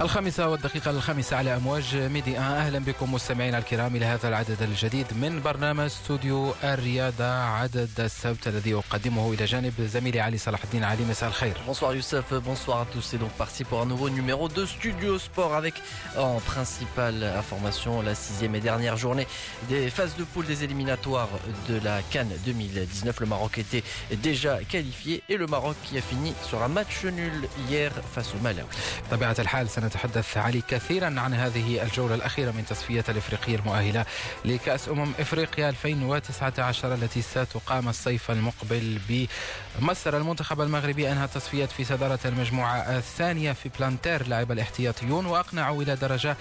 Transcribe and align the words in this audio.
الخامسة 0.00 0.48
والدقيقة 0.48 0.90
الخامسة 0.90 1.36
على 1.36 1.56
أمواج 1.56 1.96
ميدي 1.96 2.38
أن 2.38 2.42
أهلا 2.42 2.78
بكم 2.78 3.14
مستمعينا 3.14 3.58
الكرام 3.58 3.96
إلى 3.96 4.04
هذا 4.04 4.28
العدد 4.28 4.62
الجديد 4.62 5.06
من 5.14 5.42
برنامج 5.42 5.84
استوديو 5.84 6.54
الرياضة 6.64 7.24
عدد 7.34 7.88
السبت 7.98 8.48
الذي 8.48 8.74
أقدمه 8.74 9.32
إلى 9.32 9.44
جانب 9.44 9.72
زميلي 9.80 10.20
علي 10.20 10.38
صلاح 10.38 10.64
الدين 10.64 10.84
علي 10.84 11.04
مساء 11.04 11.28
الخير 11.28 11.54
Bonsoir 11.66 11.94
Youssef, 11.94 12.32
bonsoir 12.44 12.80
à 12.80 12.86
tous. 12.92 13.02
C'est 13.02 13.18
donc 13.18 13.30
parti 13.32 13.64
pour 13.64 13.80
un 13.82 13.86
nouveau 13.86 14.08
numéro 14.08 14.48
de 14.48 14.64
Studio 14.66 15.18
Sport 15.18 15.54
avec 15.54 15.74
en 16.16 16.40
principale 16.40 17.22
information 17.42 18.00
la 18.02 18.14
sixième 18.14 18.54
et 18.54 18.60
dernière 18.60 18.96
journée 18.96 19.26
des 19.68 19.90
phases 19.90 20.16
de 20.16 20.24
poule 20.24 20.46
des 20.46 20.64
éliminatoires 20.64 21.28
de 21.68 21.78
la 21.84 22.00
Cannes 22.10 22.32
2019. 22.46 23.20
Le 23.20 23.26
Maroc 23.26 23.58
était 23.58 23.84
déjà 24.22 24.60
qualifié 24.64 25.22
et 25.28 25.36
le 25.36 25.46
Maroc 25.46 25.76
qui 25.84 25.98
a 25.98 26.00
fini 26.00 26.32
sur 26.48 26.62
un 26.62 26.68
match 26.68 27.04
nul 27.04 27.48
hier 27.68 27.92
face 28.14 28.32
au 28.34 28.42
Malawi. 28.42 28.66
طبيعة 29.10 29.36
الحال 29.38 29.68
سنتحدث 29.90 30.36
علي 30.36 30.62
كثيرا 30.68 31.20
عن 31.20 31.34
هذه 31.34 31.82
الجولة 31.82 32.14
الأخيرة 32.14 32.50
من 32.50 32.64
تصفية 32.66 33.04
الإفريقية 33.08 33.56
المؤهلة 33.56 34.06
لكأس 34.44 34.88
أمم 34.88 35.12
إفريقيا 35.20 35.68
2019 35.68 36.94
التي 36.94 37.22
ستقام 37.22 37.88
الصيف 37.88 38.30
المقبل 38.30 38.98
بمصر 39.08 40.16
المنتخب 40.16 40.60
المغربي 40.60 41.12
أنهى 41.12 41.24
التصفيات 41.24 41.72
في 41.72 41.84
صدارة 41.84 42.18
المجموعة 42.24 42.76
الثانية 42.78 43.52
في 43.52 43.70
بلانتير 43.78 44.28
لاعب 44.28 44.52
الاحتياطيون 44.52 45.26
وأقنعوا 45.26 45.82
إلى 45.82 45.96
درجة 45.96 46.36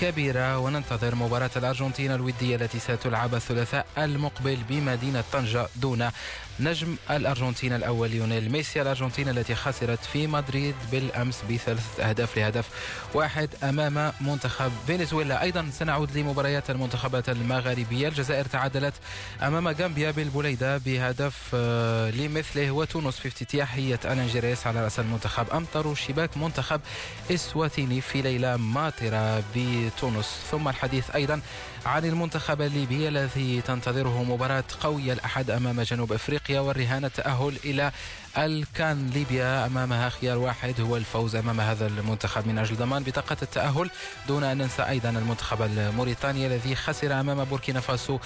كبيرة. 0.00 0.58
وننتظر 0.58 1.14
مباراة 1.14 1.50
الأرجنتين 1.56 2.10
الودية 2.12 2.56
التي 2.56 2.78
ستلعب 2.78 3.34
الثلاثاء 3.34 3.86
المقبل 3.98 4.56
بمدينة 4.68 5.24
طنجة 5.32 5.66
دون 5.76 6.10
نجم 6.60 6.96
الأرجنتين 7.10 7.72
الأول 7.72 8.10
ليونيل 8.10 8.52
ميسي 8.52 8.82
الأرجنتين 8.82 9.28
التي 9.28 9.54
خسرت 9.54 10.04
في 10.12 10.26
مدريد 10.26 10.74
بالأمس 10.92 11.42
بثلاثة 11.50 12.08
أهداف 12.08 12.38
لهدف 12.38 12.68
واحد 13.14 13.48
أمام 13.62 14.12
منتخب 14.20 14.72
فنزويلا. 14.88 15.42
أيضا 15.42 15.70
سنعود 15.72 16.18
لمباريات 16.18 16.70
المنتخبات 16.70 17.28
المغاربية 17.28 18.08
الجزائر 18.08 18.44
تعادلت 18.44 18.94
أمام 19.42 19.68
غامبيا 19.68 20.10
بالبوليدة 20.10 20.78
بهدف 20.78 21.34
آه، 21.54 22.10
لمثله 22.10 22.70
وتونس 22.70 23.16
في 23.16 23.28
افتتاحية 23.28 24.00
آلان 24.04 24.27
جيريس 24.27 24.66
على 24.66 24.84
رأس 24.84 24.98
المنتخب. 25.00 25.50
أمطروا 25.50 25.94
شباك 25.94 26.36
منتخب 26.36 26.80
إسواتيني 27.30 28.00
في 28.00 28.22
ليلة 28.22 28.56
ماطرة 28.56 29.42
بتونس. 29.56 30.38
ثم 30.50 30.68
الحديث 30.68 31.10
أيضا 31.10 31.40
عن 31.86 32.04
المنتخب 32.04 32.62
الليبي 32.62 33.08
الذي 33.08 33.60
تنتظره 33.60 34.22
مباراة 34.22 34.64
قوية 34.80 35.12
الأحد 35.12 35.50
أمام 35.50 35.80
جنوب 35.80 36.12
أفريقيا. 36.12 36.47
والرهان 36.50 37.04
التأهل 37.04 37.56
إلى 37.64 37.92
الكان 38.38 39.10
ليبيا 39.14 39.66
أمامها 39.66 40.08
خيار 40.08 40.38
واحد 40.38 40.80
هو 40.80 40.96
الفوز 40.96 41.36
أمام 41.36 41.60
هذا 41.60 41.86
المنتخب 41.86 42.46
من 42.46 42.58
أجل 42.58 42.76
ضمان 42.76 43.02
بطاقة 43.02 43.36
التأهل 43.42 43.90
دون 44.28 44.44
أن 44.44 44.58
ننسى 44.58 44.82
أيضا 44.82 45.10
المنتخب 45.10 45.62
الموريتاني 45.62 46.46
الذي 46.46 46.74
خسر 46.74 47.20
أمام 47.20 47.44
بوركينا 47.44 47.80
فاسو 47.80 48.18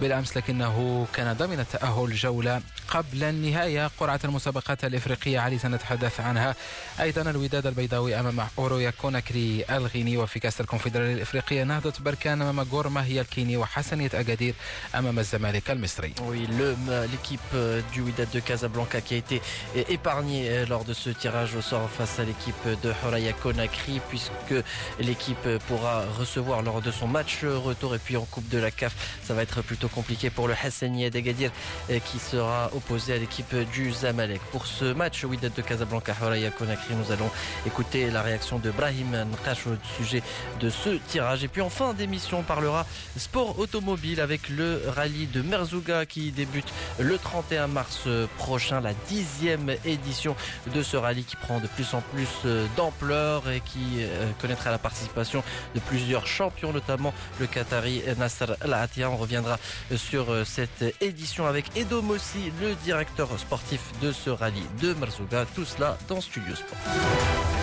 بالأمس 0.00 0.36
لكنه 0.36 1.06
كان 1.14 1.32
ضمن 1.32 1.60
التأهل 1.60 2.14
جولة 2.14 2.60
قبل 2.88 3.24
النهاية. 3.24 3.90
قرعة 4.00 4.20
المسابقات 4.24 4.84
الإفريقية 4.84 5.38
علي 5.40 5.58
سنتحدث 5.58 6.20
عنها. 6.20 6.54
أيضا 7.00 7.22
الوداد 7.30 7.66
البيضاوي 7.66 8.20
أمام 8.20 8.46
أورويا 8.58 8.90
كوناكري 8.90 9.64
الغيني 9.70 10.16
وفي 10.16 10.40
كأس 10.40 10.60
الكونفدرالية 10.60 11.14
الإفريقية. 11.14 11.64
نهضة 11.64 11.92
بركان 12.00 12.42
أمام 12.42 12.60
غورما 12.60 13.04
هي 13.04 13.20
الكيني 13.20 13.56
وحسنية 13.56 14.10
أكادير 14.14 14.54
أمام 14.94 15.18
الزمالك 15.18 15.70
المصري. 15.70 16.12
Oui, 16.18 16.46
le- 16.58 17.06
l'équipe 17.12 17.50
euh, 17.54 17.63
du 17.92 18.00
Wydad 18.00 18.28
de 18.30 18.40
Casablanca 18.40 19.00
qui 19.00 19.14
a 19.14 19.16
été 19.16 19.40
euh, 19.76 19.82
épargnée 19.88 20.48
euh, 20.48 20.66
lors 20.66 20.84
de 20.84 20.92
ce 20.92 21.10
tirage 21.10 21.54
au 21.54 21.62
sort 21.62 21.88
face 21.90 22.18
à 22.18 22.24
l'équipe 22.24 22.54
de 22.82 22.92
Horaya 23.04 23.32
Conakry 23.32 24.00
puisque 24.08 24.54
l'équipe 24.98 25.48
pourra 25.68 26.04
recevoir 26.18 26.62
lors 26.62 26.82
de 26.82 26.90
son 26.90 27.06
match 27.06 27.44
retour 27.44 27.94
et 27.94 27.98
puis 27.98 28.16
en 28.16 28.24
Coupe 28.24 28.48
de 28.48 28.58
la 28.58 28.70
CAF 28.70 28.94
ça 29.22 29.34
va 29.34 29.42
être 29.42 29.62
plutôt 29.62 29.88
compliqué 29.88 30.30
pour 30.30 30.48
le 30.48 30.54
Hassani 30.54 31.08
d'Agadir 31.10 31.50
euh, 31.90 31.98
qui 31.98 32.18
sera 32.18 32.70
opposé 32.74 33.14
à 33.14 33.18
l'équipe 33.18 33.54
du 33.72 33.92
Zamalek. 33.92 34.40
Pour 34.52 34.66
ce 34.66 34.92
match 34.92 35.24
Wydad 35.24 35.52
de 35.54 35.62
Casablanca 35.62 36.14
Horaya 36.20 36.50
Conakry 36.50 36.94
nous 36.94 37.12
allons 37.12 37.30
écouter 37.66 38.10
la 38.10 38.22
réaction 38.22 38.58
de 38.58 38.70
Brahim 38.70 39.26
Nkash 39.32 39.66
au 39.66 39.76
sujet 39.96 40.22
de 40.60 40.70
ce 40.70 40.90
tirage 41.08 41.44
et 41.44 41.48
puis 41.48 41.62
en 41.62 41.70
fin 41.70 41.94
d'émission 41.94 42.40
on 42.40 42.42
parlera 42.42 42.86
sport 43.16 43.58
automobile 43.58 44.20
avec 44.20 44.48
le 44.48 44.82
rallye 44.88 45.26
de 45.26 45.42
Merzouga 45.42 46.06
qui 46.06 46.30
débute 46.30 46.72
le 46.98 47.18
31 47.18 47.53
mars 47.68 48.08
prochain, 48.38 48.80
la 48.80 48.94
dixième 49.08 49.74
édition 49.84 50.36
de 50.72 50.82
ce 50.82 50.96
rallye 50.96 51.24
qui 51.24 51.36
prend 51.36 51.60
de 51.60 51.66
plus 51.66 51.94
en 51.94 52.00
plus 52.00 52.28
euh, 52.44 52.66
d'ampleur 52.76 53.50
et 53.50 53.60
qui 53.60 53.98
euh, 53.98 54.30
connaîtra 54.40 54.70
la 54.70 54.78
participation 54.78 55.42
de 55.74 55.80
plusieurs 55.80 56.26
champions, 56.26 56.72
notamment 56.72 57.12
le 57.40 57.46
Qatari 57.46 58.02
Nasser 58.18 58.46
Al-Attiyah. 58.60 59.10
On 59.10 59.16
reviendra 59.16 59.58
sur 59.96 60.30
euh, 60.30 60.44
cette 60.44 60.84
édition 61.00 61.46
avec 61.46 61.76
Edo 61.76 62.02
Mossi, 62.02 62.52
le 62.60 62.74
directeur 62.84 63.28
sportif 63.38 63.80
de 64.00 64.12
ce 64.12 64.30
rallye 64.30 64.62
de 64.80 64.94
Merzouga. 64.94 65.46
Tout 65.54 65.64
cela 65.64 65.98
dans 66.08 66.20
Studio 66.20 66.54
Sport. 66.54 67.53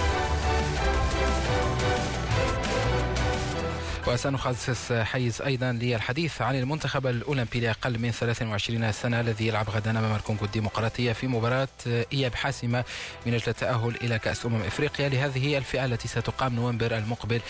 وسنخصص 4.07 4.91
حيز 4.94 5.41
أيضا 5.41 5.72
للحديث 5.72 6.41
عن 6.41 6.56
المنتخب 6.56 7.07
الأولمبي 7.07 7.59
لأقل 7.59 8.00
من 8.00 8.12
23 8.12 8.91
سنة 8.91 9.19
الذي 9.19 9.47
يلعب 9.47 9.69
غدا 9.69 9.91
أمام 9.91 10.16
الكونغو 10.16 10.45
الديمقراطيه 10.45 11.13
في 11.13 11.28
مباراة 11.28 11.67
إياب 12.13 12.35
حاسمة 12.35 12.84
من 13.25 13.34
أجل 13.34 13.44
التأهل 13.47 13.95
إلى 14.01 14.19
كأس 14.19 14.45
أمم 14.45 14.62
إفريقيا. 14.62 15.09
لهذه 15.09 15.57
الفئة 15.57 15.85
التي 15.85 16.07
ستقام 16.07 16.56
نوفمبر 16.56 16.97
المقبل 16.97 17.41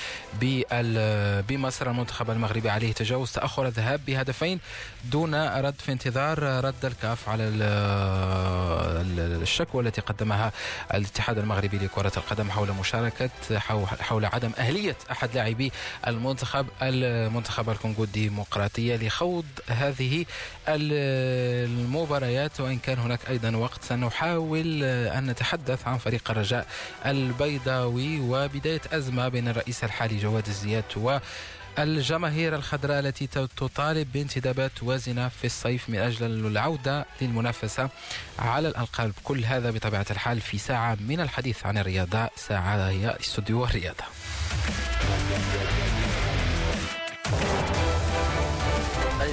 بمصر 1.50 1.90
المنتخب 1.92 2.30
المغربي 2.32 2.70
عليه 2.70 2.94
تجاوز 2.94 3.32
تأخر 3.32 3.68
الذهاب 3.68 4.06
بهدفين 4.06 4.60
دون 5.06 5.36
رد 5.36 5.76
في 5.86 5.92
انتظار 5.92 6.44
رد 6.66 6.86
الكاف 6.86 7.30
على 7.30 7.44
ال- 7.48 7.62
ال- 9.20 9.42
الشكوى 9.42 9.84
التي 9.84 10.02
قدمها 10.02 10.52
الاتحاد 10.94 11.38
المغربي 11.38 11.78
لكرة 11.78 12.12
القدم 12.18 12.52
حول 12.52 12.72
مشاركة 12.80 13.30
حول 13.58 13.86
حول 13.88 14.26
عدم 14.26 14.52
أهلية 14.58 14.96
أحد 15.12 15.30
لاعبي 15.36 15.72
المنتخب. 16.08 16.41
المنتخب 16.82 17.70
الكونغو 17.70 18.04
الديمقراطية 18.04 18.96
لخوض 18.96 19.46
هذه 19.68 20.26
ال- 20.68 21.70
المباريات 21.70 22.60
وإن 22.60 22.78
كان 22.80 23.00
هناك 23.00 23.20
أيضا 23.30 23.56
وقت 23.56 23.84
سنحاول 23.84 24.84
أن 24.84 25.26
نتحدث 25.30 25.88
عن 25.88 25.98
فريق 25.98 26.32
الرجاء 26.32 26.68
البيضاوي 27.06 28.20
وبداية 28.20 28.82
أزمة 28.92 29.28
بين 29.28 29.48
الرئيس 29.48 29.84
الحالي 29.84 30.18
جواد 30.18 30.48
الزيات 30.48 30.98
و 30.98 31.18
الجماهير 31.80 32.56
الخضراء 32.56 33.00
التي 33.00 33.28
تطالب 33.28 34.12
بانتدابات 34.14 34.72
وازنة 34.84 35.30
في 35.30 35.46
الصيف 35.48 35.90
من 35.90 35.98
أجل 36.00 36.26
العودة 36.48 37.06
للمنافسة 37.22 37.90
على 38.40 38.68
الألقاب. 38.68 39.12
كل 39.24 39.46
هذا 39.46 39.72
بطبيعة 39.72 40.06
الحال 40.12 40.42
في 40.42 40.58
ساعة 40.58 40.98
من 41.08 41.22
الحديث 41.22 41.66
عن 41.66 41.78
الرياضة 41.78 42.30
ساعة 42.36 42.90
هي 42.90 43.18
استوديو 43.22 43.66
الرياضة. 43.66 44.04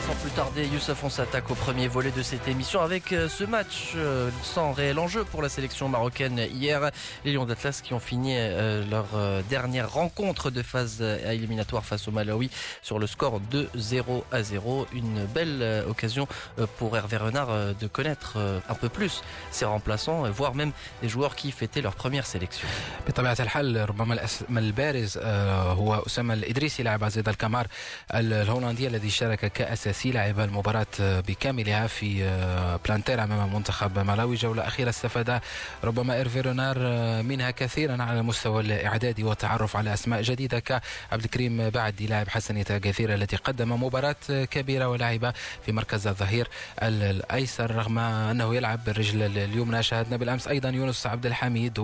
sans 0.07 0.15
plus 0.15 0.31
tarder, 0.31 0.65
Youssef, 0.67 1.03
on 1.03 1.09
s'attaque 1.09 1.49
au 1.51 1.55
premier 1.55 1.87
volet 1.87 2.11
de 2.11 2.21
cette 2.23 2.47
émission 2.47 2.81
avec 2.81 3.11
euh, 3.13 3.29
ce 3.29 3.43
match 3.43 3.93
euh, 3.95 4.29
sans 4.41 4.71
réel 4.73 4.97
enjeu 4.97 5.23
pour 5.23 5.41
la 5.41 5.49
sélection 5.49 5.87
marocaine 5.87 6.39
hier. 6.51 6.89
Les 7.23 7.31
Lions 7.33 7.45
d'Atlas 7.45 7.81
qui 7.81 7.93
ont 7.93 7.99
fini 7.99 8.33
euh, 8.35 8.83
leur 8.89 9.05
euh, 9.15 9.41
dernière 9.49 9.91
rencontre 9.93 10.49
de 10.51 10.61
phase 10.63 10.97
euh, 11.01 11.31
éliminatoire 11.31 11.85
face 11.85 12.07
au 12.07 12.11
Malawi 12.11 12.49
sur 12.81 12.97
le 12.99 13.07
score 13.07 13.39
de 13.39 13.69
0 13.75 14.25
à 14.31 14.41
0. 14.43 14.87
Une 14.93 15.25
belle 15.25 15.59
euh, 15.61 15.87
occasion 15.87 16.27
euh, 16.59 16.65
pour 16.77 16.97
Hervé 16.97 17.17
Renard 17.17 17.49
euh, 17.51 17.73
de 17.79 17.87
connaître 17.87 18.33
euh, 18.37 18.59
un 18.69 18.73
peu 18.75 18.89
plus 18.89 19.21
ses 19.51 19.65
remplaçants, 19.65 20.25
euh, 20.25 20.29
voire 20.31 20.55
même 20.55 20.71
des 21.01 21.09
joueurs 21.09 21.35
qui 21.35 21.51
fêtaient 21.51 21.81
leur 21.81 21.95
première 21.95 22.25
sélection. 22.25 22.67
بطبيعة 23.07 23.37
الحال 23.39 23.89
ربما 23.89 24.13
الاسم 24.13 24.57
البارز 24.57 25.17
آه، 25.21 25.71
هو 25.73 26.03
أسامة 26.07 26.33
الإدريسي 26.33 26.83
لاعب 26.83 27.03
عزيز 27.03 27.27
الكمار 27.29 27.67
ال- 28.13 28.33
الهولندي 28.33 28.87
الذي 28.87 29.09
شارك 29.09 29.45
كأساسي 29.51 29.96
لعب 30.06 30.40
المباراة 30.40 30.86
آه، 31.00 31.20
بكاملها 31.20 31.86
في 31.86 32.24
آه، 32.24 32.80
بلانتاير 32.86 33.24
أمام 33.24 33.54
منتخب 33.54 33.98
ملاوي 33.98 34.36
جولة 34.36 34.66
أخيرة 34.66 34.88
استفاد 34.88 35.40
ربما 35.84 36.14
إيرفي 36.16 36.40
رونار 36.40 36.76
آه، 36.80 37.22
منها 37.22 37.50
كثيرا 37.50 38.02
على 38.02 38.22
مستوى 38.22 38.60
الإعداد 38.62 39.20
والتعرف 39.20 39.76
على 39.76 39.94
أسماء 39.94 40.22
جديدة 40.22 40.58
كعبد 40.58 41.24
الكريم 41.24 41.70
بعدي 41.70 42.06
لاعب 42.06 42.28
حسنية 42.28 42.62
أكادير 42.62 43.14
الذي 43.14 43.36
قدم 43.36 43.82
مباراة 43.84 44.16
آه، 44.30 44.44
كبيرة 44.44 44.88
ولعب 44.88 45.32
في 45.66 45.72
مركز 45.72 46.06
الظهير 46.06 46.48
ال- 46.82 47.02
الأيسر 47.02 47.70
رغم 47.74 47.98
أنه 47.98 48.54
يلعب 48.54 48.84
بالرجل 48.84 49.22
اليمنى 49.38 49.82
شاهدنا 49.82 50.16
بالأمس 50.16 50.48
أيضا 50.48 50.68
يونس 50.68 51.06
عبد 51.06 51.26
الحميد 51.26 51.78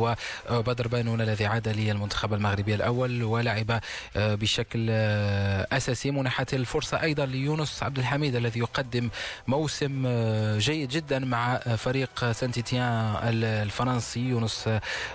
وبدر 0.51 0.89
بانون 0.89 1.21
الذي 1.21 1.47
عاد 1.47 1.69
للمنتخب 1.69 2.35
المغربي 2.35 2.75
الأول 2.75 3.23
ولعب 3.23 3.81
آه، 4.17 4.35
بشكل 4.35 4.87
آه، 4.91 5.67
أساسي. 5.73 6.11
منحت 6.11 6.55
الفرصة 6.55 7.03
أيضا 7.03 7.27
ليونس 7.27 7.83
عبد 7.83 7.99
الحميد 8.05 8.37
الذي 8.37 8.61
يقدم 8.61 9.09
موسم 9.49 10.09
جيد 10.59 10.89
جدا 10.89 11.19
مع 11.19 11.59
فريق 11.59 12.33
سانت 12.33 12.75
إتيان 12.75 13.17
الفرنسي 13.45 14.21
يونس 14.21 14.69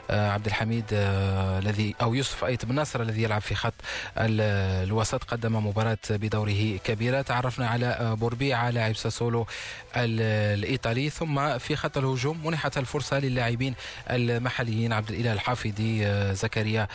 عبد 0.09 0.45
الحميد 0.45 0.85
الذي 0.91 1.95
أو 2.01 2.15
يوسف 2.15 2.45
أيت 2.45 2.65
بن 2.65 2.75
ناصر 2.75 3.01
الذي 3.01 3.23
يلعب 3.23 3.41
في 3.41 3.55
خط 3.55 3.73
الوسط 4.17 5.23
قدم 5.23 5.67
مباراة 5.67 5.97
بدوره 6.09 6.77
كبيرة. 6.83 7.21
تعرفنا 7.21 7.67
على 7.67 8.15
بورابيعة 8.19 8.69
لاعب 8.69 8.95
ساسولو 8.95 9.47
الإيطالي. 9.95 11.09
ثم 11.09 11.57
في 11.57 11.75
خط 11.75 11.97
الهجوم 11.97 12.47
منحت 12.47 12.77
الفرصة 12.77 13.19
للاعبين 13.19 13.73
المحليين 14.09 14.93
عبد 14.93 15.09
الإله 15.09 15.33
الحافظي 15.33 16.05
زكريا 16.33 16.87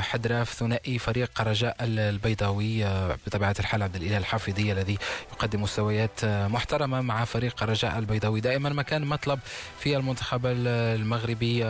حدراف 0.00 0.52
ثنائي 0.52 0.98
فريق 0.98 1.40
رجاء 1.40 1.76
البيضاوي 1.80 2.84
بطبيعة 3.26 3.54
الحال 3.60 3.82
عبد 3.82 3.96
الإله 3.96 4.18
الحافظي 4.18 4.72
الذي 4.72 4.98
يقدم 5.32 5.62
مستويات 5.62 6.24
محترمة 6.24 7.00
مع 7.00 7.24
فريق 7.24 7.62
رجاء 7.62 7.98
البيضاوي. 7.98 8.40
دائما 8.40 8.68
ما 8.68 8.82
كان 8.82 9.04
مطلب 9.04 9.38
في 9.80 9.96
المنتخب 9.96 10.46
المغربي 10.46 11.64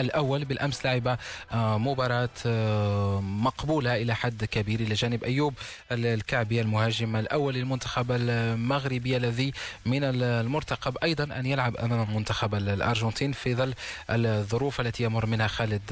الأول 0.00 0.44
بالأمس 0.44 0.86
لعب 0.86 1.18
مباراة 1.54 2.28
مقبولة 3.20 3.96
إلى 3.96 4.14
حد 4.14 4.44
كبير 4.44 4.80
إلى 4.80 4.94
جانب 4.94 5.24
أيوب 5.24 5.54
الكعبي 5.92 6.60
المهاجم 6.60 7.16
الأول 7.16 7.54
للمنتخب 7.54 8.12
المغربي 8.12 9.16
الذي 9.16 9.52
من 9.86 10.04
المرتقب 10.04 10.96
أيضا 11.02 11.24
أن 11.24 11.46
يلعب 11.46 11.76
أمام 11.76 12.16
منتخب 12.16 12.54
الأرجنتين 12.54 13.32
في 13.32 13.54
ظل 13.54 13.74
الظروف 14.10 14.80
التي 14.80 15.02
يمر 15.02 15.26
منها 15.26 15.46
خالد 15.46 15.82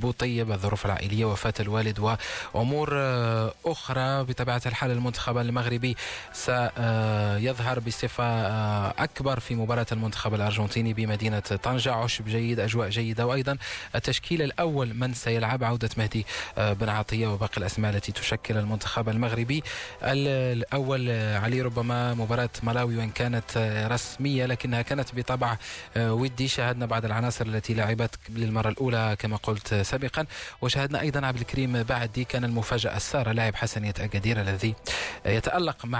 بوطيب 0.00 0.52
الظروف 0.52 0.86
العائلية 0.86 1.24
وفاة 1.24 1.54
الوالد 1.60 2.16
وأمور 2.54 2.88
أخرى. 3.66 4.24
بطبيعة 4.24 4.62
الحال 4.66 4.90
المنتخب 4.90 5.38
المغربي 5.38 5.96
سيظهر 6.32 7.78
بصفة 7.78 8.24
أكبر 8.88 9.40
في 9.40 9.54
مباراة 9.54 9.86
المنتخب 9.92 10.34
الأرجنتيني 10.34 10.92
بمدينة 10.92 11.40
طنجة. 11.40 11.92
عشب 11.92 12.24
جيد 12.24 12.60
أجواء 12.60 12.88
جيدة 12.88 13.26
وأيضا 13.26 13.56
التشكيل 13.94 14.42
الأول 14.42 14.94
من 14.94 15.14
سيلعب 15.14 15.64
عودة 15.64 15.90
مهدي 15.96 16.26
بن 16.56 16.88
عطية 16.88 17.26
وباقي 17.26 17.56
الأسماء 17.56 17.94
التي 17.94 18.12
تشكل 18.12 18.56
المنتخب 18.56 19.08
المغربي. 19.08 19.62
الأول 20.02 21.10
علي 21.10 21.62
ربما 21.62 22.14
مباراة 22.14 22.50
ملاوي 22.62 22.96
وإن 22.96 23.10
كانت 23.10 23.58
رسمية 23.90 24.46
لكنها 24.46 24.82
كانت 24.82 25.14
بطبع 25.14 25.56
ودي. 25.96 26.48
شاهدنا 26.48 26.86
بعض 26.86 27.04
العناصر 27.04 27.46
التي 27.46 27.74
لعبت 27.74 28.14
للمرة 28.28 28.68
الأولى 28.68 29.16
كما 29.18 29.36
قلت 29.36 29.74
سابقا. 29.74 30.26
وشاهدنا 30.62 31.00
أيضا 31.00 31.26
عبد 31.26 31.40
الكريم 31.40 31.82
بعدي 31.82 32.24
كان 32.24 32.44
المفاجأة 32.44 32.96
السارة 32.96 33.32
لاعب 33.32 33.54
حسنية 33.54 33.94
اكادير 34.00 34.40
الذي 34.40 34.74
يتألق 35.26 35.84
مع 35.84 35.99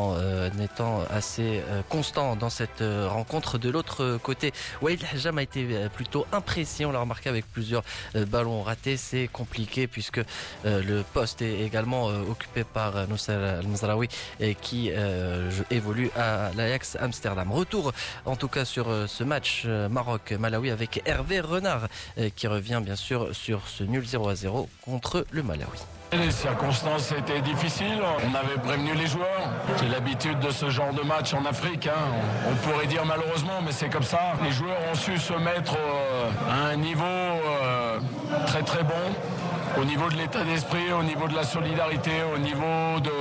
étant 0.61 1.03
assez 1.09 1.61
constant 1.89 2.35
dans 2.35 2.49
cette 2.49 2.83
rencontre. 3.07 3.57
De 3.57 3.69
l'autre 3.69 4.17
côté, 4.21 4.53
Waïd 4.81 5.03
Hajam 5.13 5.37
a 5.37 5.43
été 5.43 5.65
plutôt 5.93 6.25
imprécis. 6.31 6.85
On 6.85 6.91
l'a 6.91 6.99
remarqué 6.99 7.29
avec 7.29 7.45
plusieurs 7.51 7.83
ballons 8.13 8.61
ratés. 8.61 8.97
C'est 8.97 9.27
compliqué 9.27 9.87
puisque 9.87 10.21
le 10.63 11.01
poste 11.13 11.41
est 11.41 11.61
également 11.61 12.07
occupé 12.07 12.63
par 12.63 13.07
Nusser 13.07 13.33
Al-Mazraoui 13.33 14.07
qui 14.61 14.91
évolue 15.69 16.11
à 16.17 16.51
l'Ajax 16.55 16.97
Amsterdam. 16.99 17.51
Retour 17.51 17.91
en 18.25 18.35
tout 18.35 18.47
cas 18.47 18.65
sur 18.65 18.87
ce 19.07 19.23
match 19.23 19.65
Maroc-Malawi 19.65 20.71
avec 20.71 21.01
Hervé 21.05 21.39
Renard 21.39 21.87
qui 22.35 22.47
revient 22.47 22.81
bien 22.83 22.95
sûr 22.95 23.35
sur 23.35 23.67
ce 23.67 23.83
nul 23.83 24.05
0 24.05 24.29
à 24.29 24.35
0 24.35 24.69
contre 24.81 25.25
le 25.31 25.43
Malawi. 25.43 25.79
Les 26.13 26.29
circonstances 26.31 27.13
étaient 27.13 27.39
difficiles, 27.39 28.01
on 28.03 28.35
avait 28.35 28.59
prévenu 28.61 28.93
les 28.95 29.07
joueurs. 29.07 29.49
J'ai 29.79 29.87
l'habitude 29.87 30.39
de 30.39 30.49
ce 30.51 30.69
genre 30.69 30.91
de 30.91 31.01
match 31.03 31.33
en 31.33 31.45
Afrique. 31.45 31.87
Hein. 31.87 32.11
On 32.51 32.55
pourrait 32.55 32.85
dire 32.85 33.05
malheureusement, 33.05 33.61
mais 33.63 33.71
c'est 33.71 33.87
comme 33.87 34.03
ça. 34.03 34.33
Les 34.43 34.51
joueurs 34.51 34.75
ont 34.91 34.95
su 34.95 35.17
se 35.17 35.31
mettre 35.31 35.77
à 36.49 36.65
un 36.67 36.75
niveau 36.75 37.05
très 38.45 38.61
très 38.61 38.83
bon, 38.83 38.93
au 39.79 39.85
niveau 39.85 40.09
de 40.09 40.15
l'état 40.15 40.43
d'esprit, 40.43 40.91
au 40.91 41.03
niveau 41.03 41.29
de 41.29 41.33
la 41.33 41.43
solidarité, 41.43 42.11
au 42.35 42.37
niveau 42.37 42.99
de 43.01 43.11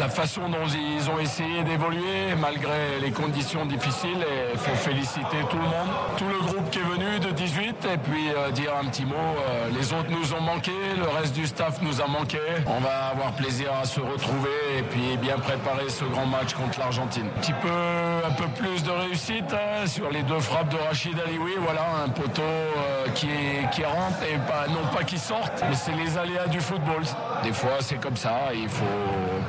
la 0.00 0.08
façon 0.08 0.48
dont 0.48 0.66
ils 0.66 1.10
ont 1.10 1.18
essayé 1.18 1.62
d'évoluer 1.62 2.34
malgré 2.40 2.98
les 3.02 3.10
conditions 3.10 3.66
difficiles 3.66 4.24
il 4.52 4.58
faut 4.58 4.74
féliciter 4.74 5.36
tout 5.50 5.58
le 5.58 5.62
monde, 5.62 5.90
tout 6.16 6.24
le 6.26 6.38
groupe 6.38 6.70
qui 6.70 6.78
est 6.78 6.82
venu 6.82 7.18
de 7.20 7.30
18 7.30 7.86
et 7.92 7.98
puis 7.98 8.30
euh, 8.30 8.50
dire 8.50 8.72
un 8.80 8.86
petit 8.86 9.04
mot, 9.04 9.14
euh, 9.14 9.68
les 9.78 9.92
autres 9.92 10.10
nous 10.10 10.32
ont 10.32 10.40
manqué, 10.40 10.72
le 10.96 11.06
reste 11.06 11.34
du 11.34 11.46
staff 11.46 11.82
nous 11.82 12.00
a 12.00 12.06
manqué. 12.06 12.38
On 12.66 12.80
va 12.80 13.08
avoir 13.12 13.32
plaisir 13.32 13.72
à 13.74 13.84
se 13.84 14.00
retrouver 14.00 14.50
et 14.78 14.82
puis 14.82 15.18
bien 15.18 15.38
préparer 15.38 15.88
ce 15.88 16.04
grand 16.04 16.26
match 16.26 16.54
contre 16.54 16.78
l'Argentine. 16.78 17.26
Un 17.36 17.40
petit 17.40 17.52
peu 17.52 17.68
un 17.68 18.32
peu 18.32 18.48
plus 18.48 18.82
de 18.82 18.90
réussite 18.90 19.52
hein, 19.52 19.86
sur 19.86 20.10
les 20.10 20.22
deux 20.22 20.40
frappes 20.40 20.70
de 20.70 20.78
Rachid 20.78 21.18
Alioui, 21.26 21.52
voilà 21.58 21.84
un 22.06 22.08
poteau 22.08 22.42
euh, 22.42 23.06
qui, 23.14 23.28
qui 23.72 23.84
rentre 23.84 24.22
et 24.22 24.38
pas 24.48 24.66
non 24.68 24.86
pas 24.94 25.04
qui 25.04 25.18
sorte, 25.18 25.62
mais 25.68 25.74
c'est 25.74 25.92
les 25.92 26.16
aléas 26.16 26.46
du 26.46 26.60
football. 26.60 27.02
Des 27.42 27.52
fois 27.52 27.78
c'est 27.80 28.00
comme 28.00 28.16
ça, 28.16 28.50
il 28.54 28.68
faut 28.68 28.84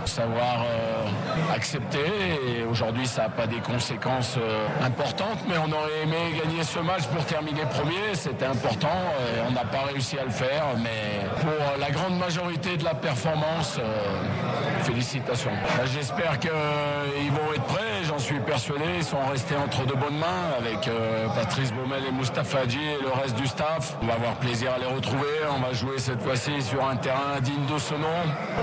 savoir 0.06 0.41
euh, 0.44 1.56
accepter. 1.56 2.00
Et 2.48 2.64
aujourd'hui 2.64 3.08
ça 3.08 3.24
n'a 3.24 3.30
pas 3.30 3.48
des 3.48 3.60
conséquences 3.60 4.36
euh, 4.38 4.68
importantes 4.86 5.40
mais 5.48 5.56
on 5.58 5.72
aurait 5.72 6.02
aimé 6.04 6.18
gagner 6.44 6.64
ce 6.64 6.80
match 6.80 7.04
pour 7.08 7.24
terminer 7.26 7.62
premier. 7.62 8.14
C'était 8.14 8.46
important 8.46 8.88
et 9.20 9.42
on 9.48 9.52
n'a 9.52 9.66
pas 9.66 9.84
réussi 9.92 10.18
à 10.18 10.24
le 10.24 10.32
faire 10.32 10.64
mais 10.78 11.26
pour 11.42 11.80
la 11.80 11.92
grande 11.92 12.18
majorité 12.18 12.78
de 12.78 12.84
la 12.84 12.94
performance 12.94 13.77
euh, 13.80 14.71
félicitations. 14.82 15.52
J'espère 15.94 16.40
qu'ils 16.40 16.52
vont 16.52 17.54
être 17.56 17.64
prêts 17.64 18.04
j'en 18.08 18.20
suis 18.20 18.40
persuadé. 18.40 18.86
Ils 18.98 19.04
sont 19.04 19.24
restés 19.32 19.56
entre 19.56 19.86
de 19.86 19.94
bonnes 19.94 20.18
mains 20.18 20.58
avec 20.58 20.90
Patrice 21.36 21.72
Baumel 21.74 22.04
et 22.08 22.12
Moustapha 22.12 22.60
Hadji 22.60 22.80
et 22.80 23.02
le 23.02 23.10
reste 23.10 23.36
du 23.36 23.48
staff. 23.48 23.96
On 24.02 24.08
va 24.08 24.14
avoir 24.14 24.36
plaisir 24.36 24.74
à 24.74 24.80
les 24.80 24.86
retrouver. 24.86 25.28
On 25.56 25.62
va 25.62 25.74
jouer 25.74 25.98
cette 25.98 26.22
fois-ci 26.22 26.62
sur 26.62 26.86
un 26.86 26.96
terrain 26.96 27.40
digne 27.42 27.66
de 27.72 27.78
ce 27.78 27.94
nom 27.94 28.08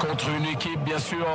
contre 0.00 0.28
une 0.30 0.46
équipe 0.46 0.82
bien 0.84 0.98
sûr 0.98 1.26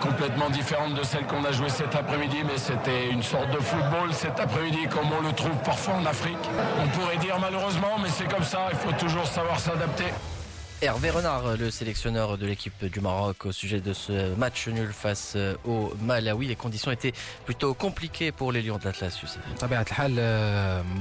complètement 0.00 0.50
différente 0.50 0.94
de 0.94 1.02
celle 1.04 1.26
qu'on 1.26 1.44
a 1.44 1.52
jouée 1.52 1.68
cet 1.68 1.94
après-midi, 1.94 2.38
mais 2.44 2.56
c'était 2.56 3.10
une 3.10 3.22
sorte 3.22 3.50
de 3.50 3.58
football 3.58 4.12
cet 4.12 4.40
après-midi 4.40 4.88
comme 4.90 5.06
on 5.18 5.26
le 5.26 5.32
trouve 5.32 5.56
parfois 5.64 5.94
en 5.94 6.06
Afrique. 6.06 6.38
On 6.82 6.88
pourrait 6.88 7.18
dire 7.18 7.36
malheureusement, 7.40 7.98
mais 8.02 8.08
c'est 8.08 8.32
comme 8.32 8.44
ça, 8.44 8.68
il 8.70 8.76
faut 8.76 8.92
toujours 8.92 9.26
savoir 9.26 9.58
s'adapter. 9.58 10.06
Hervé 10.84 11.10
Renard, 11.10 11.56
le 11.56 11.70
sélectionneur 11.70 12.36
de 12.36 12.44
l'équipe 12.44 12.84
du 12.84 13.00
Maroc 13.00 13.46
au 13.46 13.52
sujet 13.52 13.80
de 13.80 13.92
ce 13.92 14.34
match 14.34 14.66
nul 14.66 14.92
face 14.92 15.36
au 15.64 15.92
Malawi. 16.02 16.48
Les 16.48 16.56
conditions 16.56 16.90
étaient 16.90 17.12
plutôt 17.46 17.72
compliquées 17.72 18.32
pour 18.32 18.50
les 18.50 18.62
Lions 18.62 18.78
de 18.78 18.84
l'Atlas. 18.86 19.12
طبيعة 19.60 19.82
الحال 19.90 20.12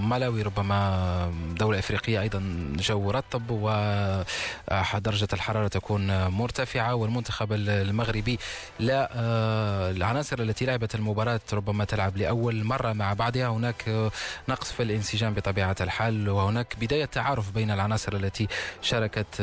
ملاوي 0.10 0.42
ربما 0.42 1.32
دولة 1.58 1.80
إفريقية 1.80 2.22
أيضا 2.22 2.44
جو 2.80 3.12
رطب 3.12 3.52
ودرجة 3.52 5.28
الحرارة 5.34 5.68
تكون 5.68 6.28
مرتفعة 6.28 6.96
والمنتخب 6.96 7.54
المغربي 7.54 8.40
لا 8.80 9.10
العناصر 9.92 10.40
التي 10.40 10.66
لعبت 10.66 10.96
المباراة 10.96 11.42
ربما 11.54 11.86
تلعب 11.86 12.18
لأول 12.18 12.64
مرة 12.64 12.94
مع 12.94 13.14
بعضها 13.14 13.48
هناك 13.48 14.12
نقص 14.50 14.72
في 14.72 14.84
الانسجام 14.84 15.34
بطبيعة 15.34 15.76
الحال 15.82 16.30
وهناك 16.30 16.76
بداية 16.82 17.06
تعارف 17.06 17.52
بين 17.52 17.72
العناصر 17.72 18.14
التي 18.14 18.48
شاركت 18.82 19.42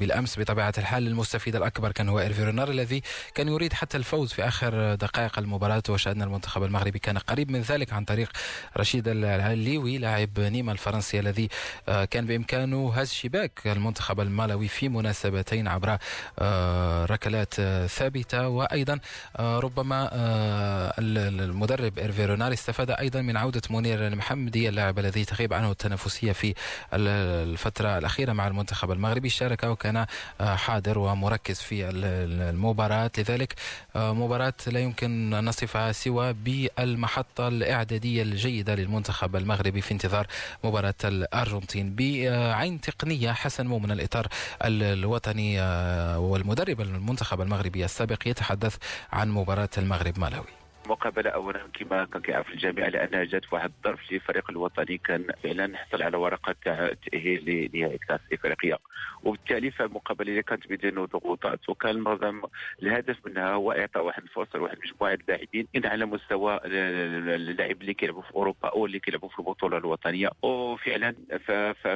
بالأمس 0.00 0.38
بطبيعة 0.38 0.72
الحال 0.78 1.06
المستفيد 1.06 1.56
الأكبر 1.56 1.92
كان 1.92 2.08
هو 2.08 2.20
إيرفي 2.20 2.44
رونار 2.44 2.70
الذي 2.70 3.02
كان 3.34 3.48
يريد 3.48 3.72
حتى 3.72 3.96
الفوز 3.96 4.32
في 4.32 4.48
آخر 4.48 4.94
دقائق 4.94 5.38
المباراة 5.38 5.82
وشاهدنا 5.88 6.24
المنتخب 6.24 6.62
المغربي 6.62 6.98
كان 6.98 7.18
قريب 7.18 7.50
من 7.50 7.60
ذلك 7.60 7.92
عن 7.92 8.04
طريق 8.04 8.30
رشيد 8.76 9.08
العليوي 9.08 9.98
لاعب 9.98 10.40
نيما 10.40 10.72
الفرنسي 10.72 11.20
الذي 11.20 11.48
كان 11.86 12.26
بإمكانه 12.26 12.92
هز 12.94 13.12
شباك 13.12 13.60
المنتخب 13.66 14.20
المالوي 14.20 14.68
في 14.68 14.88
مناسبتين 14.88 15.68
عبر 15.68 15.98
ركلات 17.10 17.54
ثابتة. 17.86 18.48
وأيضا 18.48 18.98
ربما 19.40 20.10
المدرب 20.98 21.98
إيرفي 21.98 22.24
رونار 22.24 22.52
استفاد 22.52 22.90
أيضا 22.90 23.20
من 23.20 23.36
عودة 23.36 23.62
منير 23.70 24.06
المحمدي 24.06 24.68
اللاعب 24.68 24.98
الذي 24.98 25.24
تغيب 25.24 25.52
عنه 25.52 25.70
التنافسية 25.70 26.32
في 26.32 26.54
الفترة 26.92 27.98
الأخيرة 27.98 28.32
مع 28.32 28.46
المنتخب 28.46 28.90
المغربي 28.90 29.28
شارك 29.28 29.57
شارك 29.58 29.70
وكان 29.70 30.06
حاضر 30.40 30.98
ومركز 30.98 31.60
في 31.60 31.88
المباراة. 31.88 33.10
لذلك 33.18 33.54
مباراة 33.96 34.54
لا 34.66 34.80
يمكن 34.80 35.34
أن 35.34 35.44
نصفها 35.44 35.92
سوى 35.92 36.32
بالمحطة 36.32 37.48
الإعدادية 37.48 38.22
الجيدة 38.22 38.74
للمنتخب 38.74 39.36
المغربي 39.36 39.80
في 39.80 39.92
انتظار 39.92 40.26
مباراة 40.64 40.94
الأرجنتين. 41.04 41.94
بعين 41.94 42.80
تقنية 42.80 43.32
حسن 43.32 43.66
مو 43.66 43.78
من 43.78 43.90
الإطار 43.90 44.26
الوطني 44.64 45.60
والمدرب 46.16 46.80
المنتخب 46.80 47.40
المغربي 47.40 47.84
السابق 47.84 48.28
يتحدث 48.28 48.76
عن 49.12 49.30
مباراة 49.30 49.68
المغرب 49.78 50.18
مالاوي 50.18 50.46
المقابله 50.88 51.30
اولا 51.30 51.58
كما 51.74 52.04
كان 52.04 52.22
كيعرف 52.22 52.50
الجميع 52.50 52.88
لانها 52.88 53.24
جات 53.24 53.44
في 53.44 53.54
واحد 53.54 53.72
الظرف 53.76 54.12
الفريق 54.12 54.50
الوطني 54.50 54.98
كان 54.98 55.26
فعلا 55.42 55.76
حصل 55.76 56.02
على 56.02 56.16
ورقة 56.16 56.54
تاع 56.64 56.86
التاهيل 56.86 57.68
لنهائي 57.74 57.98
كاس 57.98 58.20
افريقيا 58.32 58.78
وبالتالي 59.24 59.70
فالمقابلة 59.70 60.30
اللي 60.30 60.42
كانت 60.42 60.68
بدون 60.68 61.04
ضغوطات. 61.04 61.68
وكان 61.68 61.98
معظم 61.98 62.42
الهدف 62.82 63.26
منها 63.26 63.52
هو 63.52 63.72
إعطاء 63.72 64.04
واحد 64.04 64.22
الفرصة 64.22 64.58
لواحد 64.58 64.78
مجموعة 64.84 65.14
اللاعبين 65.14 65.66
إن 65.76 65.86
على 65.86 66.06
مستوى 66.06 66.60
اللاعب 66.64 67.80
اللي 67.80 67.94
كيلعبوا 67.94 68.22
في 68.22 68.34
أوروبا 68.34 68.68
أو 68.68 68.86
اللي 68.86 68.98
كيلعبوا 68.98 69.28
في 69.28 69.38
البطولة 69.38 69.76
الوطنية. 69.78 70.30
وفعلا 70.42 71.14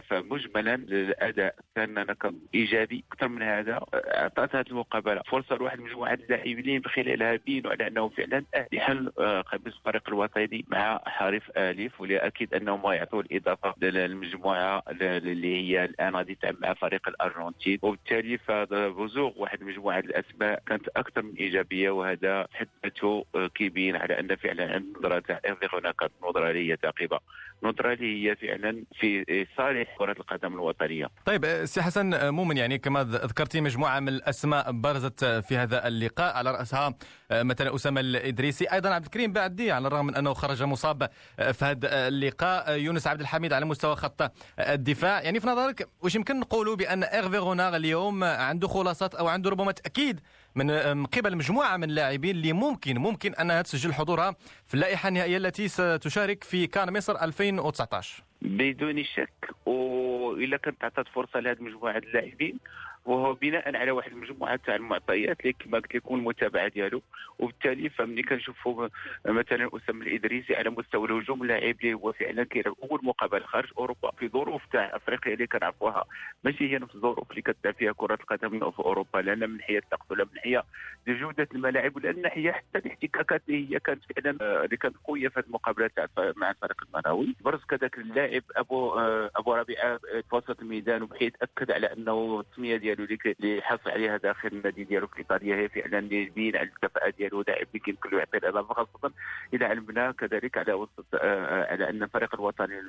فمجملا 0.08 0.74
الأداء 0.74 1.54
كان 1.76 2.06
إيجابي. 2.54 3.04
أكثر 3.12 3.28
من 3.28 3.42
هذا 3.42 3.80
أعطت 3.94 4.56
هذه 4.56 4.66
المقابلة 4.70 5.22
فرصة 5.26 5.56
لواحد 5.56 5.80
مجموعة 5.80 6.14
اللاعبين 6.14 6.74
من 6.74 6.84
خلالها 6.84 7.36
بينوا 7.36 7.70
على 7.72 7.86
انهم 7.86 8.08
فعلا 8.08 8.44
أهلي 8.54 8.80
حل 8.82 9.12
آه، 9.18 9.40
قميص 9.40 9.76
الفريق 9.76 10.02
الوطني 10.08 10.64
مع 10.68 11.00
حريف 11.06 11.50
الف 11.56 12.00
واللي 12.00 12.16
أكيد 12.16 12.54
أنهم 12.54 12.92
يعطوا 12.92 13.22
الإضافة 13.22 13.74
للمجموعه 13.82 14.82
اللي 14.88 15.56
هي 15.56 15.84
الآن 15.84 16.16
غادي 16.16 16.34
تلعب 16.34 16.54
مع 16.60 16.74
فريق 16.74 17.08
الأرجنتين. 17.08 17.78
وبالتالي 17.82 18.38
فبزوغ 18.38 19.32
واحد 19.36 19.62
مجموعه 19.62 19.98
الأسماء 19.98 20.62
كانت 20.66 20.88
أكثر 20.96 21.22
من 21.22 21.34
إيجابية 21.34 21.90
وهذا 21.90 22.46
حد 22.52 22.68
ذاته 22.84 23.24
آه، 23.34 23.46
كيبين 23.46 23.96
على 23.96 24.20
أن 24.20 24.36
فعلا 24.36 24.76
النظره 24.76 25.18
تاع 25.18 25.40
هناك 25.72 25.96
نظره 26.22 26.50
اللي 26.50 26.72
هي 26.72 26.76
ثاقبه 26.82 27.18
نظره 27.62 27.92
اللي 27.92 28.30
هي 28.30 28.36
فعلا 28.36 28.84
في 29.00 29.46
صالح 29.56 29.96
كرة 29.98 30.12
القدم 30.12 30.54
الوطنية. 30.54 31.06
طيب 31.26 31.44
آه، 31.44 31.64
سي 31.64 31.82
حسن 31.82 32.34
مؤمن 32.34 32.56
يعني 32.56 32.78
كما 32.78 33.04
ذكرتي 33.04 33.60
مجموعة 33.60 34.00
من 34.00 34.08
الأسماء 34.08 34.72
برزت 34.72 35.24
في 35.24 35.56
هذا 35.56 35.88
اللقاء. 35.88 36.36
على 36.36 36.50
رأسها 36.50 36.94
مثلا 37.32 37.74
أسامة 37.74 38.00
الإدريسي. 38.00 38.64
أيضا 38.72 38.88
عبد 38.88 39.04
الكريم 39.04 39.32
بعدي 39.32 39.72
على 39.72 39.86
الرغم 39.88 40.06
من 40.06 40.14
أنه 40.14 40.34
خرج 40.34 40.62
مصاب 40.62 41.10
آه، 41.38 41.52
في 41.52 41.64
هذا 41.64 42.08
اللقاء 42.08 42.68
آه، 42.68 42.74
يونس 42.74 43.06
عبد 43.06 43.20
الحميد 43.20 43.52
على 43.52 43.64
مستوى 43.64 43.96
خط 43.96 44.22
آه، 44.22 44.30
الدفاع. 44.58 45.22
يعني 45.22 45.40
في 45.40 45.46
نظرك 45.46 45.88
واش 46.02 46.14
يمكن 46.14 46.40
نقولوا 46.40 46.76
بأن 46.76 47.02
إيرفي 47.02 47.38
رونار 47.38 47.76
اليوم 47.76 48.24
عنده 48.24 48.68
خلاصات 48.68 49.14
أو 49.14 49.28
عنده 49.28 49.50
ربما 49.50 49.72
تأكيد 49.72 50.20
من 50.54 50.70
قبل 51.06 51.36
مجموعة 51.36 51.76
من 51.76 51.84
اللاعبين 51.84 52.36
اللي 52.36 52.52
ممكن 52.52 52.98
ممكن 52.98 53.34
أنها 53.34 53.62
تسجل 53.62 53.94
حضورها 53.94 54.36
في 54.66 54.74
اللائحة 54.74 55.08
النهائية 55.08 55.36
التي 55.36 55.68
ستشارك 55.68 56.44
في 56.44 56.66
كان 56.66 56.96
مصر 56.96 57.22
2019 57.22 58.22
بدون 58.42 59.04
شك 59.04 59.50
والا 59.66 60.56
كانت 60.56 60.84
عطات 60.84 61.08
فرصة 61.08 61.40
لهذه 61.40 61.60
مجموعة 61.60 61.98
اللاعبين. 61.98 62.58
وهو 63.04 63.34
بناء 63.34 63.76
على 63.76 63.90
واحد 63.90 64.12
المجموعة 64.12 64.56
تاع 64.56 64.74
المعطيات 64.76 65.40
اللي 65.40 65.52
كما 65.52 65.78
قلت 65.78 65.94
لكم 65.94 66.14
المتابعه 66.14 66.68
ديالو. 66.68 67.02
وبالتالي 67.38 67.88
فملي 67.88 68.22
كنشوفوا 68.22 68.88
مثلا 69.26 69.70
أسامة 69.76 70.02
الإدريسي 70.06 70.54
على 70.56 70.70
مستوى 70.70 71.08
الهجوم 71.08 71.44
لاعب 71.44 71.74
اللي 71.80 71.94
هو 71.94 72.12
فعلا 72.12 72.44
كيلعب 72.44 72.74
أول 72.82 73.00
مقابله 73.02 73.46
خارج 73.46 73.68
أوروبا 73.78 74.10
في 74.10 74.28
ظروف 74.28 74.62
تاع 74.72 74.96
أفريقيا 74.96 75.34
اللي 75.34 75.46
كنعرفوها. 75.46 76.04
ماشي 76.44 76.72
هي 76.72 76.78
نفس 76.78 76.94
الظروف 76.94 77.30
اللي 77.30 77.42
كتلعب 77.42 77.74
فيها 77.74 77.92
كرة 77.92 78.14
القدم 78.14 78.70
في 78.70 78.78
أوروبا 78.78 79.18
لا 79.18 79.34
من 79.34 79.56
ناحية 79.56 79.78
الطقس 79.78 80.10
ولا 80.10 80.24
من 80.24 80.30
ناحية 80.34 80.64
جودة 81.08 81.48
الملاعب 81.54 81.96
ولا 81.96 82.12
من 82.12 82.22
ناحية 82.22 82.52
حتى 82.52 82.78
الاحتكاكات 82.78 83.42
اللي 83.48 83.74
هي 83.74 83.80
كانت 83.80 84.00
فعلا 84.04 84.38
آه، 84.40 84.64
اللي 84.64 84.76
كانت 84.76 84.96
قوية 85.04 85.28
في 85.28 85.40
المقابلة 85.40 85.90
تاع 85.96 86.06
مع 86.36 86.50
الفريق 86.50 86.82
المناوي. 86.88 87.36
برز 87.40 87.60
كذاك 87.64 87.98
اللاعب 87.98 88.42
أبو 88.56 88.90
آه، 88.98 89.30
أبو 89.36 89.54
ربيعة 89.54 89.98
في 89.98 90.36
وسط 90.36 90.60
الميدان 90.60 91.02
وبحيث 91.02 91.32
أكد 91.42 91.70
على 91.70 91.86
أنه 91.92 92.40
التسمية 92.40 92.76
ديالو 92.94 93.34
اللي 93.40 93.62
حصل 93.62 93.90
عليها 93.90 94.16
داخل 94.16 94.48
النادي 94.48 94.84
ديالو 94.84 95.06
في 95.06 95.18
إيطاليا 95.18 95.56
هي 95.56 95.68
فعلا 95.68 96.14
يبين 96.14 96.56
على 96.56 96.68
الكفاءة 96.68 97.10
ديالو 97.10 97.44
لاعب 97.48 97.66
اللي 97.74 97.82
يمكن 97.86 98.10
له 98.12 98.18
يعطي 98.18 98.36
الاضافه 98.36 98.74
خاصه 98.74 99.14
إلى 99.54 99.64
علمنا 99.64 100.12
كذلك 100.12 100.58
على 100.58 100.72
وسط 100.72 101.06
آه، 101.14 101.18
آه، 101.18 101.72
على 101.72 101.90
أن 101.90 102.02
الفريق 102.02 102.34
الوطني 102.34 102.82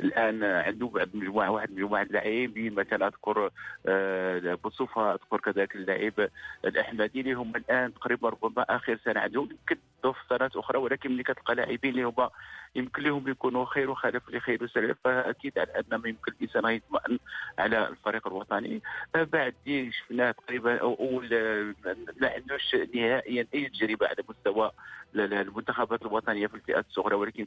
الآن 0.00 0.44
عنده 0.44 0.86
بعد 0.86 1.16
مجموعه 1.16 1.50
واحد 1.50 1.72
مجموعه 1.72 2.02
اللاعبين 2.02 2.74
مثلا 2.74 3.06
أذكر 3.06 3.50
آه، 3.86 4.54
بوصوفه 4.54 5.12
أذكر 5.12 5.40
كذلك 5.40 5.76
اللاعب 5.76 6.28
الأحمدي 6.64 7.20
اللي 7.20 7.32
هم 7.32 7.56
الآن 7.56 7.94
تقريبا 7.94 8.28
ربما 8.28 8.62
آخر 8.62 8.98
سنة 9.04 9.20
عندهم 9.20 9.48
يمكن 9.50 9.76
في 10.06 10.18
سنوات 10.28 10.56
أخرى 10.56 10.78
ولكن 10.78 11.12
ملي 11.12 11.22
كتلقى 11.22 11.54
لاعبين 11.54 11.90
اللي 11.90 12.02
هما 12.02 12.30
يمكن 12.74 13.02
لهم 13.02 13.28
يكونوا 13.28 13.64
خير 13.64 13.90
وخلف 13.90 14.30
لخير 14.30 14.64
وسلف 14.64 14.98
فاكيد 15.04 15.58
على 15.58 15.70
ان 15.78 15.96
ما 15.96 16.08
يمكن 16.08 16.32
الانسان 16.32 16.70
يطمئن 16.70 17.18
على 17.58 17.88
الفريق 17.88 18.26
الوطني 18.26 18.82
بعد 19.14 19.54
شفنا 19.90 20.32
تقريبا 20.32 20.78
اول 20.80 21.28
ما 22.20 22.28
عندوش 22.28 22.74
نهائيا 22.94 23.46
اي 23.54 23.68
تجربه 23.68 24.06
على 24.06 24.24
مستوى 24.28 24.70
المنتخبات 25.14 26.02
الوطنية 26.02 26.46
في 26.46 26.54
الفئات 26.54 26.86
الصغرى 26.86 27.14
ولكن 27.14 27.46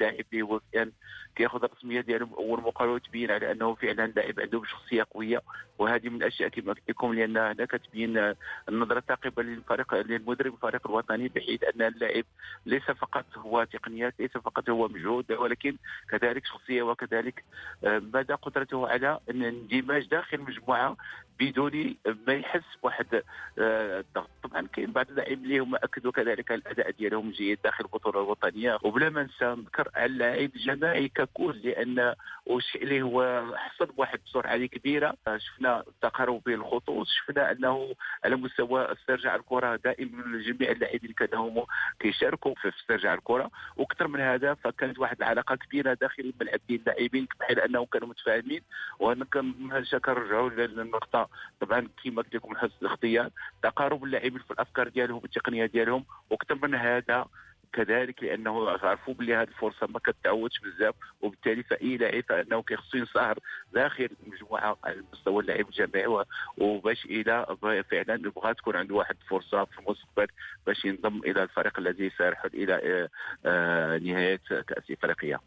لاعب 0.00 0.24
اللي 0.32 0.42
هو 0.42 0.60
كان 0.72 0.92
كياخذ 1.36 1.64
الرسمية 1.64 2.00
ديالو 2.00 2.28
أول 2.38 2.60
مقابله 2.62 2.98
تبين 2.98 3.30
على 3.30 3.52
أنه 3.52 3.74
فعلا 3.74 4.06
لاعب 4.06 4.40
عنده 4.40 4.62
شخصية 4.64 5.06
قوية 5.10 5.42
وهذه 5.78 6.08
من 6.08 6.16
الاشياء 6.16 6.48
كما 6.48 6.72
قلت 6.72 6.82
لكم 6.88 7.14
لأن 7.14 7.36
هنا 7.36 7.64
كتبين 7.64 8.34
النظرة 8.68 8.98
الثاقبة 8.98 9.42
للفريق 9.42 9.94
للمدرب 9.94 10.54
الفريق 10.54 10.86
الوطني 10.86 11.28
بحيث 11.28 11.64
أن 11.64 11.82
اللاعب 11.82 12.24
ليس 12.66 12.82
فقط 12.82 13.24
هو 13.36 13.64
تقنيات 13.64 14.14
ليس 14.18 14.30
فقط 14.30 14.70
هو 14.70 14.88
مجهود 14.88 15.32
ولكن 15.32 15.76
كذلك 16.10 16.46
شخصية 16.46 16.82
وكذلك 16.82 17.44
آه، 17.84 17.98
مدى 17.98 18.34
قدرته 18.34 18.88
على 18.88 19.20
الاندماج 19.28 20.08
داخل 20.08 20.40
مجموعة 20.40 20.96
بدون 21.40 21.96
ما 22.26 22.34
يحس 22.34 22.62
بواحد 22.82 23.06
الضغط 23.58 24.28
آه، 24.44 24.48
طبعا 24.48 24.66
كاين 24.66 24.92
بعض 24.92 25.08
اللاعبين 25.10 25.44
اللي 25.44 25.58
هما 25.58 25.78
أكدوا 25.84 26.12
كذلك 26.12 26.52
الأداء 26.52 26.90
ديالهم 26.98 27.30
جيد 27.30 27.58
داخل 27.64 27.84
البطوله 27.84 28.20
الوطنية. 28.20 28.78
وبلا 28.82 29.10
ما 29.10 29.22
ننسى 29.22 29.44
نذكر 29.44 29.88
على 29.94 30.06
اللاعب 30.06 30.50
الجماعي 30.56 31.08
ككل 31.08 31.60
لأن 31.64 32.14
والشيء 32.46 32.82
اللي 32.82 33.02
هو 33.02 33.44
حصل 33.56 33.86
بواحد 33.86 34.20
السرعه 34.26 34.66
كبيرة. 34.66 35.14
شفنا 35.36 35.84
تقارب 36.02 36.42
بين 36.46 36.54
الخطوط 36.54 37.06
شفنا 37.06 37.52
أنه 37.52 37.94
على 38.24 38.36
مستوى 38.36 38.92
استرجاع 38.92 39.34
الكرة 39.34 39.76
دائما 39.76 40.42
جميع 40.42 40.70
اللاعبين 40.70 41.12
كانوا 41.12 41.64
كيشاركوا 42.00 42.54
في 42.54 42.68
استرجاع 42.68 43.14
الكرة. 43.14 43.50
وأكثر 43.76 44.08
من 44.08 44.20
هذا 44.20 44.54
فكانت 44.54 44.98
واحد 44.98 45.16
العلاقة 45.16 45.54
كبيرة 45.54 45.94
داخل 45.94 46.22
الملعب 46.22 46.60
بين 46.68 46.80
اللاعبين 46.80 47.26
بحيث 47.40 47.58
أنهم 47.58 47.84
كانوا 47.84 48.08
متفاهمين. 48.08 48.60
وأنا 48.98 49.24
كنرجعوا 49.24 50.50
للنقطه 50.50 51.28
طبعا 51.60 51.88
كما 52.04 52.22
قلت 52.22 52.34
لكم 52.34 52.56
حسن 52.56 52.74
الاختيار. 52.82 53.30
تقارب 53.62 54.04
اللاعبين 54.04 54.38
في 54.38 54.50
الأفكار 54.50 54.88
ديالهم 54.88 55.20
والتقنية 55.22 55.66
ديالهم. 55.66 56.04
وأكثر 56.30 56.54
من 56.62 56.74
هذا 56.84 57.26
كذلك 57.74 58.22
لأنه 58.22 58.70
عرفوا 58.70 59.14
بلي 59.14 59.34
هذه 59.34 59.48
الفرصة 59.48 59.86
ما 59.86 59.98
كتعودش 59.98 60.60
بزاف 60.60 60.94
وبالتالي 61.20 61.62
فاي 61.62 61.96
لاعب 61.96 62.22
فإنه 62.28 62.62
كيخصو 62.62 62.98
ينصهر 62.98 63.38
داخل 63.72 64.08
المجموعه 64.26 64.76
على 64.84 65.04
مستوى 65.12 65.42
اللاعب 65.42 65.68
الجماعي 65.68 66.24
وباش 66.58 67.04
إلى 67.04 67.56
فعلا 67.90 68.30
بغى 68.30 68.54
تكون 68.54 68.76
عنده 68.76 68.94
واحد 68.94 69.16
الفرصة 69.22 69.64
في 69.64 69.78
المستقبل 69.78 70.26
باش 70.66 70.84
ينضم 70.84 71.18
إلى 71.18 71.42
الفريق 71.42 71.78
الذي 71.78 72.10
سيرحل 72.10 72.50
إلى 72.54 72.74
آه، 72.74 73.08
آه، 73.46 73.98
نهاية 73.98 74.40
كأس 74.48 74.90
إفريقيا. 74.90 75.38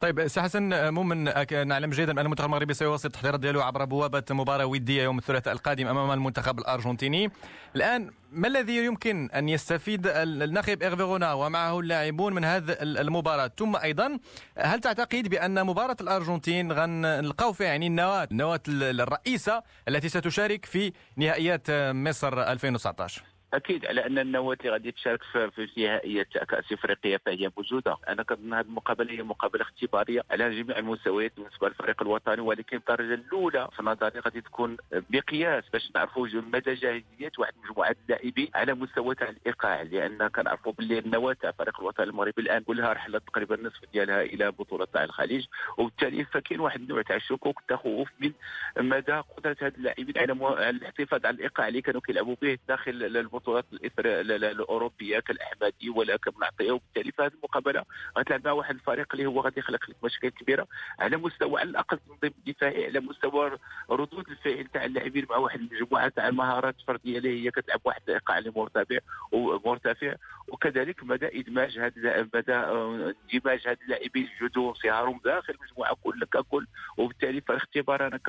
طيب 0.00 0.26
سي 0.26 0.40
حسن 0.40 0.94
مؤمن 0.94 1.24
نعلم 1.66 1.90
جيدا 1.90 2.12
أن 2.12 2.18
المنتخب 2.18 2.46
المغربي 2.46 2.74
سيواصل 2.74 3.08
التحضيرات 3.08 3.40
ديالو 3.40 3.62
عبر 3.62 3.84
بوابة 3.84 4.22
مباراة 4.30 4.66
ودية 4.66 5.02
يوم 5.02 5.18
الثلاثاء 5.18 5.54
القادم 5.54 5.86
أمام 5.86 6.10
المنتخب 6.10 6.58
الأرجنتيني. 6.58 7.30
الآن 7.76 8.10
ما 8.32 8.48
الذي 8.48 8.84
يمكن 8.84 9.30
أن 9.30 9.48
يستفيد 9.48 10.06
الناخب 10.06 10.82
إيرفي 10.82 11.02
ومعه 11.02 11.80
اللاعبون 11.80 12.34
من 12.34 12.44
هذه 12.44 12.76
المباراة؟ 12.80 13.50
ثم 13.58 13.76
أيضا 13.76 14.18
هل 14.58 14.80
تعتقد 14.80 15.28
بأن 15.28 15.66
مباراة 15.66 15.96
الأرجنتين 16.00 16.72
غنلقاو 16.72 17.52
فيها 17.52 17.66
يعني 17.66 17.86
النواة 17.86 18.28
النواة 18.30 18.60
الرئيسة 18.68 19.62
التي 19.88 20.08
ستشارك 20.08 20.64
في 20.64 20.92
نهائيات 21.16 21.70
مصر 21.70 22.42
2019 22.42 23.35
أكيد 23.54 23.86
على 23.86 24.06
أن 24.06 24.18
النواه 24.18 24.56
اللي 24.60 24.70
غادي 24.72 24.92
تشارك 24.92 25.22
في 25.22 25.68
نهائيه 25.76 26.22
كأس 26.22 26.72
إفريقيا 26.72 27.18
فهي 27.26 27.50
موجودة. 27.56 27.96
أنا 28.08 28.22
كنظن 28.22 28.54
هذه 28.54 28.60
المقابلة 28.64 29.12
هي 29.12 29.22
مقابلة 29.22 29.62
اختبارية 29.62 30.22
على 30.30 30.62
جميع 30.62 30.78
المستويات 30.78 31.32
بالنسبة 31.36 31.68
للفريق 31.68 32.02
الوطني 32.02 32.40
ولكن 32.40 32.76
الدرجة 32.76 33.14
الأولى 33.14 33.68
في 33.76 33.82
نظري 33.82 34.20
غادي 34.20 34.40
تكون 34.40 34.76
بقياس 34.92 35.64
باش 35.72 35.90
نعرفوا 35.94 36.26
مدى 36.26 36.74
جاهزية 36.74 37.32
واحد 37.38 37.52
مجموعة 37.64 37.96
اللاعبين 38.04 38.48
على 38.54 38.74
مستوى 38.74 39.14
تاع 39.14 39.28
الإيقاع 39.28 39.82
لأن 39.82 40.28
كنعرفوا 40.28 40.72
باللي 40.72 40.98
النواه 40.98 41.32
تاع 41.32 41.50
الفريق 41.50 41.80
الوطني 41.80 42.06
المغربي 42.06 42.42
الآن 42.42 42.62
كلها 42.62 42.92
رحلت 42.92 43.22
تقريبا 43.26 43.54
النصف 43.54 43.80
ديالها 43.92 44.22
إلى 44.22 44.50
بطولة 44.50 44.84
تاع 44.84 45.04
الخليج. 45.04 45.46
وبالتالي 45.78 46.24
فكاين 46.24 46.60
واحد 46.60 46.80
النوع 46.80 47.02
تاع 47.02 47.16
الشكوك 47.16 47.60
التخوف 47.60 48.08
من 48.20 48.32
مدى 48.78 49.12
قدرة 49.36 49.56
هاد 49.62 49.74
اللاعبين 49.74 50.18
على 50.18 50.70
الاحتفاظ 50.70 51.26
على 51.26 51.34
الإيقاع 51.34 51.68
اللي 51.68 51.80
كانوا 51.80 52.00
كيلعبوا 52.00 52.36
به 52.42 52.58
داخل 52.68 53.02
البطولات 53.36 53.64
الاوروبيه 53.72 55.18
كالاحمدي 55.18 55.90
ولا 55.90 56.16
كمنعطيه 56.16 56.72
وبالتالي 56.72 57.12
في 57.12 57.22
هذه 57.22 57.32
المقابلة 57.34 57.84
غتلعب 58.18 58.44
مع 58.44 58.52
واحد 58.52 58.74
الفريق 58.74 59.06
اللي 59.14 59.26
هو 59.26 59.40
غادي 59.40 59.60
يخلق 59.60 59.90
لك 59.90 59.96
مشاكل 60.04 60.28
كبيرة 60.28 60.66
على 60.98 61.16
مستوى 61.16 61.60
على 61.60 61.70
الأقل 61.70 61.96
التنظيم 61.96 62.34
الدفاعي 62.38 62.86
على 62.86 63.00
مستوى 63.00 63.58
ردود 63.90 64.28
الفعل 64.28 64.66
تاع 64.66 64.84
اللاعبين 64.84 65.26
مع 65.30 65.36
واحد 65.36 65.60
المجموعة 65.60 66.08
تاع 66.08 66.28
المهارات 66.28 66.74
الفردية 66.80 67.18
اللي 67.18 67.44
هي 67.44 67.50
كتلعب 67.50 67.80
واحد 67.84 68.00
الايقاع 68.08 68.38
اللي 68.38 68.52
مرتفع 68.56 68.98
ومرتفع 69.32 70.14
وكذلك 70.48 71.04
مدى 71.04 71.40
إدماج 71.40 71.78
هذا 71.78 72.28
مدى 72.34 72.54
اندماج 72.54 73.68
هذه 73.68 73.78
اللاعبين 73.82 74.28
الجذور 74.40 74.74
صهارهم 74.74 75.20
داخل 75.24 75.54
المجموعة 75.54 75.96
كل 76.04 76.24
ككل. 76.24 76.66
وبالتالي 76.96 77.40
فالاختبار 77.40 78.06
أنا 78.06 78.20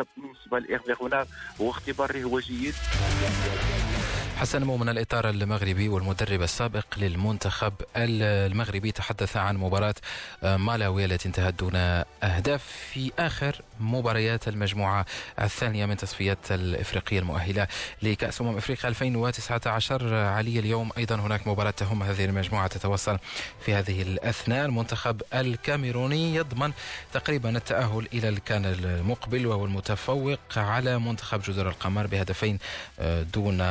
لايغفي 0.52 0.96
هنا 1.04 1.26
هو 1.62 1.70
اختبار 1.70 2.18
هو 2.24 2.40
حسن 4.38 4.68
من 4.68 4.90
الإطار 4.90 5.30
المغربي 5.30 5.90
والمدرب 5.90 6.42
السابق 6.42 6.86
للمنتخب 6.98 7.74
المغربي 7.96 8.92
تحدث 8.92 9.38
عن 9.38 9.58
مباراة 9.58 9.96
مالاوي 10.44 11.06
التي 11.06 11.28
انتهت 11.28 11.54
دون 11.54 11.76
أهداف 12.24 12.64
في 12.92 13.12
آخر 13.20 13.62
مباريات 13.80 14.48
المجموعة 14.48 15.06
الثانية 15.42 15.86
من 15.86 15.98
تصفيات 15.98 16.52
الإفريقية 16.52 17.20
المؤهلة 17.20 17.68
لكأس 18.02 18.42
أمم 18.42 18.58
إفريقيا 18.58 18.90
2019 18.90 20.16
علي 20.16 20.60
اليوم 20.60 20.92
أيضا 20.98 21.16
هناك 21.16 21.48
مباراة 21.48 21.72
تهم 21.72 22.04
هذه 22.04 22.26
المجموعة 22.26 22.68
تتوصل 22.68 23.20
في 23.66 23.74
هذه 23.74 24.02
الأثناء. 24.02 24.66
المنتخب 24.66 25.22
الكاميروني 25.34 26.36
يضمن 26.36 26.72
تقريبا 27.14 27.58
التأهل 27.58 28.08
إلى 28.14 28.30
الكان 28.30 28.66
المقبل 28.66 29.48
وهو 29.48 29.66
المتفوق 29.66 30.40
على 30.58 31.00
منتخب 31.00 31.42
جزر 31.42 31.70
القمر 31.70 32.08
بهدفين 32.08 32.60
دون 33.34 33.62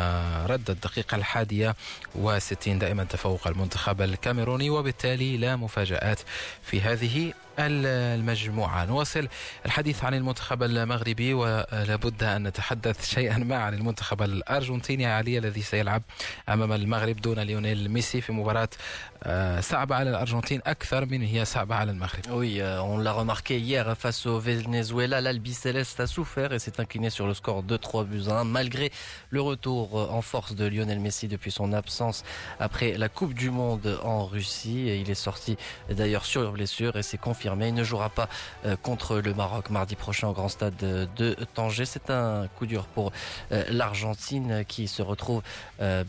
رد. 0.46 0.55
الدقيقة 0.68 1.14
الحادية 1.16 1.76
وستين 2.14 2.78
دائما 2.78 3.04
تفوق 3.04 3.46
المنتخب 3.48 4.02
الكاميروني 4.02 4.70
وبالتالي 4.70 5.36
لا 5.36 5.56
مفاجآت 5.56 6.20
في 6.62 6.80
هذه 6.80 7.32
المجموعة 7.59 8.85
نواصل 8.85 9.27
الحديث 9.65 10.03
عن 10.03 10.13
المنتخب 10.13 10.63
المغربي 10.63 11.33
ولابد 11.33 12.23
أن 12.23 12.47
نتحدث 12.47 13.09
شيئا 13.09 13.37
ما 13.37 13.55
عن 13.55 13.73
المنتخب 13.73 14.21
الأرجنتيني 14.21 15.05
علي 15.05 15.37
الذي 15.37 15.61
سيلعب 15.61 16.03
أمام 16.49 16.73
المغرب 16.73 17.15
دون 17.21 17.39
ليونيل 17.39 17.91
ميسي 17.91 18.21
في 18.21 18.33
مباراة 18.33 18.69
صعبة 19.59 19.95
على 19.95 20.09
الأرجنتين 20.09 20.61
أكثر 20.65 21.05
من 21.05 21.21
هي 21.21 21.45
صعبة 21.45 21.75
على 21.75 21.91
المغرب 21.91 22.21
Oui, 22.29 22.59
euh, 22.61 22.81
on 22.81 22.97
l'a 22.97 23.11
remarqué 23.11 23.59
hier 23.59 23.95
face 23.97 24.25
au 24.25 24.39
Venezuela, 24.39 25.21
l'Albi 25.21 25.53
Céleste 25.53 25.99
a 25.99 26.07
souffert 26.07 26.53
et 26.53 26.59
s'est 26.59 26.79
incliné 26.79 27.09
sur 27.09 27.27
le 27.27 27.33
score 27.33 27.61
de 27.63 27.77
3 27.77 28.05
buts 28.05 28.23
à 28.29 28.39
1 28.39 28.43
malgré 28.45 28.91
le 29.29 29.41
retour 29.41 30.11
en 30.11 30.21
force 30.21 30.55
de 30.55 30.65
Lionel 30.65 30.99
Messi 30.99 31.27
depuis 31.27 31.51
son 31.51 31.73
absence 31.73 32.23
après 32.59 32.93
la 32.97 33.09
Coupe 33.09 33.33
du 33.33 33.51
Monde 33.51 33.99
en 34.03 34.25
Russie. 34.25 34.89
Et 34.89 34.97
il 34.97 35.09
est 35.09 35.15
sorti 35.29 35.57
d'ailleurs 35.89 36.25
sur 36.25 36.51
blessure 36.51 36.95
et 36.95 37.03
c'est 37.03 37.17
confirmé. 37.45 37.69
Il 37.69 37.73
ne 37.73 37.83
jouera 37.83 38.09
pas 38.09 38.27
euh, 38.65 38.75
contre 38.75 39.17
le 39.17 39.33
Maroc 39.33 39.69
mardi 39.69 39.95
prochain 39.95 40.27
au 40.27 40.33
Grand 40.33 40.49
Stade 40.49 40.75
de 40.75 41.33
Tanger. 41.53 41.85
C'est 41.85 42.09
un 42.09 42.47
coup 42.57 42.65
dur 42.65 42.85
pour 42.85 43.11
euh, 43.51 43.63
l'Argentine 43.69 44.65
qui 44.67 44.87
se 44.87 45.01
retrouve 45.01 45.41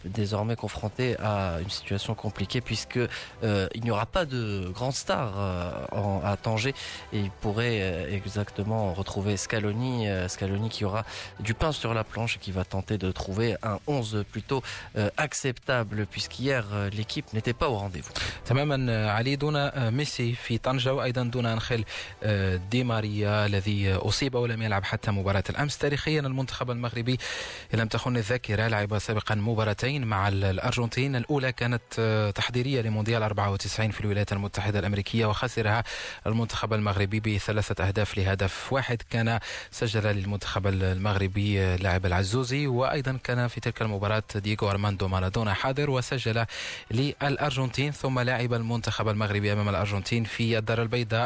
désormais 0.04 0.56
confrontée 0.56 1.16
à 1.18 1.58
une 1.60 1.70
situation 1.70 2.14
compliquée 2.14 2.60
puisque 2.60 2.98
euh, 2.98 3.68
il 3.74 3.82
n'y 3.82 3.90
aura 3.90 4.06
pas 4.06 4.24
de 4.24 4.70
grande 4.74 4.94
star 4.94 5.32
euh, 5.36 6.32
à 6.32 6.36
Tanger 6.36 6.74
et 7.12 7.18
il 7.18 7.30
pourrait 7.30 7.80
euh, 7.80 8.16
exactement 8.16 8.92
retrouver 8.94 9.36
Scaloni, 9.36 10.06
Scaloni 10.28 10.68
qui 10.68 10.84
aura 10.84 11.04
du 11.40 11.54
pain 11.54 11.72
sur 11.72 11.94
la 11.94 12.04
planche 12.04 12.36
et 12.36 12.38
qui 12.38 12.52
va 12.52 12.64
tenter 12.64 12.98
de 12.98 13.10
trouver 13.12 13.56
un 13.62 13.78
11 13.86 14.24
plutôt 14.30 14.62
acceptable 15.16 16.06
puisqu'hier 16.06 16.64
l'équipe 16.92 17.32
n'était 17.32 17.52
pas 17.52 17.68
au 17.68 17.76
rendez-vous. 17.76 18.12
تماما 18.44 19.10
علي 19.10 19.36
دون 19.36 19.90
ميسي 19.90 20.32
في 20.32 20.58
طنجة 20.58 20.94
وأيضا 20.94 21.22
دون 21.29 21.45
أنخيل 21.45 21.85
دي 22.71 22.83
ماريا 22.83 23.45
الذي 23.45 23.93
أصيب 23.93 24.35
ولم 24.35 24.61
يلعب 24.61 24.83
حتى 24.83 25.11
مباراة 25.11 25.43
الأمس. 25.49 25.77
تاريخيا 25.77 26.19
المنتخب 26.19 26.71
المغربي 26.71 27.17
لم 27.73 27.87
تخن 27.87 28.17
الذاكرة 28.17 28.67
لعب 28.67 28.97
سابقا 28.97 29.35
مباراتين 29.35 30.07
مع 30.07 30.27
الأرجنتين. 30.27 31.15
الأولى 31.15 31.51
كانت 31.51 31.81
تحضيرية 32.35 32.81
لمونديال 32.81 33.23
94 33.23 33.91
في 33.91 34.01
الولايات 34.01 34.33
المتحدة 34.33 34.79
الأمريكية 34.79 35.25
وخسرها 35.25 35.83
المنتخب 36.27 36.73
المغربي 36.73 37.19
بثلاثة 37.19 37.87
أهداف 37.87 38.17
لهدف 38.17 38.73
واحد. 38.73 39.01
كان 39.09 39.39
سجل 39.71 40.03
للمنتخب 40.03 40.67
المغربي 40.67 41.75
لاعب 41.75 42.05
العزوزي 42.05 42.67
وأيضا 42.67 43.19
كان 43.23 43.47
في 43.47 43.59
تلك 43.59 43.81
المباراة 43.81 44.23
دييغو 44.35 44.69
أرماندو 44.69 45.07
مارادونا 45.07 45.53
حاضر 45.53 45.89
وسجل 45.89 46.45
للأرجنتين 46.91 47.91
ثم 47.91 48.19
لعب 48.19 48.53
المنتخب 48.53 49.09
المغربي 49.09 49.53
أمام 49.53 49.69
الأرجنتين 49.69 50.23
في 50.23 50.57
الدار 50.57 50.81
البيضاء. 50.81 51.16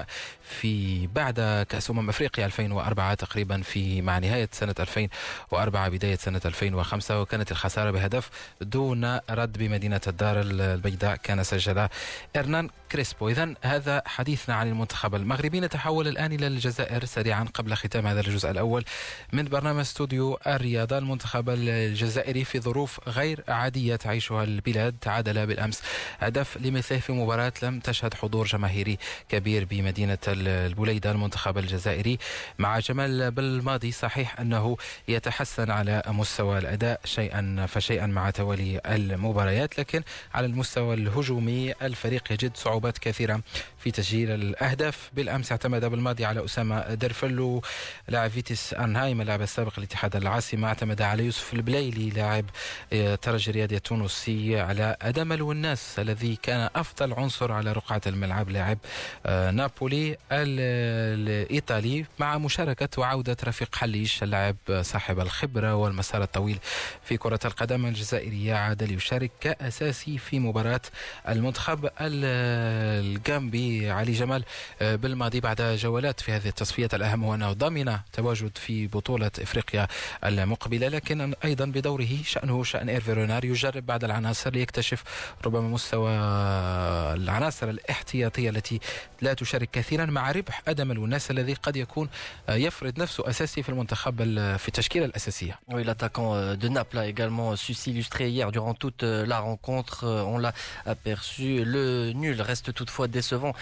في 0.43 1.07
بعد 1.07 1.65
كأس 1.69 1.89
أمم 1.89 2.09
أفريقيا 2.09 2.45
2004 2.45 3.13
تقريبا 3.13 3.61
في 3.61 4.01
مع 4.01 4.17
نهاية 4.19 4.49
سنة 4.51 4.75
2004 4.79 5.89
بداية 5.89 6.15
سنة 6.15 6.41
2005 6.45 7.21
وكانت 7.21 7.51
الخسارة 7.51 7.91
بهدف 7.91 8.29
دون 8.61 9.19
رد 9.29 9.57
بمدينة 9.57 10.01
الدار 10.07 10.41
البيضاء 10.41 11.15
كان 11.15 11.43
سجل 11.43 11.87
إرنان 12.35 12.69
كريسبو. 12.91 13.29
إذا 13.29 13.53
هذا 13.61 14.01
حديثنا 14.05 14.55
عن 14.55 14.67
المنتخب 14.67 15.15
المغربي. 15.15 15.59
نتحول 15.59 16.07
الآن 16.07 16.33
إلى 16.33 16.47
الجزائر 16.47 17.05
سريعا 17.05 17.43
قبل 17.53 17.73
ختام 17.73 18.07
هذا 18.07 18.19
الجزء 18.19 18.51
الأول 18.51 18.83
من 19.33 19.45
برنامج 19.45 19.79
استوديو 19.79 20.39
الرياضة. 20.47 20.97
المنتخب 20.97 21.49
الجزائري 21.49 22.43
في 22.43 22.59
ظروف 22.59 23.09
غير 23.09 23.43
عادية 23.47 23.95
تعيشها 23.95 24.43
البلاد. 24.43 24.95
تعادل 25.01 25.47
بالأمس 25.47 25.81
هدف 26.19 26.57
لمثله 26.57 26.99
في 26.99 27.11
مباراة 27.11 27.53
لم 27.63 27.79
تشهد 27.79 28.13
حضور 28.13 28.45
جماهيري 28.45 28.97
كبير 29.29 29.65
بمدينة 29.65 30.17
البليدة. 30.27 31.11
المنتخب 31.11 31.57
الجزائري 31.57 32.17
مع 32.59 32.79
جمال 32.79 33.31
بالماضي 33.31 33.91
صحيح 33.91 34.39
أنه 34.39 34.77
يتحسن 35.07 35.71
على 35.71 36.03
مستوى 36.07 36.57
الأداء 36.57 37.01
شيئا 37.05 37.65
فشيئا 37.69 38.05
مع 38.05 38.29
توالي 38.29 38.81
المباريات 38.85 39.79
لكن 39.79 40.03
على 40.33 40.45
المستوى 40.45 40.93
الهجومي 40.93 41.73
الفريق 41.81 42.31
يجد 42.31 42.57
صعوبات 42.81 42.97
كثيرة 42.97 43.41
في 43.77 43.91
تسجيل 43.91 44.31
الأهداف. 44.31 45.09
بالأمس 45.13 45.51
اعتمد 45.51 45.85
بالماضي 45.85 46.25
على 46.25 46.45
أسامة 46.45 46.93
درفلو 46.93 47.61
لاعب 48.07 48.29
فيتيس 48.31 48.73
أنهايم 48.73 49.21
اللاعب 49.21 49.41
السابق 49.41 49.79
لاتحاد 49.79 50.15
العاصمة. 50.15 50.67
اعتمد 50.67 51.01
على 51.01 51.25
يوسف 51.25 51.53
البليلي 51.53 52.09
لاعب 52.09 52.45
ترجي 53.21 53.51
الرياضي 53.51 53.75
التونسي 53.75 54.59
على 54.59 54.95
أدم 55.01 55.33
الوناس 55.33 55.99
الذي 55.99 56.35
كان 56.35 56.69
أفضل 56.75 57.13
عنصر 57.13 57.51
على 57.51 57.71
رقعة 57.71 58.01
الملعب 58.07 58.49
لاعب 58.49 58.77
آه، 59.25 59.51
نابولي 59.51 60.17
الإيطالي. 60.31 62.05
مع 62.19 62.37
مشاركة 62.37 62.89
وعودة 63.01 63.37
رفيق 63.43 63.75
حليش 63.75 64.23
اللاعب 64.23 64.55
صاحب 64.81 65.19
الخبرة 65.19 65.75
والمسار 65.75 66.23
الطويل 66.23 66.59
في 67.03 67.17
كرة 67.17 67.39
القدم 67.45 67.85
الجزائرية 67.85 68.53
عاد 68.53 68.83
ليشارك 68.83 69.31
كأساسي 69.41 70.17
في 70.17 70.39
مباراة 70.39 70.81
المنتخب 71.29 71.89
الجامبي 72.71 73.91
علي 73.91 74.11
جمال 74.11 74.43
آه، 74.81 74.95
بالماضي 74.95 75.39
بعد 75.39 75.61
جولات 75.61 76.19
في 76.19 76.31
هذه 76.31 76.47
التصفيات 76.47 76.93
الأهم 76.93 77.23
هو 77.23 77.35
أنه 77.35 77.53
ضمن 77.53 77.97
تواجد 78.13 78.57
في 78.57 78.87
بطولة 78.87 79.31
إفريقيا 79.41 79.87
المقبلة 80.25 80.87
لكن 80.87 81.33
أيضا 81.43 81.65
بدوره 81.65 82.09
شأنه 82.25 82.63
شأن 82.63 82.89
إيرفي 82.89 83.13
رونار 83.13 83.45
يجرب 83.45 83.85
بعض 83.85 84.03
العناصر 84.03 84.51
ليكتشف 84.51 85.03
ربما 85.45 85.67
مستوى 85.67 86.11
العناصر 87.13 87.69
الاحتياطية 87.69 88.49
التي 88.49 88.79
لا 89.21 89.33
تشارك 89.33 89.69
كثيرا 89.71 90.05
مع 90.05 90.31
ربح 90.31 90.61
أدم 90.67 90.91
الوناس 90.91 91.31
الذي 91.31 91.53
قد 91.53 91.75
يكون 91.75 92.09
يفرض 92.49 92.99
نفسه 92.99 93.29
أساسي 93.29 93.63
في 93.63 93.69
المنتخب 93.69 94.17
في 94.57 94.67
التشكيلة 94.67 95.05
الأساسية. 95.05 95.59
Oui, 95.71 95.83
l'attaquant 95.83 96.55
de 96.55 96.67
Naples 96.67 96.97
a 96.97 97.07
également 97.07 97.55
su 97.55 97.73
s'illustrer 97.73 98.29
hier 98.29 98.51
durant 98.51 98.73
toute 98.73 99.03
la 99.03 99.39
rencontre. 99.39 100.05
On 100.33 100.37
l'a 100.37 100.53
aperçu. 100.85 101.63
Le 101.65 102.11
nul 102.13 102.41
reste 102.41 102.60
toutefois 102.69 103.07
décevant 103.07 103.53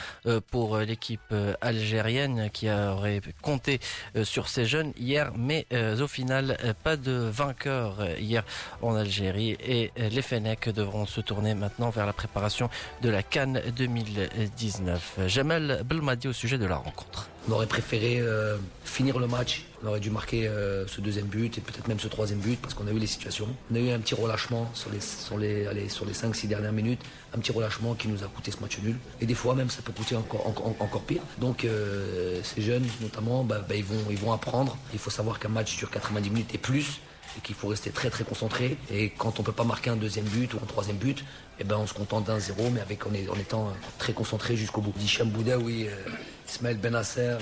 pour 0.51 0.77
l'équipe 0.77 1.33
algérienne 1.62 2.49
qui 2.51 2.69
aurait 2.69 3.21
compté 3.41 3.79
sur 4.23 4.49
ses 4.49 4.65
jeunes 4.65 4.93
hier, 4.97 5.31
mais 5.38 5.65
au 5.99 6.07
final, 6.07 6.57
pas 6.83 6.97
de 6.97 7.12
vainqueur 7.12 7.97
hier 8.17 8.43
en 8.81 8.95
Algérie 8.95 9.57
et 9.59 9.91
les 9.97 10.21
Fennecs 10.21 10.69
devront 10.69 11.05
se 11.05 11.21
tourner 11.21 11.55
maintenant 11.55 11.89
vers 11.89 12.05
la 12.05 12.13
préparation 12.13 12.69
de 13.01 13.09
la 13.09 13.23
Cannes 13.23 13.62
2019. 13.75 15.19
Jamal 15.27 15.83
Belmadi 15.85 16.27
au 16.27 16.33
sujet 16.33 16.57
de 16.57 16.65
la 16.65 16.75
rencontre. 16.75 17.29
On 17.47 17.53
aurait 17.53 17.67
préféré 17.67 18.19
euh, 18.19 18.57
finir 18.83 19.19
le 19.19 19.27
match. 19.27 19.65
On 19.82 19.88
aurait 19.88 20.00
dû 20.02 20.10
marquer 20.10 20.48
euh, 20.48 20.86
ce 20.88 21.00
deuxième 21.00 21.28
but 21.28 21.58
et 21.58 21.62
peut-être 21.62 21.88
même 21.88 22.00
ce 22.00 22.08
troisième 22.08 22.39
but 22.39 22.60
parce 22.60 22.74
qu'on 22.74 22.88
a 22.88 22.92
eu 22.92 23.00
les 23.00 23.08
situations. 23.08 23.48
On 23.72 23.76
a 23.76 23.80
eu 23.80 23.89
un 23.92 24.00
petit 24.00 24.13
relâchement 24.13 24.70
sur 24.74 24.89
les, 24.92 25.00
sur 25.00 25.38
les, 25.38 25.88
sur 25.88 26.06
les 26.06 26.13
5-6 26.13 26.48
dernières 26.48 26.74
minutes. 26.74 27.00
Un 27.34 27.39
petit 27.39 27.54
relâchement 27.54 27.94
qui 27.96 28.10
nous 28.10 28.22
a 28.24 28.28
coûté 28.28 28.52
ce 28.52 28.60
match 28.60 28.78
nul. 28.80 28.98
Et 29.22 29.26
des 29.26 29.36
fois 29.36 29.56
même 29.56 29.70
ça 29.70 29.82
peut 29.82 29.94
coûter 29.94 30.18
encore, 30.18 30.46
encore, 30.48 30.76
encore 30.80 31.02
pire. 31.04 31.22
Donc 31.38 31.63
euh, 31.63 32.42
ces 32.44 32.62
jeunes 32.62 32.86
notamment, 33.02 33.44
bah, 33.44 33.63
bah, 33.68 33.76
ils, 33.76 33.86
vont, 33.86 34.04
ils 34.10 34.18
vont 34.18 34.34
apprendre. 34.34 34.78
Il 34.92 35.00
faut 35.00 35.12
savoir 35.12 35.39
qu'un 35.39 35.50
match 35.50 35.78
dure 35.78 35.89
90 35.89 36.30
minutes 36.30 36.54
et 36.54 36.58
plus 36.58 37.00
et 37.38 37.42
qu'il 37.42 37.56
faut 37.56 37.68
rester 37.68 37.92
très 37.92 38.10
très 38.10 38.24
concentré. 38.24 38.78
Et 38.92 39.12
quand 39.12 39.39
on 39.39 39.44
peut 39.44 39.52
pas 39.54 39.63
marquer 39.63 39.89
un 39.89 39.96
deuxième 39.96 40.26
but 40.26 40.54
ou 40.54 40.58
un 40.58 40.65
troisième 40.65 40.98
but, 40.98 41.24
eh 41.60 41.63
ben 41.63 41.78
on 41.78 41.88
se 41.88 41.94
contente 41.94 42.26
d'un 42.26 42.39
zéro, 42.39 42.70
mais 42.70 42.82
avec 42.82 43.06
en, 43.06 43.13
étant 43.13 43.72
très 43.98 44.13
concentré 44.13 44.56
jusqu'au 44.56 44.82
bout. 44.82 44.94
Dicham 44.98 45.30
Bouda, 45.30 45.58
oui, 45.58 45.88
euh, 45.88 46.10
Ismaël 46.50 46.78
Benasser, 46.78 47.38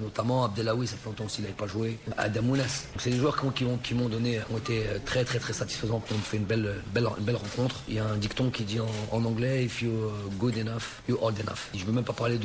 Notamment 0.00 0.44
Abdelawi, 0.44 0.86
ça 0.86 0.96
fait 0.96 1.08
longtemps 1.08 1.26
qu'il 1.26 1.42
n'avait 1.42 1.54
pas 1.54 1.66
joué, 1.66 1.98
Adamounas. 2.16 2.84
C'est 2.98 3.10
des 3.10 3.18
joueurs 3.18 3.36
qui, 3.82 3.94
m'ont 3.94 4.08
donné, 4.08 4.40
ont 4.52 4.58
été 4.58 4.84
très 5.04 5.24
très 5.24 5.38
très 5.38 5.52
satisfaisants, 5.52 6.02
ont 6.10 6.14
fait 6.18 6.36
une 6.36 6.44
belle, 6.44 6.82
belle, 6.92 7.08
belle 7.20 7.36
rencontre. 7.36 7.76
Il 7.88 7.94
y 7.94 7.98
a 7.98 8.04
un 8.04 8.16
dicton 8.16 8.50
qui 8.50 8.64
dit 8.64 8.80
en, 8.80 9.24
anglais, 9.24 9.64
if 9.64 9.82
you're 9.82 10.12
good 10.38 10.56
enough, 10.56 11.02
you're 11.08 11.22
old 11.22 11.38
enough. 11.38 11.68
Je 11.74 11.80
ne 11.80 11.84
veux 11.86 11.92
même 11.92 12.04
pas 12.04 12.12
parler 12.12 12.38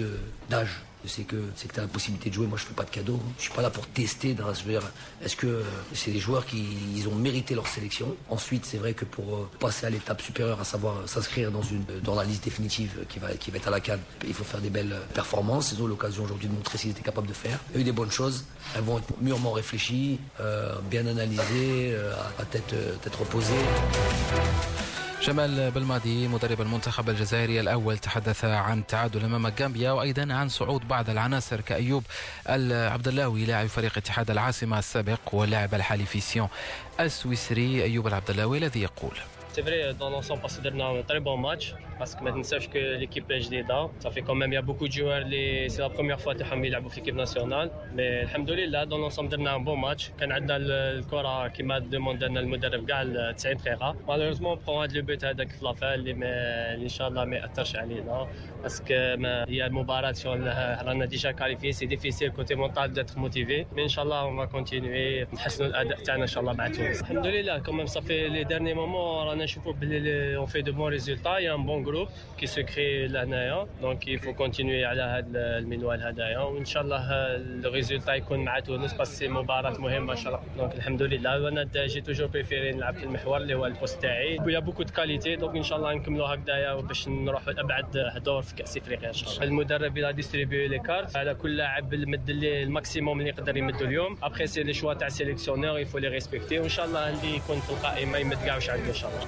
d'âge 0.49 0.81
c'est 1.07 1.23
que 1.23 1.35
tu 1.57 1.79
as 1.79 1.81
la 1.81 1.87
possibilité 1.87 2.29
de 2.29 2.35
jouer. 2.35 2.47
Moi, 2.47 2.57
je 2.57 2.65
fais 2.65 2.73
pas 2.73 2.83
de 2.83 2.89
cadeau. 2.89 3.19
Je 3.37 3.43
suis 3.43 3.53
pas 3.53 3.61
là 3.61 3.69
pour 3.69 3.85
tester. 3.87 4.35
Est-ce 5.23 5.35
que 5.35 5.63
c'est 5.93 6.11
des 6.11 6.19
joueurs 6.19 6.45
qui 6.45 6.65
ils 6.95 7.07
ont 7.07 7.15
mérité 7.15 7.55
leur 7.55 7.67
sélection? 7.67 8.15
Ensuite, 8.29 8.65
c'est 8.65 8.77
vrai 8.77 8.93
que 8.93 9.05
pour 9.05 9.35
euh, 9.35 9.49
passer 9.59 9.85
à 9.85 9.89
l'étape 9.89 10.21
supérieure, 10.21 10.59
à 10.59 10.63
savoir 10.63 11.07
s'inscrire 11.07 11.51
dans 11.51 11.61
dans 12.03 12.15
la 12.15 12.23
liste 12.23 12.43
définitive 12.43 13.05
qui 13.09 13.19
va 13.19 13.33
qui 13.33 13.51
va 13.51 13.57
être 13.57 13.67
à 13.67 13.71
la 13.71 13.79
Cannes, 13.79 14.01
il 14.27 14.33
faut 14.33 14.43
faire 14.43 14.61
des 14.61 14.69
belles 14.69 14.95
performances. 15.13 15.71
Ils 15.71 15.81
ont 15.81 15.87
l'occasion 15.87 16.23
aujourd'hui 16.23 16.47
de 16.47 16.53
montrer 16.53 16.77
ce 16.77 16.87
qu'ils 16.95 17.01
étaient 17.01 17.09
capables 17.11 17.27
de 17.27 17.33
faire. 17.33 17.59
Il 17.71 17.75
y 17.75 17.77
a 17.79 17.81
eu 17.81 17.83
des 17.83 17.91
bonnes 17.91 18.11
choses. 18.11 18.45
Elles 18.75 18.81
vont 18.83 18.97
être 18.97 19.11
mûrement 19.21 19.51
réfléchies, 19.51 20.19
euh, 20.39 20.75
bien 20.89 21.05
analysées, 21.05 21.93
euh, 21.93 22.13
à 22.41 22.45
tête 22.45 22.73
tête 23.03 23.15
reposée. 23.15 23.65
جمال 25.23 25.71
بالماضي 25.71 26.27
مدرب 26.27 26.61
المنتخب 26.61 27.09
الجزائري 27.09 27.59
الأول 27.59 27.97
تحدث 27.97 28.45
عن 28.45 28.79
التعادل 28.79 29.23
أمام 29.25 29.47
غامبيا 29.47 29.91
وأيضا 29.91 30.33
عن 30.33 30.49
صعود 30.49 30.87
بعض 30.87 31.09
العناصر 31.09 31.61
كأيوب 31.61 32.03
العبدلاوي 32.49 33.45
لاعب 33.45 33.67
فريق 33.67 33.97
اتحاد 33.97 34.31
العاصمة 34.31 34.79
السابق 34.79 35.19
واللاعب 35.33 35.73
الحالي 35.73 36.05
في 36.05 36.19
سيون 36.19 36.47
السويسري 36.99 37.83
أيوب 37.83 38.07
العبدلاوي 38.07 38.57
الذي 38.57 38.81
يقول 38.81 39.17
C'est 39.55 39.61
vrai, 39.61 39.79
dans 40.01 40.09
l'ensemble, 40.09 40.41
parce 40.41 40.57
que 40.59 40.67
un 40.67 41.03
très 41.11 41.21
bon 41.27 41.37
match. 41.47 41.65
Parce 41.99 42.13
que 42.13 42.21
maintenant, 42.25 42.43
sache 42.43 42.67
que 42.73 42.81
l'équipe 43.01 43.27
est 43.31 43.39
JDA. 43.39 43.81
Ça 44.03 44.09
fait 44.13 44.23
quand 44.27 44.37
même, 44.41 44.51
il 44.51 44.57
y 44.59 44.63
a 44.63 44.65
beaucoup 44.69 44.87
de 44.89 44.95
joueurs. 44.97 45.25
Les... 45.33 45.69
C'est 45.69 45.83
la 45.87 45.93
première 45.97 46.19
fois 46.23 46.33
que 46.35 46.43
Hamid 46.51 46.73
a 46.73 46.81
l'équipe 46.81 47.15
nationale. 47.25 47.67
Mais, 47.95 48.09
alhamdoulilah, 48.27 48.85
dans 48.85 48.97
l'ensemble, 49.03 49.29
on 49.39 49.45
a 49.45 49.53
un 49.53 49.61
bon 49.69 49.77
match. 49.77 50.11
Quand 50.19 50.27
on 50.27 50.49
a 50.55 50.59
le 50.59 51.01
Kora 51.09 51.49
qui 51.55 51.63
m'a 51.63 51.79
demandé 51.79 52.27
le 52.27 52.47
مدرب 52.53 52.85
كاع 52.85 53.03
90 53.03 53.53
دقيقة. 53.53 53.95
Malheureusement, 54.07 54.51
on 54.51 54.57
prend 54.57 54.93
le 54.93 55.01
but 55.01 55.23
هذاك 55.25 55.51
في 55.51 55.65
لافال 55.65 55.87
اللي 55.87 56.13
ما 56.13 56.73
ان 56.73 56.87
شاء 56.89 57.07
الله 57.07 57.25
ما 57.25 57.35
ياثرش 57.35 57.75
علينا. 57.75 58.27
parce 58.63 58.96
que 58.96 59.15
ما 59.17 59.45
هي 59.49 59.65
المباراة 59.65 60.15
رانا 60.83 61.05
déjà 61.05 61.31
qualifiés 61.31 61.71
c'est 61.71 61.85
difficile 61.85 62.31
côté 62.31 62.55
mental 62.55 62.93
d'être 62.93 63.19
motivé. 63.19 63.65
mais 63.75 63.83
ان 63.83 63.87
شاء 63.87 64.05
الله 64.05 64.21
on 64.21 64.45
continuer 64.45 65.27
نحسنوا 65.33 65.69
الاداء 65.69 65.97
تاعنا 65.97 66.21
ان 66.21 66.27
شاء 66.27 66.41
الله 66.41 66.53
مع 66.53 66.67
تونس. 66.67 67.01
الحمد 67.01 67.27
لله 67.27 67.59
كمان 67.59 67.85
ça 67.85 67.99
fait 67.99 68.27
les 68.27 68.43
derniers 68.43 68.73
moments 68.73 69.27
رانا 69.27 69.44
نشوفوا 69.45 69.73
بلي 69.73 70.35
on 70.35 70.45
fait 70.45 70.61
de 70.61 70.71
bons 70.71 70.91
résultats 70.91 71.37
y 71.37 71.55
a 71.55 71.59
un 71.59 71.65
bon 71.65 71.83
groupe 71.83 72.07
qui 72.37 72.45
se 72.45 72.63
crée 72.63 73.07
لهنايا 73.07 73.67
donc 73.81 74.07
il 74.07 74.16
faut 74.16 74.33
continuer 74.33 74.85
على 74.85 75.01
هذا 75.01 75.57
المنوال 75.57 76.01
هذايا 76.01 76.39
وان 76.39 76.65
شاء 76.65 76.83
الله 76.83 77.11
ال 77.65 77.71
résultat 77.71 78.13
يكون 78.13 78.39
مع 78.39 78.59
تونس 78.59 78.93
بس 78.93 79.17
سي 79.17 79.27
مباراه 79.27 79.77
مهمه 79.81 80.11
ان 80.13 80.17
شاء 80.17 80.33
الله 80.33 80.43
donc 80.57 80.75
الحمد 80.75 81.01
لله 81.01 81.47
أنا 81.47 81.67
j'ai 81.75 82.01
toujours 82.01 82.27
préféré 82.27 82.71
نلعب 82.71 82.95
في 82.95 83.03
المحور 83.03 83.37
اللي 83.37 83.53
هو 83.55 83.65
ال 83.65 83.71
poste 83.71 84.01
تاعي 84.01 84.39
و 84.45 84.59
y 84.59 84.62
a 84.62 84.64
beaucoup 84.64 84.83
de 84.83 84.93
qualité 84.93 85.35
donc 85.35 85.55
ان 85.55 85.63
شاء 85.63 85.77
الله 85.77 85.93
نكملوا 85.93 86.27
هكذايا 86.27 86.73
باش 86.75 87.07
نروحوا 87.07 87.53
لابعد 87.53 88.21
دور 88.25 88.41
في 88.41 88.55
كاس 88.55 88.77
افريقيا 88.77 89.07
ان 89.07 89.13
شاء 89.13 89.29
الله 89.29 89.43
المدرب 89.43 89.97
il 89.97 90.13
a 90.13 90.19
distribué 90.19 90.69
les 90.69 90.79
cartes 90.79 91.15
على 91.15 91.35
كل 91.35 91.57
لاعب 91.57 91.95
مد 91.95 92.31
لي 92.31 92.63
ال 92.63 92.70
maximum 92.70 93.19
اللي 93.19 93.29
يقدر 93.29 93.57
يمدوا 93.57 93.87
اليوم 93.87 94.17
après 94.23 94.47
c'est 94.47 94.63
les 94.63 94.73
choix 94.73 94.93
تاع 94.93 95.09
sélectionneur 95.09 95.70
il 95.70 95.79
faut 95.79 95.97
les 95.97 96.07
respecter 96.07 96.59
وان 96.59 96.69
شاء 96.69 96.85
الله 96.85 97.09
اللي 97.09 97.35
يكون 97.35 97.59
في 97.59 97.69
القائمه 97.69 98.17
يمد 98.17 98.37
كاع 98.45 98.55
واش 98.55 98.69
عنده 98.69 98.89
ان 98.89 98.93
شاء 98.93 99.09
الله 99.11 99.27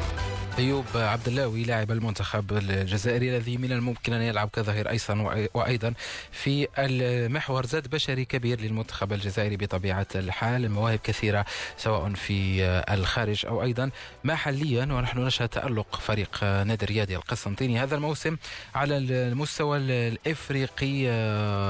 أيوب 0.59 0.85
عبد 0.95 1.27
اللاوي 1.27 1.63
لاعب 1.63 1.91
المنتخب 1.91 2.53
الجزائري 2.57 3.37
الذي 3.37 3.57
من 3.57 3.71
الممكن 3.71 4.13
أن 4.13 4.21
يلعب 4.21 4.49
كظهير 4.53 4.89
ايسر 4.89 5.47
وأيضا 5.53 5.93
في 6.31 6.67
المحور 6.77 7.65
زاد 7.65 7.87
بشري 7.87 8.25
كبير 8.25 8.61
للمنتخب 8.61 9.13
الجزائري 9.13 9.57
بطبيعة 9.57 10.07
الحال. 10.15 10.71
مواهب 10.71 10.99
كثيرة 11.03 11.45
سواء 11.77 12.13
في 12.13 12.63
الخارج 12.91 13.45
أو 13.45 13.63
أيضا 13.63 13.91
محليا. 14.23 14.83
ونحن 14.83 15.19
نشهد 15.19 15.49
تألق 15.49 15.95
فريق 15.95 16.43
نادي 16.43 16.85
الرياضي 16.85 17.15
القسنطيني 17.15 17.79
هذا 17.79 17.95
الموسم 17.95 18.37
على 18.75 18.97
المستوى 18.97 19.77
الإفريقي. 19.77 21.07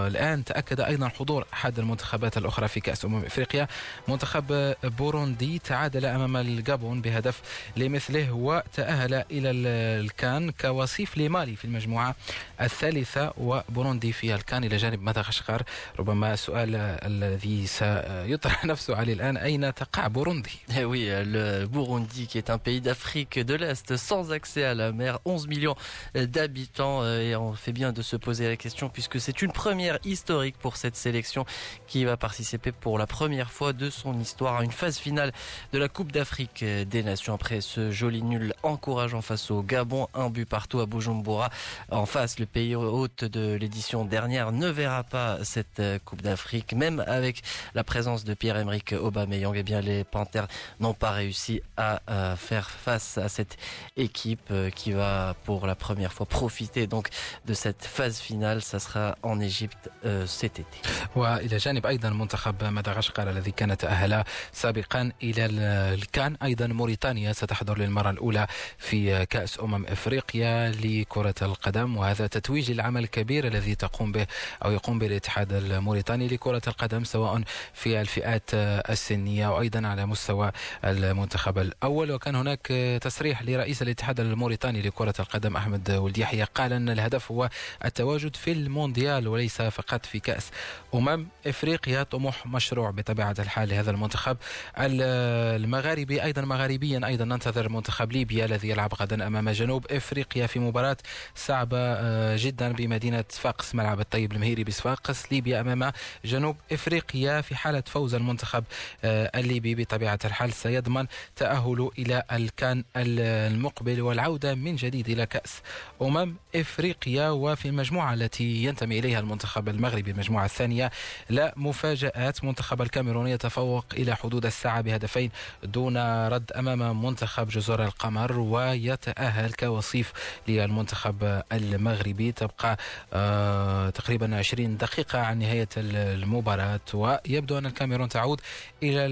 الآن 0.08 0.44
تأكد 0.44 0.82
أيضا 0.82 1.08
حضور 1.08 1.46
أحد 1.54 1.80
المنتخبات 1.80 2.38
الأخرى 2.38 2.68
في 2.68 2.80
كأس 2.80 3.06
أمم 3.06 3.26
إفريقيا 3.26 3.68
منتخب 4.08 4.76
بوروندي. 4.84 5.60
تعادل 5.60 6.06
أمام 6.06 6.38
الجابون 6.38 7.02
بهدف 7.02 7.42
لمثله 7.78 8.32
و 8.32 8.62
تأهل 8.73 9.15
إلى 9.15 9.51
الكان 9.51 10.51
كوصيف 10.51 11.19
لمالي 11.19 11.57
في 11.57 11.65
المجموعة 11.65 12.15
الثالثة 12.61 13.33
وبوروندي 13.39 14.13
في 14.13 14.35
الكان 14.35 14.65
إلى 14.65 14.77
جانب 14.77 15.03
مدغشقر 15.03 15.63
ربما 15.99 16.33
السؤال 16.33 16.75
الذي 16.77 17.67
سيطرح 17.67 18.65
نفسه 18.65 18.97
عليه 18.97 19.13
الآن 19.13 19.37
أين 19.37 19.75
تقع 19.75 20.07
بوروندي 20.07 20.51
Oui, 20.93 21.09
le 21.37 21.67
Burundi 21.67 22.27
qui 22.27 22.39
est 22.39 22.51
un 22.51 22.59
pays 22.59 22.81
d'Afrique 22.81 23.39
de 23.39 23.55
l'Est 23.55 23.97
sans 23.97 24.31
accès 24.33 24.65
à 24.65 24.75
la 24.75 24.93
mer, 24.93 25.19
11 25.25 25.49
millions 25.49 25.77
d'habitants 26.15 27.05
et 27.07 27.35
on 27.37 27.53
fait 27.55 27.73
bien 27.73 27.93
de 27.93 28.03
se 28.03 28.17
poser 28.17 28.49
la 28.49 28.57
question 28.57 28.89
puisque 28.89 29.21
c'est 29.21 29.43
une 29.43 29.53
première 29.53 29.99
historique 30.05 30.57
pour 30.59 30.77
cette 30.77 30.97
sélection 30.97 31.45
qui 31.87 32.05
va 32.05 32.17
participer 32.17 32.73
pour 32.73 32.99
la 32.99 33.07
première 33.07 33.51
fois 33.51 33.73
de 33.73 33.91
son 33.91 34.19
histoire 34.21 34.57
à 34.59 34.65
une 34.65 34.71
phase 34.71 34.99
finale 34.99 35.33
de 35.73 35.79
la 35.79 35.89
Coupe 35.89 36.13
d'Afrique 36.13 36.65
des 36.65 37.03
Nations 37.03 37.35
après 37.35 37.61
ce 37.61 37.91
joli 37.91 38.23
nul 38.23 38.55
encourageant 38.63 39.23
face 39.23 39.51
au 39.51 39.63
Gabon. 39.63 40.09
Un 40.15 40.31
but 40.31 40.47
partout 40.47 40.81
à 40.81 40.87
Bujumbura. 40.87 41.51
En 41.91 42.07
face, 42.07 42.39
le 42.39 42.47
pays 42.47 42.75
hôte 42.75 43.25
de 43.25 43.55
l'édition 43.55 44.05
dernière 44.05 44.53
ne 44.53 44.69
verra 44.69 45.03
pas 45.05 45.45
cette 45.45 45.81
euh, 45.81 45.99
Coupe 46.05 46.23
d'Afrique. 46.23 46.73
Même 46.73 47.03
avec 47.07 47.43
la 47.75 47.85
présence 47.85 48.25
de 48.25 48.35
Pierre-Emerick 48.35 48.93
Aubameyang, 48.93 49.55
eh 49.57 49.63
bien, 49.63 49.81
les 49.81 50.05
Panthers 50.05 50.49
n'ont 50.81 50.95
pas 50.95 51.11
réussi 51.11 51.63
à 51.77 52.01
euh, 52.11 52.37
faire 52.37 52.71
face 52.71 53.19
à 53.19 53.29
cette 53.29 53.57
équipe 53.97 54.49
euh, 54.51 54.71
qui 54.71 54.93
va 54.93 55.35
pour 55.45 55.67
la 55.67 55.75
première 55.75 56.13
fois 56.13 56.27
profiter 56.27 56.87
donc 56.87 57.09
de 57.47 57.55
cette 57.55 57.85
phase 57.85 58.19
finale. 58.19 58.63
Ça 58.63 58.79
sera 58.79 59.17
en 59.23 59.41
Égypte 59.41 59.91
cet 60.27 60.59
été. 60.59 60.79
والى 61.17 61.57
جانب 61.57 61.87
ايضا 61.87 62.11
منتخب 62.11 62.65
مدغشقر 62.65 63.31
الذي 63.31 63.51
كان 63.51 63.77
تاهل 63.77 64.25
سابقا 64.53 65.13
الى 65.23 65.47
الكان 65.95 66.37
ايضا 66.43 66.67
موريتانيا 66.67 67.33
ستحضر 67.33 67.79
للمره 67.79 68.11
الاولى 68.11 68.47
في 68.78 69.26
كأس 69.26 69.60
أمم 69.60 69.86
إفريقيا 69.86 70.70
لكرة 70.70 71.36
القدم 71.42 71.98
وهذا 71.98 72.28
تتويج 72.28 72.72
للعمل 72.72 73.04
الكبير 73.04 73.48
الذي 73.48 73.76
تقوم 73.76 74.12
به 74.12 74.28
أو 74.66 74.72
يقوم 74.72 75.00
به 75.00 75.08
الاتحاد 75.08 75.54
الموريتاني 75.54 76.28
لكرة 76.28 76.62
القدم 76.68 77.04
سواء 77.04 77.42
في 77.74 78.02
الفئات 78.02 78.50
السنية 78.54 79.56
وأيضا 79.56 79.88
على 79.88 80.06
مستوى 80.06 80.52
المنتخب 80.86 81.58
الأول. 81.58 82.12
وكان 82.12 82.36
هناك 82.36 82.68
تصريح 83.02 83.42
لرئيس 83.42 83.82
الاتحاد 83.82 84.20
الموريتاني 84.20 84.82
لكرة 84.82 85.14
القدم 85.20 85.56
أحمد 85.56 85.92
ولد 85.92 86.18
يحيى 86.18 86.44
قال 86.44 86.74
أن 86.74 86.90
الهدف 86.90 87.32
هو 87.32 87.50
التواجد 87.86 88.36
في 88.36 88.52
المونديال 88.52 89.28
وليس 89.28 89.62
فقط 89.62 90.06
في 90.06 90.20
كأس 90.20 90.52
أمم 90.94 91.28
إفريقيا. 91.48 92.04
طموح 92.04 92.48
مشروع 92.48 92.92
بطبيعة 92.92 93.36
الحال 93.40 93.70
لهذا 93.70 93.92
المنتخب. 93.92 94.38
المغاربي 94.78 96.24
أيضا 96.24 96.42
مغاربيا 96.42 97.02
أيضا 97.06 97.26
ننتظر 97.26 97.70
منتخب 97.70 98.12
ليبيا 98.12 98.41
الذي 98.46 98.70
يلعب 98.70 98.94
غدا 98.94 99.28
أمام 99.28 99.50
جنوب 99.50 99.86
إفريقيا 99.92 100.48
في 100.48 100.60
مباراة 100.60 100.98
صعبة 101.36 101.78
آه، 101.78 102.36
جدا 102.40 102.72
بمدينة 102.72 103.24
صفاقس 103.30 103.76
ملعب 103.76 104.00
الطيب 104.00 104.32
المهيري 104.32 104.64
بصفاقس 104.64 105.32
ليبيا 105.32 105.62
أمام 105.62 105.92
جنوب 106.26 106.56
إفريقيا 106.72 107.42
في 107.42 107.56
حالة 107.56 107.84
فوز 107.88 108.16
المنتخب 108.16 108.64
آه، 109.04 109.32
الليبي 109.36 109.76
بطبيعة 109.76 110.20
الحال. 110.26 110.54
سيضمن 110.54 111.08
تأهله 111.36 111.92
إلى 112.00 112.24
الكان 112.32 112.84
المقبل 112.96 114.02
والعودة 114.02 114.56
من 114.56 114.76
جديد 114.76 115.10
إلى 115.10 115.26
كأس 115.26 115.62
أمم 116.02 116.36
إفريقيا. 116.56 117.30
وفي 117.30 117.68
المجموعة 117.68 118.14
التي 118.14 118.64
ينتمي 118.64 119.00
إليها 119.00 119.20
المنتخب 119.20 119.70
المغربي 119.70 120.12
المجموعة 120.12 120.46
الثانية 120.46 120.92
لا 121.30 121.54
مفاجآت. 121.58 122.44
منتخب 122.44 122.82
الكاميرون 122.82 123.28
يتفوق 123.28 123.86
إلى 123.94 124.16
حدود 124.16 124.46
الساعة 124.46 124.82
بهدفين 124.82 125.32
دون 125.64 125.98
رد 126.28 126.52
أمام 126.52 127.06
منتخب 127.06 127.48
جزر 127.48 127.84
القمر. 127.84 128.31
ويتأهل 128.40 129.54
كوصيف 129.54 130.14
للمنتخب 130.48 131.42
المغربي. 131.52 132.32
تبقى 132.32 132.78
آه 133.14 133.90
تقريبا 133.90 134.36
20 134.36 134.78
دقيقة 134.78 135.20
عن 135.20 135.40
نهاية 135.40 135.68
المباراة 135.78 136.80
ويبدو 136.94 137.58
أن 137.58 137.66
الكاميرون 137.66 138.10
تعود 138.10 138.42
إلى 138.84 139.06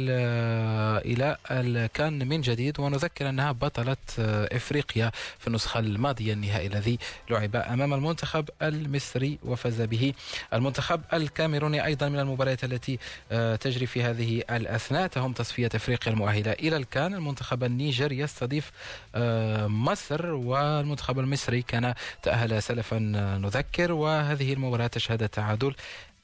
إلى 1.06 1.38
الكان 1.52 2.28
من 2.28 2.42
جديد 2.42 2.80
ونذكر 2.80 3.30
أنها 3.30 3.52
بطلة 3.52 3.98
إفريقيا 4.52 5.12
في 5.40 5.48
النسخة 5.48 5.80
الماضية 5.80 6.34
النهائي 6.34 6.68
الذي 6.68 7.00
لعب 7.30 7.56
أمام 7.56 7.94
المنتخب 7.94 8.50
المصري 8.62 9.40
وفاز 9.44 9.82
به 9.82 10.14
المنتخب 10.54 11.02
الكاميروني 11.14 11.86
أيضا 11.86 12.10
من 12.10 12.20
المباريات 12.20 12.64
التي 12.64 13.00
آه، 13.32 13.56
تجري 13.56 13.86
في 13.86 14.04
هذه 14.04 14.44
الأثناء. 14.52 15.08
تهم 15.08 15.34
تصفية 15.34 15.70
أفريقيا 15.76 16.14
المؤهلة 16.14 16.52
إلى 16.52 16.78
الكان. 16.78 17.14
المنتخب 17.14 17.64
النيجر 17.64 18.12
يستضيف 18.12 18.72
آه، 19.09 19.09
مصر 19.68 20.26
والمنتخب 20.26 21.20
المصري 21.20 21.62
كان 21.62 21.94
تأهل 22.24 22.64
سلفا 22.64 23.00
نذكر. 23.42 23.92
وهذه 23.92 24.54
المباراة 24.54 24.88
تشهد 24.88 25.30
تعادل 25.30 25.76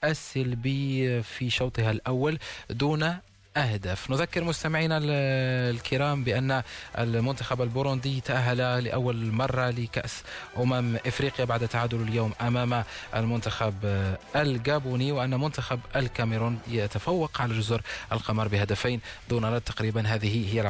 السلبي 0.03 1.23
في 1.23 1.49
شوطها 1.49 1.91
الأول 1.91 2.39
دون 2.69 3.17
أهداف 3.57 4.11
نذكر 4.11 4.43
مستمعينا 4.43 4.99
الكرام 5.01 6.23
بأن 6.23 6.63
المنتخب 6.97 7.61
البوروندي 7.61 8.21
تأهل 8.21 8.83
لأول 8.83 9.31
مرة 9.31 9.69
لكأس 9.69 10.23
أمم 10.57 10.97
إفريقيا 11.07 11.45
بعد 11.45 11.67
تعادل 11.67 12.01
اليوم 12.01 12.33
أمام 12.41 12.83
المنتخب 13.15 13.73
الجابوني 14.35 15.11
وأن 15.11 15.39
منتخب 15.39 15.79
الكاميرون 15.95 16.59
يتفوق 16.67 17.41
على 17.41 17.57
جزر 17.57 17.81
القمر 18.11 18.47
بهدفين 18.47 18.99
دون 19.29 19.45
رد 19.45 19.61
تقريبا. 19.61 20.01
هذه 20.07 20.53
هي 20.53 20.61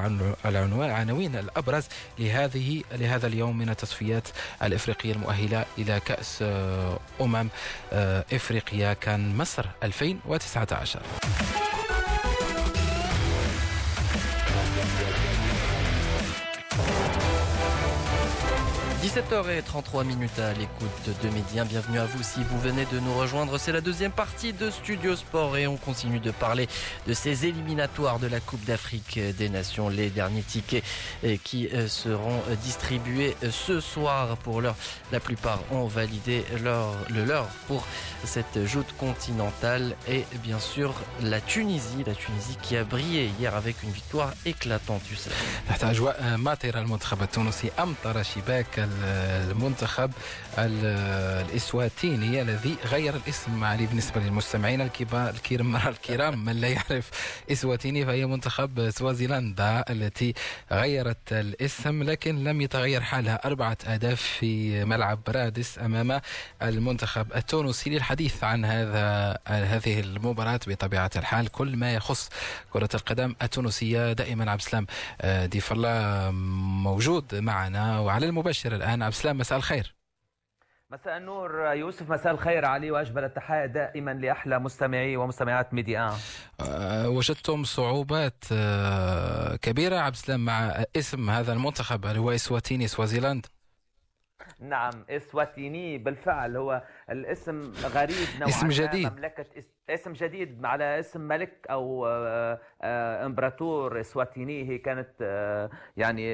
العنوان 0.45 0.89
العناوين 0.89 1.36
الأبرز 1.36 1.86
لهذه 2.19 2.84
لهذا 2.91 3.28
اليوم 3.28 3.58
من 3.58 3.69
التصفيات 3.69 4.28
الإفريقية 4.63 5.12
المؤهلة 5.13 5.65
إلى 5.78 6.00
كأس 6.00 6.43
أمم 7.21 7.50
إفريقيا. 8.34 8.93
كان 8.93 9.38
مصر 9.38 9.65
2019 9.84 11.02
17h33 19.15 20.04
minutes 20.04 20.39
à 20.39 20.51
l'écoute 20.51 21.23
de 21.23 21.30
Médien. 21.30 21.63
Bienvenue 21.63 21.99
à 21.99 22.06
vous 22.06 22.21
si 22.21 22.43
vous 22.43 22.60
venez 22.60 22.84
de 22.91 22.99
nous 22.99 23.13
rejoindre. 23.13 23.58
C'est 23.58 23.71
la 23.71 23.80
deuxième 23.80 24.12
partie 24.12 24.51
de 24.51 24.69
Studio 24.69 25.15
Sport 25.15 25.56
et 25.56 25.67
on 25.67 25.78
continue 25.78 26.19
de 26.19 26.32
parler 26.32 26.67
de 27.08 27.13
ces 27.13 27.45
éliminatoires 27.45 28.19
de 28.19 28.28
la 28.28 28.41
Coupe 28.41 28.65
d'Afrique 28.65 29.17
des 29.38 29.47
Nations. 29.47 29.88
Les 29.88 30.10
derniers 30.10 30.41
tickets 30.41 30.84
euh, 31.23 31.38
qui 31.41 31.69
euh, 31.69 31.88
seront 31.88 32.41
distribués 32.62 33.38
euh, 33.41 33.51
ce 33.51 33.80
soir 33.80 34.36
pour 34.36 34.60
l'heure. 34.60 34.75
La 35.13 35.21
plupart 35.21 35.62
ont 35.71 35.86
validé 35.86 36.43
leur, 36.62 36.93
le 37.10 37.23
leur 37.23 37.45
pour 37.67 37.88
cette 38.25 38.65
joute 38.65 38.93
continentale 38.97 39.95
et 40.10 40.25
bien 40.43 40.60
sûr 40.60 40.93
la 41.21 41.39
Tunisie. 41.39 42.04
La 42.06 42.15
Tunisie 42.15 42.58
qui 42.62 42.75
a 42.75 42.84
brillé 42.84 43.32
hier 43.39 43.56
avec 43.56 43.82
une 43.82 43.91
victoire 43.91 44.34
éclatante, 44.45 45.04
tu 45.08 45.15
sais. 45.15 45.30
المنتخب 49.06 50.12
الإسواتيني 50.58 52.41
الذي 52.41 52.76
غير 52.86 53.15
الاسم 53.15 53.63
علي 53.63 53.86
بالنسبة 53.86 54.22
للمستمعين 54.22 54.82
الكرام 54.82 55.76
الكرام. 55.94 56.46
من 56.46 56.54
لا 56.62 56.68
يعرف 56.68 57.12
إسواتيني 57.52 58.06
فهي 58.06 58.26
منتخب 58.26 58.89
سوازيلندا 58.89 59.84
التي 59.89 60.34
غيرت 60.72 61.32
الاسم 61.32 62.04
لكن 62.04 62.44
لم 62.44 62.62
يتغير 62.62 63.02
حالها. 63.02 63.46
أربعة 63.46 63.78
أهداف 63.88 64.22
في 64.22 64.86
ملعب 64.86 65.20
رادس 65.28 65.80
أمام 65.80 66.22
المنتخب 66.62 67.34
التونسي 67.36 67.89
للحديث 67.89 68.44
عن 68.44 68.65
هذا 68.65 69.38
هذه 69.48 70.00
المباراة 70.00 70.60
بطبيعة 70.68 71.12
الحال. 71.15 71.48
كل 71.48 71.76
ما 71.76 71.94
يخص 71.94 72.30
كرة 72.74 72.89
القدم 72.94 73.36
التونسية 73.41 74.13
دائما 74.13 74.52
عبد 74.52 74.62
السلام 74.62 74.88
آه، 75.22 75.46
ضيف 75.45 75.74
موجود 76.86 77.36
معنا 77.36 78.00
وعلى 78.00 78.26
المباشر 78.26 78.76
الآن. 78.76 78.94
عبد 79.01 79.13
السلام 79.13 79.38
مساء 79.38 79.58
الخير. 79.58 79.95
مساء 80.89 81.17
النور 81.17 81.73
يوسف 81.73 82.12
مساء 82.12 82.34
الخير 82.34 82.65
علي 82.65 82.91
وأجمل 82.91 83.24
التحايا 83.23 83.65
دائما 83.65 84.12
لأحلى 84.12 84.60
مستمعي 84.60 85.17
ومستمعات 85.17 85.73
ميديا. 85.73 86.12
أه 86.60 87.10
وجدتم 87.10 87.63
صعوبات 87.63 88.43
أه 88.51 89.55
كبيرة 89.55 89.97
عبد 89.97 90.15
السلام 90.15 90.45
مع 90.45 90.84
اسم 90.95 91.29
هذا 91.29 91.53
المنتخب 91.53 92.05
اللي 92.05 92.19
هو 92.19 92.31
اسواتيني 92.31 92.88
سوازيلاند 92.88 93.45
نعم 94.60 95.05
اسواتيني 95.10 95.97
بالفعل 95.97 96.58
هو 96.58 96.84
الاسم 97.10 97.72
غريب 97.84 98.28
نوعا 98.39 98.50
اسم 98.50 98.68
جديد. 98.68 99.12
مملكة 99.13 99.46
اسم 99.89 100.13
جديد 100.13 100.65
على 100.65 101.00
اسم 101.00 101.22
ملك 101.22 101.68
أو 101.70 102.08
آه، 102.08 102.60
آه، 102.82 103.26
إمبراطور 103.26 104.00
اسواتيني 104.00 104.70
هي 104.70 104.78
كانت 104.78 105.10
آه، 105.22 105.70
يعني 105.98 106.34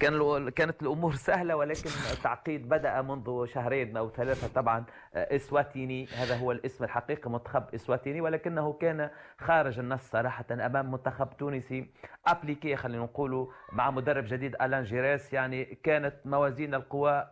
كان 0.00 0.48
كانت 0.48 0.82
الأمور 0.82 1.14
سهلة 1.28 1.56
ولكن 1.56 1.90
التعقيد 2.12 2.68
بدأ 2.68 3.02
منذ 3.02 3.46
شهرين 3.46 3.96
أو 3.96 4.10
ثلاثة. 4.10 4.48
طبعا 4.54 4.84
إسواتيني 5.14 6.06
هذا 6.06 6.36
هو 6.36 6.52
الاسم 6.52 6.84
الحقيقي 6.84 7.30
منتخب 7.30 7.64
إسواتيني 7.74 8.20
ولكنه 8.20 8.72
كان 8.72 9.10
خارج 9.38 9.78
النص 9.78 10.10
صراحة 10.10 10.44
أمام 10.52 10.90
منتخب 10.90 11.36
تونسي. 11.38 11.90
أبليكي 12.26 12.76
خلينا 12.76 13.02
نقولوا 13.02 13.46
مع 13.72 13.90
مدرب 13.90 14.24
جديد 14.26 14.56
ألان 14.62 14.82
جيريس 14.82 15.32
يعني 15.32 15.64
كانت 15.64 16.14
موازين 16.24 16.74
القوى 16.74 17.26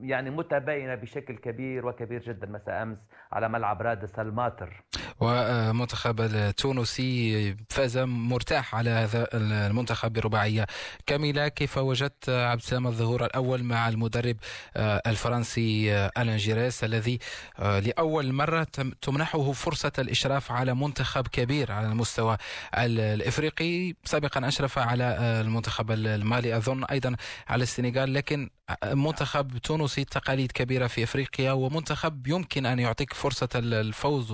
يعني 0.00 0.30
متباينة 0.30 0.94
بشكل 0.94 1.36
كبير 1.36 1.86
وكبير 1.86 2.20
جدا 2.20 2.46
مساء 2.46 2.82
أمس 2.82 2.98
على 3.32 3.48
ملعب 3.48 3.82
رادس 3.82 4.18
الماتر. 4.18 4.82
ومنتخب 5.20 6.20
التونسي 6.20 7.56
فاز 7.68 7.98
مرتاح 7.98 8.74
على 8.74 8.90
هذا 8.90 9.28
المنتخب 9.34 10.12
برباعية. 10.12 10.66
كامله 11.06 11.48
كيف 11.48 11.78
وجدت 11.78 12.28
عبد 12.28 12.60
السلام 12.60 12.86
الظهور 12.86 13.24
الأول 13.24 13.62
مع 13.62 13.88
المدرب 13.88 14.36
آه، 14.76 15.02
الفرنسي 15.06 15.94
آه، 15.94 16.12
ألان 16.18 16.36
جيريس 16.36 16.84
الذي 16.84 17.18
آه، 17.58 17.78
لأول 17.78 18.32
مرة 18.32 18.66
تمنحه 19.02 19.52
فرصة 19.52 19.92
الإشراف 19.98 20.52
على 20.52 20.74
منتخب 20.74 21.28
كبير 21.28 21.72
على 21.72 21.86
المستوى 21.86 22.36
الإفريقي؟ 22.74 23.94
سابقا 24.04 24.48
أشرف 24.48 24.78
على 24.78 25.04
المنتخب 25.40 25.90
المالي 25.90 26.56
أظن 26.56 26.84
أيضا 26.84 27.16
على 27.48 27.62
السنغال 27.62 28.14
لكن 28.14 28.50
منتخب 28.84 29.58
تونسي 29.58 30.04
تقاليد 30.04 30.52
كبيرة 30.52 30.86
في 30.86 31.02
إفريقيا 31.02 31.52
ومنتخب 31.52 32.26
يمكن 32.26 32.66
أن 32.66 32.78
يعطيك 32.78 33.12
فرصة 33.12 33.48
الفوز 33.54 34.30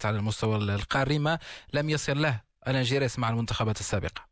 والانجازات 0.00 0.06
على 0.06 0.18
المستوى 0.18 0.56
القاري 0.56 1.18
ما 1.18 1.38
لم 1.74 1.90
يصل 1.90 2.22
له 2.22 2.40
ألان 2.68 2.82
جيريس 2.82 3.18
مع 3.18 3.28
المنتخبات 3.28 3.80
السابقة. 3.80 4.30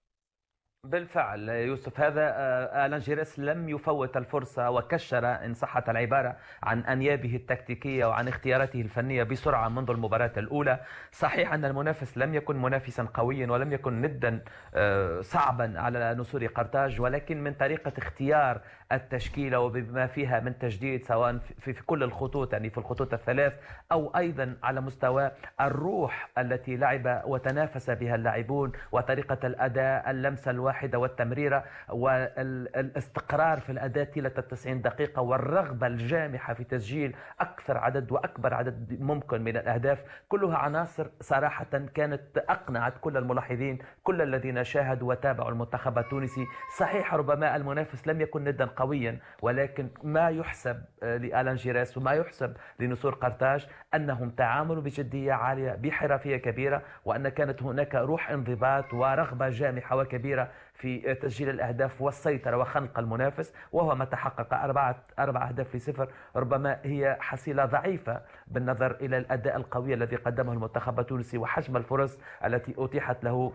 بالفعل 0.85 1.49
يوسف 1.49 2.01
هذا 2.01 2.23
آه، 2.23 2.87
آلان 2.87 3.01
جيريس 3.01 3.39
لم 3.39 3.69
يفوت 3.69 4.17
الفرصة 4.17 4.71
وكشر 4.71 5.25
إن 5.45 5.55
صحت 5.55 5.89
العبارة 5.89 6.37
عن 6.63 6.81
أنيابه 6.85 7.37
التكتيكية 7.37 8.07
وعن 8.07 8.29
اختياراته 8.29 8.81
الفنية 8.81 9.23
بسرعة 9.23 9.69
منذ 9.69 9.91
المباراة 9.91 10.33
الأولى. 10.37 10.81
صحيح 11.13 11.53
أن 11.53 11.65
المنافس 11.65 12.19
لم 12.19 12.35
يكن 12.35 12.63
منافسا 12.63 13.09
قويا 13.15 13.47
ولم 13.51 13.73
يكن 13.73 14.01
ندا 14.03 14.45
آه، 14.75 15.21
صعبا 15.21 15.81
على 15.81 16.15
نسور 16.15 16.47
قرطاج 16.47 17.01
ولكن 17.01 17.45
من 17.45 17.55
طريقة 17.55 17.93
اختيار 17.99 18.61
التشكيلة 18.93 19.61
وبما 19.61 20.07
فيها 20.07 20.41
من 20.41 20.59
تجديد 20.59 21.05
سواء 21.05 21.39
في, 21.39 21.73
في 21.73 21.83
كل 21.85 22.03
الخطوط 22.03 22.53
يعني 22.53 22.71
في 22.71 22.79
الخطوط 22.79 23.13
الثلاث 23.15 23.53
أو 23.93 24.17
أيضا 24.17 24.57
على 24.63 24.81
مستوى 24.81 25.31
الروح 25.61 26.31
التي 26.39 26.77
لعب 26.77 27.23
وتنافس 27.27 27.91
بها 27.91 28.15
اللاعبون 28.15 28.73
وطريقة 28.93 29.47
الأداء 29.47 30.11
اللمسة 30.11 30.51
الواحدة 30.51 30.99
والتمريرة 30.99 31.65
والاستقرار 31.89 33.61
في 33.61 33.73
الأداء 33.73 34.05
طيلة 34.05 34.33
التسعين 34.39 34.83
دقيقة 34.83 35.23
والرغبة 35.23 35.87
الجامحة 35.87 36.55
في 36.55 36.65
تسجيل 36.65 37.17
أكثر 37.41 37.79
عدد 37.79 38.13
وأكبر 38.13 38.55
عدد 38.55 38.97
ممكن 39.01 39.43
من 39.43 39.57
الأهداف 39.57 40.05
كلها 40.29 40.57
عناصر 40.59 41.07
صراحة 41.21 41.67
كانت 41.95 42.39
أقنعت 42.39 42.95
كل 43.01 43.17
الملاحظين 43.17 43.79
كل 44.03 44.23
الذين 44.23 44.65
شاهدوا 44.65 45.09
وتابعوا 45.09 45.51
المنتخب 45.51 45.99
التونسي. 45.99 46.47
صحيح 46.79 47.15
ربما 47.15 47.57
المنافس 47.57 48.09
لم 48.09 48.21
يكن 48.21 48.45
ندا 48.45 48.67
قويا. 48.79 49.19
ولكن 49.43 49.89
ما 50.03 50.29
يحسب 50.29 50.83
لآلان 51.03 51.55
جيراس 51.55 51.99
وما 51.99 52.13
يحسب 52.13 52.57
لنسور 52.81 53.15
قرطاج 53.15 53.67
أنهم 53.95 54.31
تعاملوا 54.31 54.83
بجدية 54.83 55.33
عالية 55.33 55.73
بحرفية 55.73 56.37
كبيرة 56.37 56.83
وأن 57.05 57.29
كانت 57.29 57.63
هناك 57.63 57.95
روح 57.95 58.31
انضباط 58.31 58.95
ورغبة 58.95 59.49
جامحة 59.49 59.97
وكبيرة 59.97 60.51
في 60.75 61.15
تسجيل 61.15 61.51
الأهداف 61.51 62.03
والسيطرة 62.03 62.57
وخنق 62.57 62.99
المنافس 62.99 63.55
وهو 63.73 63.95
ما 63.95 64.05
تحقق 64.05 64.55
أربعة 64.55 64.97
أربع 65.19 65.49
أهداف 65.49 65.69
في 65.69 65.79
صفر. 65.79 66.09
ربما 66.37 66.79
هي 66.85 67.17
حصيلة 67.21 67.65
ضعيفة 67.65 68.21
بالنظر 68.47 68.91
إلى 69.01 69.19
الأداء 69.19 69.57
القوي 69.57 69.95
الذي 69.95 70.17
قدمه 70.17 70.53
المنتخب 70.53 71.01
التونسي 71.01 71.39
وحجم 71.39 71.77
الفرص 71.77 72.19
التي 72.45 72.75
أتيحت 72.79 73.25
له 73.25 73.53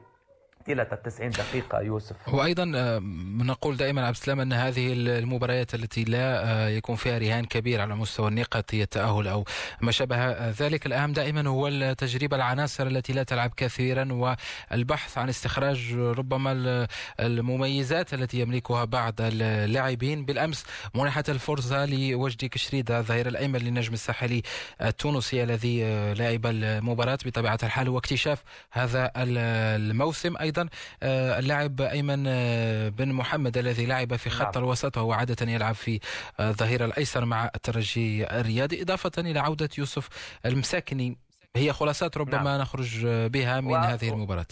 طيلة 0.66 0.88
التسعين 0.92 1.30
دقيقة 1.30 1.82
يوسف. 1.82 2.16
وأيضا 2.28 2.72
آه، 2.76 3.00
نقول 3.44 3.78
دائما 3.78 4.06
عبد 4.06 4.16
السلام 4.16 4.40
أن 4.40 4.54
هذه 4.54 4.94
المباريات 4.94 5.76
التي 5.76 6.04
لا 6.04 6.50
آه، 6.50 6.70
يكون 6.70 6.96
فيها 6.96 7.18
رهان 7.18 7.46
كبير 7.46 7.82
على 7.82 7.96
مستوى 7.96 8.28
النقاطي 8.28 8.84
التأهل 8.84 9.28
أو 9.28 9.46
ما 9.82 9.92
شابه 9.92 10.50
ذلك. 10.50 10.86
الأهم 10.86 11.14
دائما 11.14 11.50
هو 11.50 11.68
التجربة 11.68 12.36
العناصر 12.36 12.88
التي 12.88 13.14
لا 13.14 13.24
تلعب 13.24 13.54
كثيرا 13.58 14.36
والبحث 14.72 15.18
عن 15.18 15.30
استخراج 15.30 15.94
ربما 15.94 16.88
المميزات 17.20 18.14
التي 18.14 18.40
يملكها 18.40 18.86
بعض 18.86 19.14
اللاعبين. 19.20 20.26
بالأمس 20.26 20.66
منحت 20.96 21.30
الفرصة 21.30 21.86
لوجدي 21.86 22.50
كشريدة 22.50 23.00
الظهير 23.00 23.28
الأيمن 23.28 23.60
للنجم 23.60 23.94
الساحلي 23.94 24.42
التونسي 24.82 25.44
الذي 25.44 25.86
آه، 25.86 26.14
لعب 26.14 26.46
المباراة 26.46 27.18
بطبيعة 27.26 27.60
الحال 27.64 27.88
هو 27.88 27.98
اكتشاف 27.98 28.44
هذا 28.72 29.12
الموسم. 29.18 30.38
أيضا 30.38 30.53
أيضا 30.58 30.70
آه، 31.04 31.40
اللاعب 31.40 31.82
أيمن 31.82 32.24
آه، 32.28 32.90
بن 32.90 33.14
محمد 33.14 33.58
الذي 33.58 33.86
لعب 33.86 34.16
في 34.16 34.30
خط 34.30 34.56
نعم. 34.56 34.64
الوسط 34.64 34.98
وهو 34.98 35.14
عادة 35.14 35.52
يلعب 35.52 35.76
في 35.76 36.00
آه، 36.40 36.50
الظهير 36.50 36.86
الأيسر 36.86 37.26
مع 37.26 37.52
الترجي 37.56 38.32
الرياضي 38.40 38.82
إضافة 38.82 39.12
إلى 39.18 39.40
عودة 39.40 39.70
يوسف 39.78 40.10
المساكني 40.46 41.18
هي 41.56 41.74
خلاصات 41.74 42.18
ربما 42.18 42.44
نعم. 42.44 42.62
نخرج 42.62 43.06
بها 43.06 43.62
من 43.62 43.72
و... 43.72 43.76
هذه 43.76 44.10
المباراة 44.10 44.46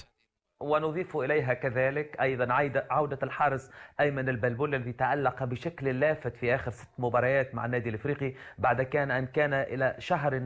ونضيف 0.62 1.18
إليها 1.18 1.54
كذلك 1.54 2.22
أيضا 2.22 2.54
عودة 2.90 3.20
الحارس 3.24 3.72
أيمن 4.00 4.30
البلبولي 4.30 4.76
الذي 4.76 4.92
تألق 4.92 5.44
بشكل 5.44 6.00
لافت 6.00 6.36
في 6.36 6.56
آخر 6.56 6.72
ست 6.72 6.90
مباريات 7.00 7.56
مع 7.56 7.66
النادي 7.66 7.90
الإفريقي. 7.90 8.34
بعد 8.58 8.82
كان 8.82 9.12
أن 9.12 9.26
كان 9.26 9.54
إلى 9.54 9.96
شهر 10.00 10.40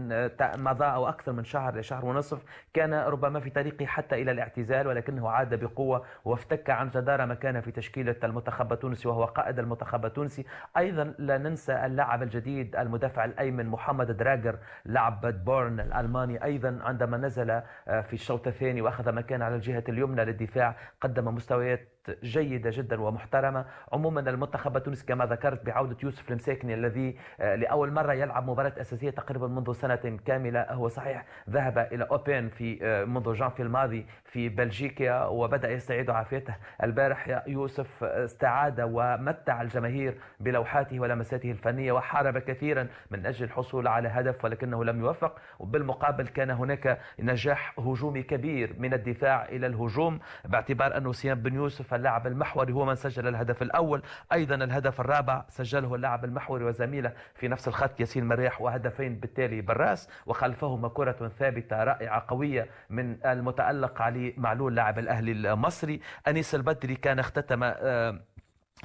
مضى 0.58 0.86
أو 0.86 1.10
أكثر 1.10 1.32
من 1.32 1.44
شهر 1.44 1.78
لشهر 1.80 2.06
ونصف 2.06 2.44
كان 2.74 2.94
ربما 2.94 3.40
في 3.40 3.50
طريقه 3.50 3.86
حتى 3.86 4.22
إلى 4.22 4.32
الاعتزال 4.32 4.88
ولكنه 4.88 5.30
عاد 5.30 5.64
بقوة 5.64 6.06
وافتك 6.26 6.70
عن 6.70 6.90
جدارة 6.90 7.26
مكانه 7.26 7.60
في 7.60 7.72
تشكيلة 7.72 8.16
المنتخب 8.24 8.74
التونسي 8.74 9.08
وهو 9.08 9.26
قائد 9.26 9.60
المنتخب 9.60 10.06
التونسي. 10.06 10.46
أيضا 10.78 11.14
لا 11.20 11.38
ننسى 11.38 11.86
اللاعب 11.86 12.24
الجديد 12.24 12.76
المدافع 12.76 13.26
الأيمن 13.26 13.66
محمد 13.66 14.12
دراجر 14.18 14.56
لاعب 14.86 15.44
بادربورن 15.46 15.80
الألماني. 15.80 16.44
أيضا 16.44 16.80
عندما 16.84 17.18
نزل 17.18 17.62
آه، 17.88 18.02
في 18.02 18.14
الشوط 18.14 18.48
الثاني 18.48 18.82
وأخذ 18.82 19.12
مكان 19.12 19.42
على 19.42 19.56
الجهة 19.56 19.84
اليمنى 19.90 20.05
للدفاع 20.14 20.76
قدم 21.02 21.36
مستويات 21.36 21.95
جيدة 22.24 22.70
جدا 22.74 23.02
ومحترمة. 23.02 23.66
عموما 23.94 24.22
المنتخب 24.22 24.78
التونسي 24.78 25.06
كما 25.06 25.26
ذكرت 25.26 25.66
بعودة 25.66 25.98
يوسف 26.04 26.30
المساكني 26.30 26.74
الذي 26.74 27.18
آه، 27.40 27.56
لأول 27.56 27.92
مرة 27.94 28.14
يلعب 28.14 28.50
مباراة 28.50 28.74
أساسية 28.82 29.10
تقريبا 29.10 29.48
منذ 29.48 29.72
سنة 29.72 30.20
كاملة. 30.26 30.66
هو 30.72 30.88
صحيح 30.88 31.26
ذهب 31.50 31.78
إلى 31.78 32.04
أوبين 32.12 32.50
في 32.50 32.80
آه، 32.84 33.06
منذ 33.06 33.34
جانفي 33.34 33.64
الماضي 33.64 34.06
في 34.26 34.50
بلجيكا 34.50 35.26
وبدأ 35.26 35.72
يستعيد 35.72 36.10
عافيته. 36.10 36.56
البارح 36.84 37.44
يوسف 37.48 38.04
استعاد 38.04 38.82
ومتع 38.82 39.62
الجماهير 39.62 40.18
بلوحاته 40.40 41.00
ولمساته 41.00 41.52
الفنية 41.52 41.92
وحارب 41.92 42.38
كثيرا 42.38 42.88
من 43.12 43.26
أجل 43.26 43.46
الحصول 43.46 43.88
على 43.88 44.08
هدف 44.10 44.46
ولكنه 44.46 44.84
لم 44.84 45.00
يوفق. 45.00 45.36
وبالمقابل 45.60 46.28
كان 46.28 46.50
هناك 46.50 47.00
نجاح 47.20 47.80
هجومي 47.80 48.24
كبير 48.24 48.76
من 48.80 48.94
الدفاع 48.94 49.46
إلى 49.46 49.68
الهجوم 49.68 50.20
باعتبار 50.46 50.98
أنه 50.98 51.12
سيان 51.12 51.42
بن 51.42 51.54
يوسف 51.54 51.94
اللاعب 51.96 52.28
المحوري 52.28 52.74
هو 52.74 52.86
من 52.86 52.96
سجل 52.96 53.28
الهدف 53.28 53.62
الأول. 53.62 54.02
أيضا 54.34 54.56
الهدف 54.56 55.02
الرابع 55.02 55.46
سجله 55.50 55.96
اللاعب 55.96 56.26
المحوري 56.26 56.64
وزميله 56.66 57.14
في 57.36 57.48
نفس 57.48 57.68
الخط 57.68 58.00
ياسين 58.00 58.26
مريح 58.26 58.62
وهدفين 58.62 59.16
بالتالي 59.16 59.62
بالراس 59.62 60.10
وخلفهما 60.26 60.90
كرة 60.90 61.32
ثابتة 61.40 61.84
رائعة 61.84 62.26
قوية 62.28 62.68
من 62.90 63.26
المتألق 63.26 64.02
علي 64.02 64.34
معلول 64.38 64.76
لاعب 64.76 65.00
الأهلي 65.00 65.32
المصري. 65.32 66.00
أنيس 66.28 66.56
البدري 66.56 66.96
كان 66.96 67.20
اختتم 67.20 67.60
آه، 67.64 68.20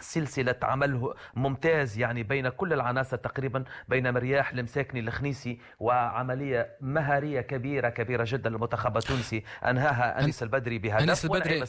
سلسلة 0.00 0.56
عمل 0.62 1.14
ممتاز 1.34 1.98
يعني 1.98 2.22
بين 2.22 2.48
كل 2.48 2.72
العناصر 2.72 3.16
تقريبا 3.16 3.64
بين 3.88 4.14
مرياح 4.14 4.50
المساكني 4.52 5.00
الخنيسي 5.00 5.58
وعملية 5.78 6.76
مهارية 6.80 7.40
كبيرة 7.40 7.88
كبيرة 7.88 8.24
جدا 8.28 8.50
للمنتخب 8.50 8.96
التونسي. 8.96 9.44
أنهاها 9.64 10.20
أنيس 10.20 10.42
البدري 10.42 10.78
بهدف 10.78 11.02
أنيس 11.02 11.24
البدري 11.24 11.64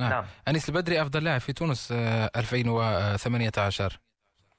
آه. 0.00 0.08
نعم. 0.08 0.24
أنيس 0.48 0.68
البدري 0.68 1.02
أفضل 1.02 1.24
لاعب 1.24 1.40
في 1.40 1.52
تونس 1.52 1.88
2018 1.92 3.84
آه، 3.84 4.03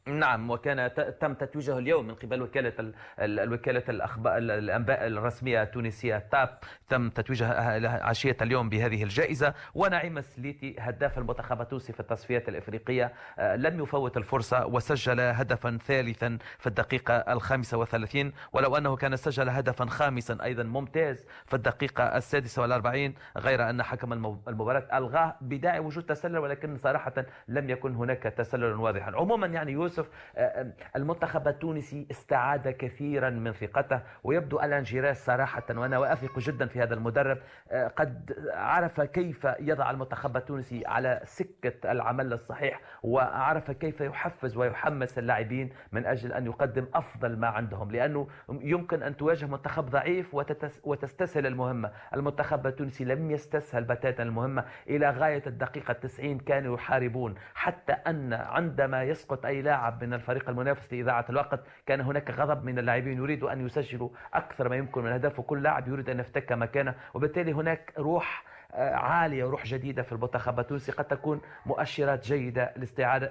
نعم 0.08 0.52
وكان 0.52 0.92
تم 1.20 1.34
تتويجه 1.34 1.78
اليوم 1.78 2.08
من 2.08 2.16
قبل 2.16 2.42
وكالة 2.42 2.94
الوكالة 3.20 3.84
الأخبار 3.90 4.38
الأنباء 4.38 5.08
الرسمية 5.08 5.64
التونسية 5.64 6.18
تاب. 6.32 6.60
تم 6.90 7.10
تتويجها 7.10 8.04
عشية 8.06 8.38
اليوم 8.42 8.70
بهذه 8.70 9.04
الجائزة. 9.04 9.54
ونعيم 9.76 10.18
السليتي 10.18 10.76
هداف 10.80 11.18
المنتخب 11.18 11.62
التونسي 11.62 11.94
في 11.94 12.00
التصفيات 12.00 12.50
الإفريقية 12.50 13.14
آه، 13.40 13.56
لم 13.56 13.80
يفوت 13.80 14.18
الفرصة 14.18 14.66
وسجل 14.66 15.20
هدفا 15.20 15.78
ثالثا 15.86 16.38
في 16.58 16.68
الدقيقة 16.68 17.14
الخامسة 17.16 17.78
وثلاثين 17.78 18.34
ولو 18.54 18.78
أنه 18.78 18.96
كان 18.96 19.16
سجل 19.16 19.50
هدفا 19.50 19.86
خامسا 19.86 20.38
أيضا 20.44 20.64
ممتاز 20.64 21.26
في 21.46 21.54
الدقيقة 21.54 22.04
السادسة 22.04 22.62
والأربعين 22.62 23.14
غير 23.38 23.70
أن 23.70 23.84
حكم 23.84 24.14
المباراة 24.48 24.98
ألغاه 24.98 25.36
بداعي 25.42 25.80
وجود 25.80 26.04
تسلل 26.04 26.38
ولكن 26.38 26.78
صراحة 26.78 27.14
لم 27.48 27.70
يكن 27.70 27.96
هناك 27.96 28.24
تسلل 28.24 28.74
واضحا. 28.74 29.12
عموما 29.16 29.48
يعني 29.48 29.72
يوسف 29.72 29.95
يوسف 29.98 30.10
آه، 30.38 30.42
آه، 30.42 30.74
المنتخب 30.96 31.48
التونسي 31.48 32.08
استعاد 32.12 32.68
كثيرا 32.68 33.30
من 33.30 33.52
ثقته 33.52 34.02
ويبدو 34.24 34.60
ألان 34.60 34.84
جيراس 34.84 35.26
صراحة 35.26 35.64
وأنا 35.70 35.98
وأثق 35.98 36.40
جدا 36.40 36.68
في 36.68 36.82
هذا 36.82 36.94
المدرب 36.94 37.38
آه، 37.72 37.88
قد 37.88 38.36
عرف 38.54 39.02
كيف 39.02 39.48
يضع 39.60 39.92
المنتخب 39.92 40.38
التونسي 40.38 40.84
على 40.86 41.22
سكة 41.24 41.92
العمل 41.92 42.34
الصحيح 42.34 42.82
وعرف 43.04 43.72
كيف 43.72 44.02
يحفز 44.02 44.58
ويحمس 44.58 45.18
اللاعبين 45.18 45.70
من 45.92 46.06
أجل 46.06 46.34
أن 46.34 46.46
يقدم 46.46 46.86
أفضل 46.94 47.38
ما 47.40 47.48
عندهم 47.48 47.92
لأنه 47.92 48.28
يمكن 48.50 49.04
أن 49.04 49.18
تواجه 49.18 49.46
منتخب 49.46 49.86
ضعيف 49.86 50.36
وتستسهل 50.84 51.46
المهمة. 51.46 51.92
المنتخب 52.14 52.68
التونسي 52.68 53.06
لم 53.06 53.32
يستسهل 53.32 53.84
بتاتا 53.84 54.24
المهمة. 54.24 54.66
إلى 54.90 55.10
غاية 55.10 55.44
الدقيقة 55.48 55.94
90 55.94 56.40
كانوا 56.40 56.76
يحاربون 56.76 57.36
حتى 57.54 57.94
أن 57.94 58.34
عندما 58.34 59.04
يسقط 59.04 59.46
أي 59.46 59.62
لاعب 59.62 59.85
لاعب 59.86 60.04
من 60.04 60.14
الفريق 60.14 60.50
المنافس 60.50 60.94
لإذاعة 60.94 61.26
الوقت. 61.30 61.60
كان 61.86 62.02
هناك 62.02 62.32
غضب 62.32 62.64
من 62.64 62.80
اللاعبين 62.80 63.18
يريدوا 63.18 63.54
أن 63.54 63.66
يسجلوا 63.66 64.10
أكثر 64.34 64.70
ما 64.70 64.76
يمكن 64.76 65.04
من 65.04 65.12
أهداف 65.12 65.40
وكل 65.40 65.64
لاعب 65.64 65.88
يريد 65.88 66.10
أن 66.10 66.20
يفتك 66.20 66.52
مكانه. 66.52 66.96
وبالتالي 67.14 67.54
هناك 67.54 67.94
روح 67.98 68.44
آه، 68.74 68.96
عالية 68.96 69.44
وروح 69.44 69.66
جديدة 69.66 70.04
في 70.04 70.12
المنتخب 70.12 70.60
التونسي. 70.60 70.92
قد 70.92 71.06
تكون 71.06 71.42
مؤشرات 71.66 72.26
جيدة 72.26 72.74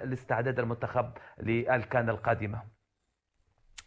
لاستعداد 0.03 0.59
المنتخب 0.59 1.11
للكان 1.37 2.09
القادمة. 2.09 2.61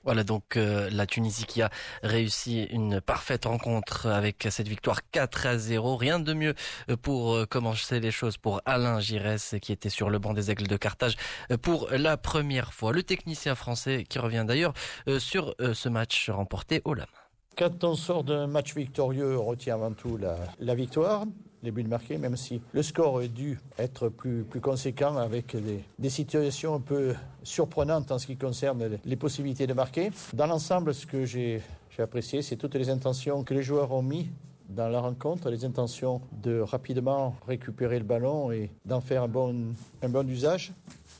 Voilà 0.05 0.25
donc 0.25 0.57
euh, 0.57 0.89
la 0.91 1.07
Tunisie 1.07 1.45
qui 1.45 1.61
a 1.61 1.71
réussi 2.03 2.65
une 2.65 3.01
parfaite 3.01 3.45
rencontre 3.45 4.07
avec 4.07 4.47
cette 4.51 4.69
victoire 4.69 5.01
4 5.11 5.47
à 5.47 5.59
0. 5.59 5.97
Rien 5.97 6.21
de 6.21 6.33
mieux 6.33 6.55
euh, 6.89 6.97
pour 6.97 7.35
euh, 7.35 7.47
commencer 7.47 8.01
les 8.01 8.11
choses 8.11 8.37
pour 8.37 8.61
Alain 8.65 9.01
Giresse 9.01 9.57
qui 9.61 9.73
était 9.73 9.89
sur 9.89 10.09
le 10.09 10.19
banc 10.19 10.35
des 10.35 10.51
Aigles 10.51 10.69
de 10.69 10.77
Carthage 10.77 11.17
pour 11.63 11.89
la 11.91 12.17
première 12.17 12.73
fois. 12.73 12.93
Le 12.93 13.03
technicien 13.03 13.55
français 13.55 14.05
qui 14.09 14.19
revient 14.19 14.45
d'ailleurs 14.47 14.73
sur 15.19 15.55
ce 15.59 15.89
match 15.89 16.31
remporté 16.31 16.81
au 16.85 16.95
LAM. 16.95 17.07
Quand 17.57 17.85
on 17.85 17.95
sort 17.95 18.25
d'un 18.25 18.47
match 18.47 18.75
victorieux, 18.75 19.39
on 19.39 19.45
retient 19.45 19.75
avant 19.75 19.93
tout 19.93 20.19
la 20.61 20.75
victoire 20.75 21.25
les 21.63 21.71
buts 21.71 21.85
marqués, 21.85 22.19
même 22.19 22.37
si 22.37 22.61
le 22.73 22.83
score 22.83 23.15
aurait 23.15 23.29
dû 23.29 23.59
être 23.79 24.09
plus, 24.09 24.45
plus 24.45 24.61
conséquent 24.61 25.17
avec 25.17 25.57
des, 25.99 26.11
situations 26.11 26.75
un 26.75 26.81
peu 26.81 27.15
surprenantes 27.43 28.11
en 28.11 28.19
ce 28.19 28.27
qui 28.27 28.37
concerne 28.37 28.99
les 29.05 29.17
possibilités 29.17 29.67
de 29.67 29.75
marquer. 29.75 30.11
Dans 30.33 30.47
l'ensemble, 30.47 30.95
ce 30.95 31.07
que 31.07 31.25
j'ai 31.25 31.63
apprécié, 31.99 32.43
c'est 32.43 32.57
toutes 32.57 32.77
les 32.77 32.91
intentions 32.91 33.43
que 33.43 33.55
les 33.55 33.63
joueurs 33.63 33.93
ont 33.93 34.03
mis 34.03 34.29
dans 34.69 34.89
la 34.89 35.01
rencontre 35.01 35.51
les 35.51 35.65
intentions 35.65 36.21
de 36.43 36.61
rapidement 36.61 37.35
récupérer 37.47 37.99
le 37.99 38.05
ballon 38.05 38.53
et 38.53 38.71
d'en 38.85 39.01
faire 39.01 39.23
un 39.23 39.29
bon, 39.29 39.73
un 40.03 40.09
bon 40.09 40.29
usage. 40.29 40.73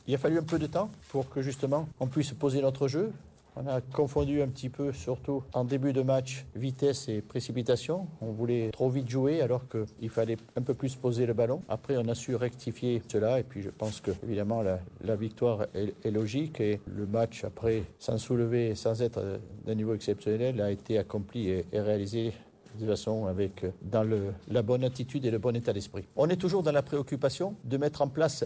Il 0.07 0.15
a 0.15 0.17
fallu 0.17 0.37
un 0.37 0.43
peu 0.43 0.59
de 0.59 0.67
temps 0.67 0.89
pour 1.09 1.29
que 1.29 1.41
justement 1.41 1.87
on 1.99 2.07
puisse 2.07 2.31
poser 2.31 2.61
notre 2.61 2.87
jeu, 2.87 3.11
on 3.55 3.67
a 3.67 3.81
confondu 3.81 4.41
un 4.41 4.47
petit 4.47 4.69
peu, 4.69 4.93
surtout 4.93 5.43
en 5.53 5.63
début 5.63 5.93
de 5.93 6.01
match, 6.01 6.45
vitesse 6.55 7.09
et 7.09 7.21
précipitation. 7.21 8.07
On 8.21 8.31
voulait 8.31 8.69
trop 8.71 8.89
vite 8.89 9.09
jouer 9.09 9.41
alors 9.41 9.63
qu'il 9.69 10.09
fallait 10.09 10.37
un 10.55 10.61
peu 10.61 10.73
plus 10.73 10.95
poser 10.95 11.25
le 11.25 11.33
ballon. 11.33 11.61
Après, 11.69 11.97
on 11.97 12.07
a 12.07 12.15
su 12.15 12.35
rectifier 12.35 13.01
cela 13.07 13.39
et 13.39 13.43
puis 13.43 13.61
je 13.61 13.69
pense 13.69 14.01
que 14.01 14.11
évidemment 14.23 14.61
la, 14.61 15.15
victoire 15.15 15.65
est, 15.73 16.11
logique 16.11 16.61
et 16.61 16.79
le 16.85 17.05
match 17.05 17.43
après, 17.43 17.83
sans 17.99 18.17
soulever, 18.17 18.75
sans 18.75 19.01
être 19.01 19.39
d'un 19.65 19.75
niveau 19.75 19.93
exceptionnel, 19.93 20.61
a 20.61 20.71
été 20.71 20.97
accompli 20.97 21.49
et 21.49 21.65
réalisé 21.73 22.33
de 22.79 22.85
façon 22.85 23.25
avec 23.25 23.63
euh, 23.63 23.71
dans 23.81 24.03
le, 24.03 24.33
la 24.49 24.61
bonne 24.61 24.83
attitude 24.83 25.25
et 25.25 25.31
le 25.31 25.37
bon 25.37 25.55
état 25.55 25.73
d'esprit. 25.73 26.05
On 26.15 26.29
est 26.29 26.35
toujours 26.35 26.63
dans 26.63 26.71
la 26.71 26.81
préoccupation 26.81 27.55
de 27.63 27.77
mettre 27.77 28.01
en 28.01 28.07
place 28.07 28.45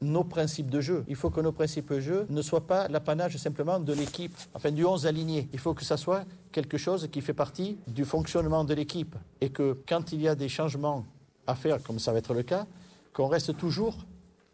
nos 0.00 0.24
principes 0.24 0.70
de 0.70 0.80
jeu. 0.80 1.04
Il 1.08 1.16
faut 1.16 1.30
que 1.30 1.40
nos 1.40 1.52
principes 1.52 1.92
de 1.92 2.00
jeu 2.00 2.26
ne 2.28 2.42
soient 2.42 2.66
pas 2.66 2.88
l'apanage 2.88 3.36
simplement 3.36 3.78
de 3.78 3.92
l'équipe, 3.92 4.36
enfin 4.54 4.70
du 4.70 4.84
11 4.84 5.06
aligné. 5.06 5.48
Il 5.52 5.58
faut 5.58 5.74
que 5.74 5.84
ça 5.84 5.96
soit 5.96 6.24
quelque 6.52 6.78
chose 6.78 7.08
qui 7.10 7.20
fait 7.20 7.34
partie 7.34 7.78
du 7.86 8.04
fonctionnement 8.04 8.64
de 8.64 8.74
l'équipe 8.74 9.14
et 9.40 9.50
que 9.50 9.78
quand 9.88 10.12
il 10.12 10.20
y 10.20 10.28
a 10.28 10.34
des 10.34 10.48
changements 10.48 11.04
à 11.46 11.54
faire, 11.54 11.82
comme 11.82 11.98
ça 11.98 12.12
va 12.12 12.18
être 12.18 12.34
le 12.34 12.42
cas, 12.42 12.66
qu'on 13.12 13.28
reste 13.28 13.56
toujours 13.56 13.96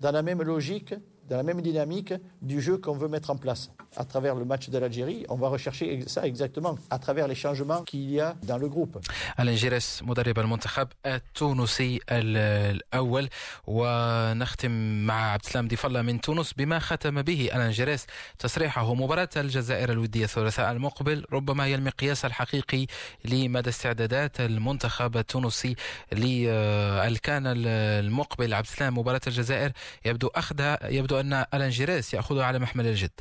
dans 0.01 0.11
la 0.11 0.23
même 0.23 0.43
logique 0.43 0.95
dans 1.29 1.37
la 1.37 1.43
même 1.43 1.61
dynamique 1.61 2.15
du 2.43 2.61
jeu 2.61 2.79
qu'on 2.79 2.97
veut 3.03 3.09
mettre 3.09 3.31
en 3.31 3.37
place. 3.37 3.71
À 3.97 4.05
travers 4.05 4.35
le 4.35 4.45
match 4.45 4.69
de 4.69 4.79
l'Algérie, 4.79 5.25
on 5.29 5.37
va 5.37 5.49
rechercher 5.49 5.89
ça 6.07 6.27
exactement 6.27 6.75
à 6.91 6.99
travers 6.99 7.27
les 7.29 7.35
changements 7.35 7.83
qu'il 7.89 8.11
y 8.11 8.21
a 8.21 8.37
dans 8.43 8.59
le 8.59 8.69
groupe. 8.69 8.99
Alain 9.39 9.57
جيرس 9.57 10.03
مدرب 10.03 10.39
المنتخب 10.39 10.89
التونسي 11.07 12.01
الأول 12.11 13.29
ونختم 13.67 14.71
مع 15.07 15.33
عبد 15.33 15.45
السلام 15.45 15.69
الله 15.85 16.03
من 16.03 16.21
تونس 16.21 16.53
بما 16.53 16.79
ختم 16.79 17.23
به 17.23 17.51
ألان 17.55 17.71
جيرس 17.71 18.07
تصريحه 18.39 18.95
مباراة 18.95 19.29
الجزائر 19.37 19.93
الودية 19.93 20.25
الثلاثاء 20.25 20.73
المقبل 20.73 21.25
ربما 21.33 21.65
هي 21.65 21.75
المقياس 21.75 22.25
الحقيقي 22.25 22.87
لمدى 23.25 23.71
استعدادات 23.71 24.41
المنتخب 24.41 25.17
التونسي 25.17 25.77
للكان 26.13 27.43
المقبل 27.47 28.55
عبد 28.55 28.67
السلام 28.67 28.99
مباراة 28.99 29.21
الجزائر 29.27 29.73
يبدو 30.05 30.27
أخذها 30.27 30.91
يبدو 30.91 31.16
أن 31.21 31.33
ألان 31.55 31.71
جيريس 31.71 32.15
يأخذها 32.15 32.45
على 32.45 32.59
محمل 32.59 32.87
الجد. 32.87 33.21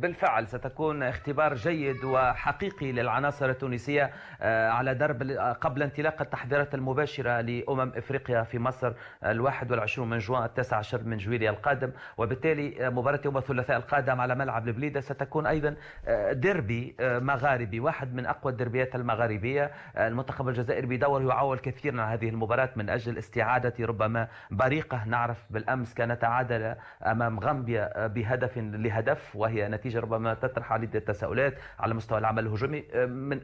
بالفعل 0.00 0.48
ستكون 0.48 1.02
اختبار 1.02 1.54
جيد 1.54 2.04
وحقيقي 2.04 2.92
للعناصر 2.92 3.50
التونسية 3.50 4.10
آه، 4.42 4.68
على 4.68 4.94
درب 4.94 5.22
قبل 5.60 5.82
انطلاق 5.82 6.22
التحضيرات 6.22 6.74
المباشرة 6.74 7.40
لأمم 7.40 7.92
إفريقيا 7.96 8.42
في 8.42 8.58
مصر 8.58 8.92
الواحد 9.24 9.70
والعشرون 9.70 10.10
من 10.10 10.18
جوان 10.18 10.44
التاسع 10.44 10.76
عشر 10.76 11.02
من 11.02 11.16
جويليا 11.16 11.50
القادم. 11.50 11.90
وبالتالي 12.18 12.86
آه، 12.86 12.90
مباراة 12.90 13.20
يوم 13.24 13.36
الثلاثاء 13.36 13.76
القادم 13.76 14.20
على 14.20 14.34
ملعب 14.34 14.68
البليدة 14.68 15.00
ستكون 15.00 15.46
أيضا 15.46 15.74
آه، 16.08 16.32
ديربي 16.32 16.96
مغاربي 17.00 17.80
واحد 17.80 18.14
من 18.14 18.26
أقوى 18.26 18.52
الدربيات 18.52 18.94
المغاربية. 18.94 19.70
المنتخب 19.98 20.48
الجزائري 20.48 20.86
بدور 20.86 21.22
يعول 21.22 21.58
كثيرا 21.58 22.02
على 22.02 22.14
هذه 22.18 22.28
المباراة 22.28 22.70
من 22.76 22.90
أجل 22.90 23.18
استعادة 23.18 23.74
ربما 23.80 24.28
بريقة 24.50 25.04
نعرف 25.06 25.38
بالأمس 25.50 25.94
كان 25.94 26.18
تعادل 26.18 26.74
أمام 27.06 27.40
غامبيا 27.40 28.06
بهدف 28.06 28.58
لهدف 28.58 29.36
وهي 29.36 29.79
نتيجة 29.80 30.00
ربما 30.00 30.34
تطرح 30.34 30.72
عديد 30.72 30.96
التساؤلات 30.96 31.54
على 31.78 31.94
مستوى 31.94 32.18
العمل 32.18 32.46
الهجومي. 32.46 32.84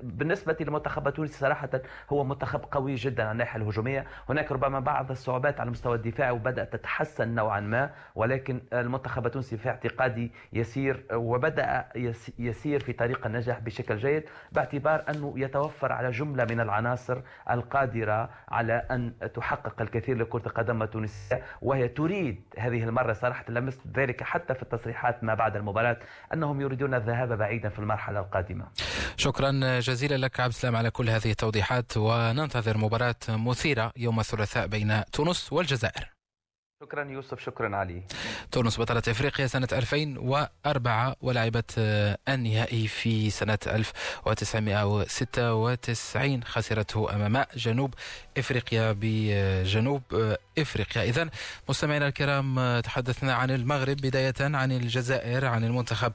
بالنسبة 0.03 0.57
للمنتخب 0.61 1.09
التونسي 1.09 1.39
صراحة 1.39 1.68
هو 2.11 2.24
منتخب 2.24 2.61
قوي 2.70 2.95
جدا 2.95 3.22
على 3.22 3.32
الناحية 3.32 3.61
الهجومية. 3.61 4.05
هناك 4.28 4.53
ربما 4.53 4.80
بعض 4.80 5.11
الصعوبات 5.11 5.61
على 5.61 5.66
المستوى 5.66 5.97
الدفاعي 5.97 6.30
وبدأت 6.30 6.72
تتحسن 6.72 7.28
نوعا 7.34 7.61
ما 7.61 7.91
ولكن 8.14 8.61
المنتخب 8.72 9.26
التونسي 9.26 9.57
في 9.57 9.68
اعتقادي 9.68 10.32
يسير 10.53 11.05
وبدأ 11.12 11.84
يسير 12.39 12.80
في 12.80 12.93
طريق 12.93 13.26
النجاح 13.26 13.61
بشكل 13.61 13.97
جيد 13.97 14.24
باعتبار 14.53 15.05
أنه 15.11 15.34
يتوفر 15.37 15.93
على 15.93 16.11
جملة 16.11 16.45
من 16.45 16.61
العناصر 16.61 17.18
القادرة 17.51 18.30
على 18.49 18.72
أن 18.91 19.12
تحقق 19.34 19.82
الكثير 19.82 20.16
لكرة 20.18 20.43
القدم 20.47 20.82
التونسية 20.82 21.43
وهي 21.62 21.89
تريد 21.89 22.41
هذه 22.59 22.84
المرة 22.84 23.12
صراحة 23.12 23.45
لمست 23.49 23.80
ذلك 23.95 24.22
حتى 24.22 24.55
في 24.55 24.62
التصريحات 24.62 25.24
ما 25.24 25.34
بعد 25.34 25.57
المباراة. 25.57 25.97
أنهم 26.35 26.61
يريدون 26.61 26.95
الذهاب 26.95 27.39
بعيدا 27.39 27.68
في 27.68 27.79
المرحلة 27.79 28.20
القادمة. 28.20 28.66
شكرا 29.16 29.81
جزيلا 29.81 30.16
لك 30.16 30.41
عبد 30.41 30.49
السلام 30.53 30.77
على 30.77 30.91
كل 30.91 31.11
هذه 31.11 31.31
التوضيحات 31.31 31.97
وننتظر 31.97 32.79
مباراة 32.79 33.14
مثيرة 33.29 33.93
يوم 33.97 34.20
الثلاثاء 34.20 34.66
بين 34.66 35.03
تونس 35.12 35.53
والجزائر. 35.53 36.16
شكرا 36.81 37.05
يوسف 37.05 37.41
شكرا 37.41 37.77
علي. 37.77 38.03
تونس 38.53 38.81
بطلة 38.81 39.03
إفريقيا 39.09 39.47
سنة 39.47 39.68
2004 39.72 41.16
ولعبت 41.20 41.74
النهائي 42.29 42.89
في 42.89 43.31
سنة 43.31 43.59
1996 43.66 46.45
خسرته 46.45 47.14
أمام 47.14 47.45
جنوب 47.57 47.95
إفريقيا 48.39 48.97
بجنوب 49.01 50.03
إفريقيا. 50.59 51.03
اذا 51.03 51.29
مستمعينا 51.68 52.09
الكرام 52.09 52.81
تحدثنا 52.81 53.35
عن 53.35 53.51
المغرب 53.51 53.97
بداية 53.97 54.35
عن 54.41 54.72
الجزائر 54.72 55.45
عن 55.45 55.64
المنتخب 55.64 56.12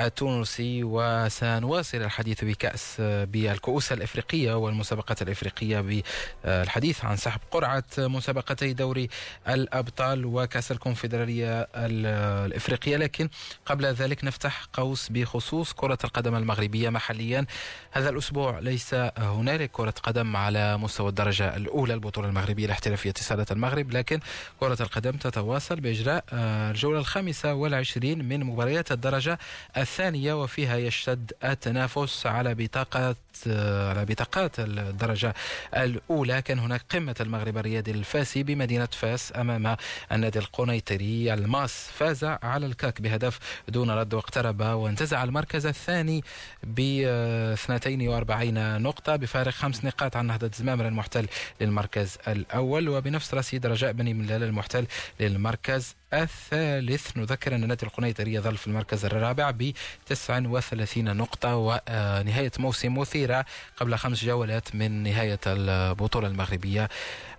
التونسي 0.00 0.84
وسنواصل 0.84 1.98
الحديث 1.98 2.44
بكأس 2.44 2.96
بالكؤوس 3.00 3.92
الإفريقية 3.92 4.54
والمسابقات 4.54 5.22
الإفريقية 5.22 6.04
بالحديث 6.44 7.04
عن 7.04 7.16
سحب 7.16 7.40
قرعة 7.50 7.84
مسابقتي 7.98 8.72
دوري 8.72 9.08
الأبطال. 9.48 10.03
وكأس 10.12 10.72
الكونفدرالية 10.72 11.68
الإفريقية. 11.74 12.96
لكن 12.96 13.28
قبل 13.66 13.86
ذلك 13.86 14.24
نفتح 14.24 14.64
قوس 14.72 15.08
بخصوص 15.08 15.72
كرة 15.72 15.98
القدم 16.04 16.34
المغربية 16.34 16.90
محليا. 16.90 17.46
هذا 17.92 18.08
الأسبوع 18.08 18.58
ليس 18.58 18.94
هنالك 19.18 19.70
كرة 19.72 19.94
قدم 20.02 20.36
على 20.36 20.76
مستوى 20.76 21.08
الدرجة 21.08 21.56
الأولى 21.56 21.94
البطولة 21.94 22.28
المغربية 22.28 22.66
الاحترافية 22.66 23.14
سادة 23.16 23.46
المغرب. 23.50 23.92
لكن 23.92 24.20
كرة 24.60 24.82
القدم 24.82 25.12
تتواصل 25.12 25.80
بإجراء 25.80 26.24
آه، 26.32 26.70
الجولة 26.70 26.98
الخامسة 26.98 27.54
والعشرين 27.54 28.28
من 28.28 28.44
مباريات 28.44 28.92
الدرجة 28.92 29.38
الثانية 29.76 30.42
وفيها 30.42 30.76
يشتد 30.76 31.32
التنافس 31.44 32.26
على 32.26 32.54
بطاقة 32.54 33.08
آه، 33.10 33.16
على 33.46 34.04
بطاقات 34.04 34.60
الدرجة 34.60 35.34
الأولى. 35.76 36.42
كان 36.42 36.58
هناك 36.58 36.82
قمة 36.90 37.14
المغرب 37.20 37.58
الرياضي 37.58 37.90
الفاسي 37.90 38.42
بمدينة 38.42 38.88
فاس 38.92 39.32
أمام 39.36 39.76
النادي 40.12 40.38
القنيطري. 40.38 41.34
الماس 41.34 41.88
فاز 41.98 42.24
على 42.24 42.66
الكاك 42.66 43.00
بهدف 43.00 43.38
دون 43.68 43.90
رد 43.90 44.14
واقترب 44.14 44.60
وانتزع 44.60 45.24
المركز 45.24 45.66
الثاني 45.66 46.24
ب 46.62 46.80
42 46.80 48.82
نقطة 48.82 49.16
بفارق 49.16 49.52
خمس 49.52 49.84
نقاط 49.84 50.16
عن 50.16 50.26
نهضة 50.26 50.50
زمامر 50.54 50.88
المحتل 50.88 51.26
للمركز 51.60 52.18
الأول. 52.28 52.88
وبنفس 52.88 53.34
رصيد 53.34 53.66
رجاء 53.66 53.92
بني 53.92 54.14
ملال 54.14 54.42
المحتل 54.42 54.86
للمركز 55.20 55.94
الثالث. 56.22 57.16
نذكر 57.16 57.54
أن 57.54 57.68
نادي 57.68 57.86
القنيطري 57.86 58.34
يظل 58.34 58.56
في 58.56 58.66
المركز 58.66 59.04
الرابع 59.04 59.50
ب 59.50 59.72
39 60.06 61.16
نقطة 61.16 61.56
ونهاية 61.56 62.52
موسم 62.58 62.98
مثيرة 62.98 63.44
قبل 63.76 63.94
خمس 63.96 64.24
جولات 64.24 64.74
من 64.74 65.02
نهاية 65.02 65.40
البطولة 65.46 66.28
المغربية 66.28 66.88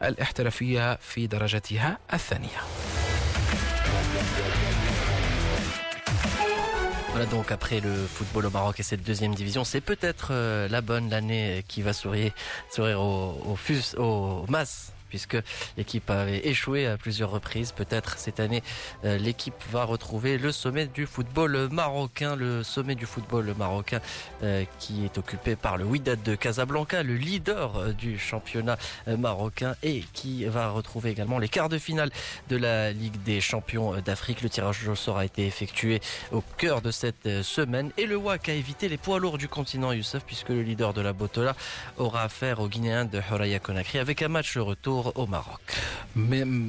الاحترافية 0.04 0.96
في 0.96 1.28
درجتها 1.28 1.98
الثانية. 2.14 2.58
Voilà 7.14 7.28
donc 7.28 7.50
après 7.50 7.80
le 7.80 7.94
football 8.16 8.46
au 8.48 8.50
Maroc 8.50 8.78
et 8.82 8.84
cette 8.84 9.02
deuxième 9.02 9.34
division, 9.36 9.64
c'est 9.64 9.80
peut-être 9.80 10.30
euh, 10.32 10.68
la 10.68 10.82
bonne 10.82 11.10
l'année 11.10 11.64
qui 11.66 11.82
va 11.82 11.94
sourire, 11.94 12.34
sourire 12.70 13.00
au, 13.00 13.42
au, 13.52 13.56
fus, 13.56 13.96
au 13.98 14.46
MAS. 14.50 14.92
Puisque 15.10 15.38
l'équipe 15.78 16.10
avait 16.10 16.48
échoué 16.48 16.88
à 16.88 16.98
plusieurs 16.98 17.32
reprises. 17.32 17.72
Peut-être 17.72 18.18
cette 18.18 18.40
année, 18.40 18.64
euh, 19.04 19.18
l'équipe 19.18 19.56
va 19.72 19.84
retrouver 19.84 20.38
le 20.38 20.52
sommet 20.52 20.88
du 20.88 21.06
football 21.06 21.70
marocain, 21.72 22.36
le 22.36 22.64
sommet 22.64 22.96
du 22.96 23.06
football 23.06 23.54
marocain 23.58 24.00
euh, 24.44 24.66
qui 24.80 25.06
est 25.06 25.18
occupé 25.18 25.56
par 25.56 25.78
le 25.78 25.86
Wydad 25.86 26.22
de 26.24 26.36
Casablanca, 26.36 27.04
le 27.04 27.16
leader 27.16 27.78
euh, 27.78 27.94
du 27.94 28.18
championnat 28.18 28.78
marocain 29.08 29.76
et 29.84 30.04
qui 30.14 30.46
va 30.46 30.70
retrouver 30.70 31.12
également 31.12 31.40
les 31.40 31.50
quarts 31.50 31.70
de 31.70 31.78
finale 31.78 32.12
de 32.50 32.58
la 32.58 32.92
Ligue 32.92 33.22
des 33.24 33.42
champions 33.42 34.00
d'Afrique. 34.02 34.42
Le 34.42 34.50
tirage 34.50 34.88
au 34.88 34.96
sort 34.96 35.18
a 35.18 35.26
été 35.26 35.46
effectué 35.46 36.02
au 36.32 36.42
cœur 36.58 36.82
de 36.82 36.92
cette 36.92 37.42
semaine 37.44 37.92
et 37.98 38.06
le 38.06 38.16
WAC 38.16 38.50
a 38.50 38.54
évité 38.54 38.90
les 38.90 38.98
poids 38.98 39.20
lourds 39.20 39.38
du 39.38 39.48
continent 39.48 39.92
Youssef 39.92 40.24
puisque 40.26 40.50
le 40.50 40.62
leader 40.62 40.94
de 40.94 41.02
la 41.02 41.14
Botola 41.14 41.56
aura 41.98 42.24
affaire 42.24 42.60
aux 42.60 42.68
Guinéens 42.68 43.06
de 43.06 43.22
Horaya 43.32 43.60
Conakry 43.60 44.00
avec 44.00 44.22
un 44.22 44.28
match 44.28 44.58
retour 44.58 44.95
au 45.04 45.28
Maroc. 45.28 45.60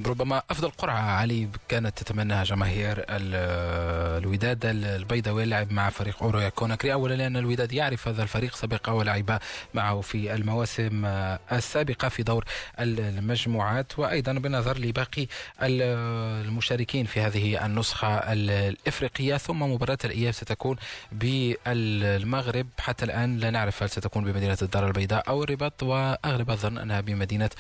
ربما 0.06 0.42
أفضل 0.50 0.70
قرعة 0.70 1.00
علي 1.00 1.48
كانت 1.68 1.98
تتمناها 1.98 2.44
جماهير 2.44 3.04
الوداد 3.08 4.64
البيضاوي 4.64 5.42
اللعب 5.42 5.72
مع 5.72 5.90
فريق 5.90 6.22
اوريا 6.22 6.48
كوناكري. 6.48 6.92
اولا 6.92 7.14
لأن 7.14 7.36
الوداد 7.36 7.72
يعرف 7.72 8.08
هذا 8.08 8.22
الفريق 8.22 8.56
سبق 8.56 8.90
ولعب 8.90 9.38
معه 9.74 10.00
في 10.00 10.34
المواسم 10.34 11.04
السابقة 11.52 12.08
في 12.08 12.22
دور 12.22 12.44
المجموعات. 12.80 13.98
وأيضا 13.98 14.32
بنظر 14.32 14.78
لباقي 14.78 15.26
المشاركين 15.62 17.06
في 17.06 17.20
هذه 17.20 17.66
النسخة 17.66 18.08
الإفريقية 18.08 19.36
ثم 19.36 19.62
مباراة 19.62 19.98
الإياب 20.04 20.32
ستكون 20.32 20.76
بالمغرب. 21.12 22.66
حتى 22.78 23.04
الآن 23.04 23.38
لا 23.38 23.50
نعرف 23.50 23.82
هل 23.82 23.90
ستكون 23.90 24.24
بمدينة 24.24 24.58
الدار 24.62 24.86
البيضاء 24.86 25.28
أو 25.28 25.42
الرباط 25.42 25.82
وأغلب 25.82 26.50
الظن 26.50 26.78
أنها 26.78 27.00
بمدينة 27.00 27.50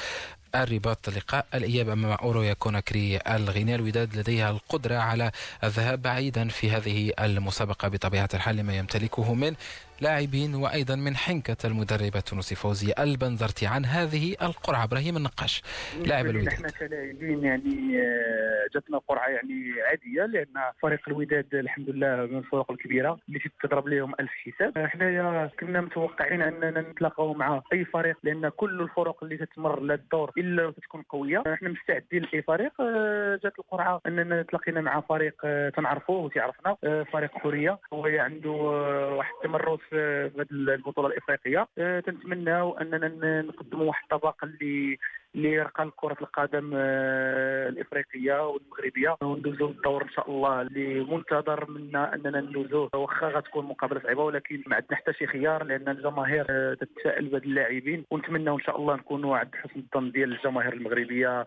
الرباط 0.62 1.08
لقاء 1.08 1.46
الإياب 1.54 1.88
أمام 1.88 2.10
أورويا 2.12 2.52
كوناكري 2.52 3.16
الغينيا 3.16 3.76
الوداد 3.76 4.16
لديها 4.16 4.50
القدرة 4.50 4.96
على 4.96 5.30
الذهاب 5.64 6.02
بعيدا 6.02 6.48
في 6.48 6.70
هذه 6.70 7.12
المسابقة 7.20 7.88
بطبيعة 7.88 8.28
الحال 8.34 8.56
لما 8.56 8.76
يمتلكه 8.76 9.34
من 9.34 9.54
لاعبين 10.00 10.54
وأيضا 10.54 10.94
من 10.96 11.16
حنكة 11.16 11.56
المدرب 11.64 12.16
التونسي 12.16 12.54
فوزي 12.54 12.92
البنزرتي 12.98 13.66
عن 13.66 13.84
هذه 13.84 14.36
القرعة. 14.42 14.84
إبراهيم 14.84 15.16
النقاش 15.16 15.62
لاعب 16.06 16.26
الوداد. 16.26 16.48
نحن 16.48 16.66
كلاعبين 16.78 17.44
يعني 17.44 18.00
آه، 18.02 18.66
جاتنا 18.74 18.98
قرعة 19.08 19.28
يعني 19.28 19.72
عادية 19.90 20.26
لأن 20.26 20.72
فريق 20.82 21.00
الوداد 21.08 21.54
الحمد 21.54 21.90
لله 21.90 22.16
من 22.16 22.38
الفرق 22.38 22.70
الكبيرة 22.70 23.18
اللي 23.28 23.40
تضرب 23.62 23.88
لهم 23.88 24.12
ألف 24.20 24.30
حساب. 24.30 24.86
حنايا 24.86 25.50
كنا 25.60 25.80
متوقعين 25.80 26.42
أننا 26.42 26.80
نتلاقاو 26.80 27.34
مع 27.34 27.62
أي 27.72 27.84
فريق 27.84 28.16
لأن 28.22 28.48
كل 28.48 28.80
الفرق 28.80 29.24
اللي 29.24 29.36
تتمر 29.36 29.80
للدور 29.82 30.32
إلا 30.38 30.70
تكون 30.70 31.02
قوية 31.02 31.42
إحنا 31.54 31.68
مستعدين 31.68 32.22
لأي 32.22 32.42
فريق. 32.42 32.72
آه، 32.80 33.40
جات 33.44 33.58
القرعة 33.58 34.00
أننا 34.06 34.42
تلاقينا 34.42 34.80
مع 34.80 35.00
فريق 35.00 35.34
آه، 35.44 35.68
تنعرفوه 35.68 36.16
وتعرفنا 36.18 36.76
فريق 37.12 37.30
حورية 37.38 37.78
هو 37.92 38.06
عنده 38.06 38.50
واحد 38.50 39.32
التمرس 39.44 39.80
في 39.90 40.30
هذه 40.38 40.46
البطولة 40.50 41.08
الإفريقية. 41.08 41.66
آه، 41.78 42.00
تنتمناو 42.00 42.78
أننا 42.78 43.42
نقدموا 43.42 43.86
واحد 43.86 44.02
الطبقه 44.12 44.44
اللي 44.44 44.98
اللي 45.34 45.52
يرقى 45.52 45.90
كرة 45.96 46.16
القدم 46.20 46.70
آه، 46.74 47.68
الإفريقية 47.68 48.48
والمغربية. 48.48 49.16
وندوزو 49.22 49.66
الدور 49.68 50.02
إن 50.02 50.08
شاء 50.08 50.30
الله 50.30 50.62
اللي 50.62 51.00
منتظر 51.00 51.70
منا 51.70 52.14
أننا 52.14 52.40
ندوزوه 52.40 52.90
واخا 52.94 53.28
غتكون 53.28 53.64
مقابلة 53.64 54.00
صعيبة 54.00 54.24
ولكن 54.24 54.62
ما 54.66 54.76
عندنا 54.76 54.96
حتى 54.96 55.12
شي 55.12 55.26
خيار 55.26 55.64
لأن 55.64 55.88
الجماهير 55.88 56.46
آه، 56.50 56.74
تتسائل 56.74 57.28
بهاد 57.28 57.42
اللاعبين. 57.42 58.04
ونتمناو 58.10 58.56
إن 58.56 58.62
شاء 58.62 58.76
الله 58.80 58.96
نكونوا 58.96 59.36
عند 59.36 59.54
حسن 59.54 59.80
الظن 59.80 60.10
ديال 60.10 60.32
الجماهير 60.32 60.72
المغربية 60.72 61.46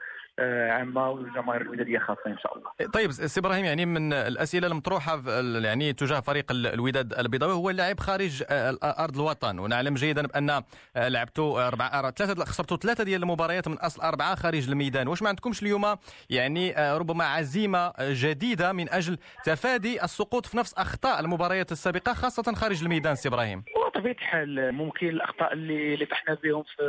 عامه 0.71 1.09
والجماهير 1.09 1.61
الوداديه 1.61 1.99
خاصه 1.99 2.21
أن 2.27 2.37
شاء 2.37 2.57
الله. 2.57 2.91
طيب 2.93 3.11
سي 3.11 3.39
إبراهيم 3.39 3.65
يعني 3.65 3.85
من 3.85 4.13
الأسئلة 4.13 4.67
المطروحة 4.67 5.21
يعني 5.63 5.93
تجاه 5.93 6.19
فريق 6.19 6.45
الوداد 6.51 7.13
البيضاوي 7.13 7.53
هو 7.53 7.69
اللعب 7.69 7.99
خارج 7.99 8.43
أرض 8.83 9.15
الوطن. 9.15 9.59
ونعلم 9.59 9.93
جيدا 9.93 10.27
بأن 10.27 10.61
لعبتوا 10.95 11.67
أربعة 11.67 12.11
ثلاثة 12.11 12.45
خسرتوا 12.45 12.77
ثلاثة 12.77 13.03
ديال 13.03 13.21
المباريات 13.23 13.67
من 13.67 13.77
أصل 13.77 14.01
أربعة 14.01 14.35
خارج 14.35 14.69
الميدان. 14.69 15.07
واش 15.07 15.21
ما 15.21 15.29
عندكمش 15.29 15.63
اليوم 15.63 15.95
يعني 16.29 16.77
آه، 16.77 16.97
ربما 16.97 17.25
عزيمة 17.25 17.93
جديدة 18.01 18.73
من 18.73 18.89
أجل 18.89 19.17
تفادي 19.45 20.03
السقوط 20.03 20.45
في 20.45 20.57
نفس 20.57 20.73
أخطاء 20.73 21.19
المباريات 21.19 21.71
السابقة 21.71 22.13
خاصة 22.13 22.53
خارج 22.55 22.83
الميدان 22.83 23.15
سي 23.15 23.29
إبراهيم؟ 23.29 23.63
بطبيعة 23.99 24.15
الحال 24.15 24.71
ممكن 24.71 25.07
الأخطاء 25.07 25.53
اللي 25.53 25.93
اللي 25.93 26.05
طحنا 26.05 26.33
بهم 26.43 26.63
في 26.63 26.81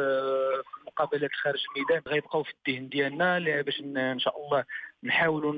المقابلات 0.80 1.30
خارج 1.32 1.64
الميدان 1.76 2.02
غيبقاو 2.12 2.42
في 2.42 2.52
الذهن 2.68 2.88
ديالنا 2.88 3.62
باش 3.62 3.80
إن 3.80 4.18
شاء 4.18 4.46
الله 4.46 4.64
نحاولوا 5.04 5.54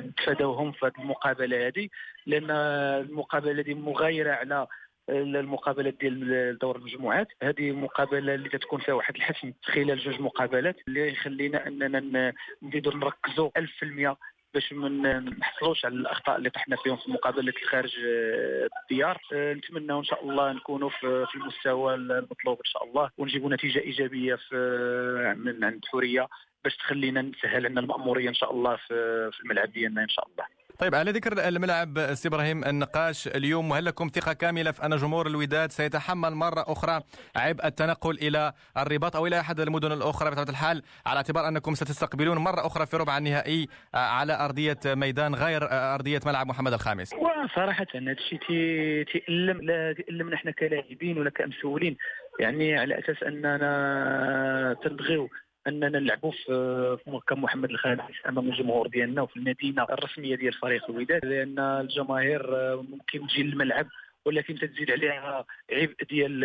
نتفاداوهم 0.00 0.72
في 0.72 0.86
هذه 0.86 0.92
المقابلة 0.98 1.66
هذه 1.66 1.88
لأن 2.26 2.50
المقابلة 2.50 3.60
هذه 3.62 3.74
مغايرة 3.74 4.32
على 4.32 4.66
المقابلات 5.08 5.94
ديال 6.00 6.58
دور 6.58 6.76
المجموعات. 6.76 7.28
هذه 7.42 7.72
مقابلة 7.72 8.34
اللي 8.34 8.48
تتكون 8.48 8.80
فيها 8.80 8.94
واحد 8.94 9.16
الحسم 9.16 9.52
خلال 9.64 9.98
جوج 9.98 10.20
مقابلات 10.20 10.76
اللي 10.88 11.12
يخلينا 11.12 11.66
أننا 11.66 12.32
نزيدوا 12.62 12.94
نركزوا 12.94 13.50
1000% 13.58 14.16
باش 14.54 14.72
ما 14.72 15.18
نحصلوش 15.18 15.84
على 15.84 15.94
الأخطاء 15.94 16.36
اللي 16.36 16.50
طحنا 16.50 16.76
فيهم 16.76 16.96
في 16.96 17.10
مقابلة 17.10 17.52
الخارج 17.62 17.96
آه، 18.06 18.68
الديار. 18.82 19.18
آه، 19.32 19.52
نتمنى 19.52 19.92
إن 19.92 20.04
شاء 20.04 20.24
الله 20.24 20.52
نكونوا 20.52 20.90
في 21.00 21.34
المستوى 21.34 21.94
المطلوب 21.94 22.58
إن 22.58 22.64
شاء 22.64 22.84
الله 22.84 23.10
ونجيبوا 23.18 23.50
نتيجة 23.50 23.78
إيجابية 23.78 24.34
في 24.34 24.56
آه، 24.56 25.34
من 25.34 25.64
عند 25.64 25.84
حورية 25.84 26.28
باش 26.64 26.76
تخلينا 26.76 27.22
نسهل 27.22 27.66
عندنا 27.66 27.80
المأمورية 27.80 28.28
إن 28.28 28.34
شاء 28.34 28.52
الله 28.52 28.76
في 28.86 29.40
الملعب 29.44 29.72
ديالنا 29.72 30.02
إن 30.02 30.08
شاء 30.08 30.28
الله. 30.28 30.44
طيب 30.78 30.94
على 30.94 31.10
ذكر 31.10 31.48
الملعب 31.48 32.14
سي 32.14 32.28
إبراهيم 32.28 32.64
النقاش 32.64 33.28
اليوم 33.28 33.72
هل 33.72 33.84
لكم 33.84 34.10
ثقة 34.14 34.32
كاملة 34.32 34.70
في 34.70 34.86
أن 34.86 34.96
جمهور 34.96 35.26
الوداد 35.26 35.72
سيتحمل 35.72 36.34
مرة 36.34 36.64
أخرى 36.68 37.00
عبء 37.36 37.66
التنقل 37.66 38.18
إلى 38.22 38.52
الرباط 38.76 39.16
أو 39.16 39.26
إلى 39.26 39.40
أحد 39.40 39.60
المدن 39.60 39.92
الأخرى؟ 39.92 40.30
بطبيعة 40.30 40.48
الحال 40.48 40.82
على 41.06 41.16
اعتبار 41.16 41.48
أنكم 41.48 41.74
ستستقبلون 41.74 42.38
مرة 42.38 42.66
أخرى 42.66 42.86
في 42.86 42.96
ربع 42.96 43.18
النهائي 43.18 43.68
على 43.94 44.44
أرضية 44.44 44.78
ميدان 44.86 45.34
غير 45.34 45.60
أرضية 45.70 46.20
ملعب 46.26 46.46
محمد 46.46 46.72
الخامس. 46.72 47.12
وصراحة 47.14 47.86
هذا 47.94 48.12
الشيء 48.12 48.38
تيألم 49.12 49.58
تيألم 49.94 50.30
نحن 50.30 50.50
كلاعبين 50.50 51.18
ولا 51.18 51.30
كمسؤولين 51.30 51.96
يعني 52.40 52.78
على 52.78 52.98
أساس 52.98 53.22
أننا 53.22 54.76
تنبغيو 54.84 55.28
أننا 55.68 55.88
نلعبوا 55.88 56.32
في 56.96 56.98
مركب 57.06 57.38
محمد 57.38 57.70
الخامس 57.70 58.14
أمام 58.28 58.48
الجمهور 58.48 58.86
ديالنا 58.88 59.22
وفي 59.22 59.36
المدينة 59.36 59.82
الرسمية 59.82 60.36
ديال 60.36 60.52
فريق 60.52 60.90
الوداد 60.90 61.24
لأن 61.24 61.58
الجماهير 61.58 62.42
ممكن 62.82 63.26
تجي 63.26 63.42
للملعب 63.42 63.86
ولكن 64.24 64.54
تزيد 64.54 64.90
عليها 64.90 65.44
عبء 65.72 65.94
ديال 66.10 66.40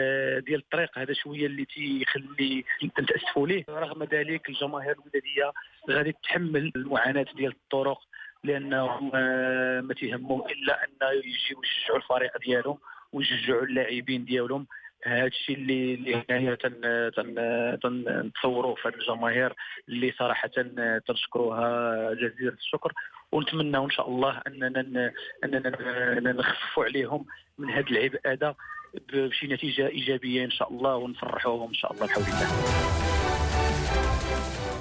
ديال 0.45 0.59
الطريق. 0.59 0.97
هذا 0.97 1.13
شوية 1.13 1.45
اللي 1.45 1.65
تيخلي 1.65 2.63
تنتاسفوا 2.95 3.47
ليه. 3.47 3.65
رغم 3.69 4.03
ذلك 4.03 4.49
الجماهير 4.49 4.91
الودادية 4.91 5.51
غادي 5.89 6.11
تتحمل 6.11 6.71
المعاناة 6.75 7.25
ديال 7.35 7.51
الطرق 7.51 7.99
لأنهم 8.43 9.11
ما 9.87 9.93
تيهمهم 9.99 10.43
إلا 10.49 10.83
أن 10.83 10.89
يجيو 11.17 11.61
يشجعوا 11.63 11.97
الفريق 11.97 12.37
ديالهم 12.37 12.77
ويشجعوا 13.13 13.63
اللاعبين 13.63 14.25
ديالهم. 14.25 14.67
هذا 15.05 15.25
الشيء 15.25 15.55
اللي 15.55 15.93
اللي 15.93 16.25
هنايا 16.29 16.55
تنتصوروه 17.75 18.75
في 18.75 18.87
هذه 18.87 18.93
الجماهير 18.93 19.53
اللي 19.89 20.13
صراحة 20.19 20.49
تنشكروها 21.07 22.13
جزيره 22.13 22.53
الشكر 22.53 22.93
ونتمنى 23.31 23.77
إن 23.77 23.91
شاء 23.91 24.09
الله 24.09 24.41
أننا 24.47 25.11
أننا 25.43 26.31
نخففوا 26.31 26.85
عليهم 26.85 27.25
من 27.57 27.69
هذا 27.69 27.85
العبء 27.91 28.19
هذا 28.25 28.55
بشي 29.13 29.47
نتيجة 29.47 29.87
إيجابية 29.87 30.45
إن 30.45 30.51
شاء 30.51 30.71
الله 30.71 30.95
ونفرحوهم 30.95 31.67
إن 31.67 31.73
شاء 31.73 31.93
الله 31.93 32.05
بحول 32.05 32.23
الله. 32.23 32.47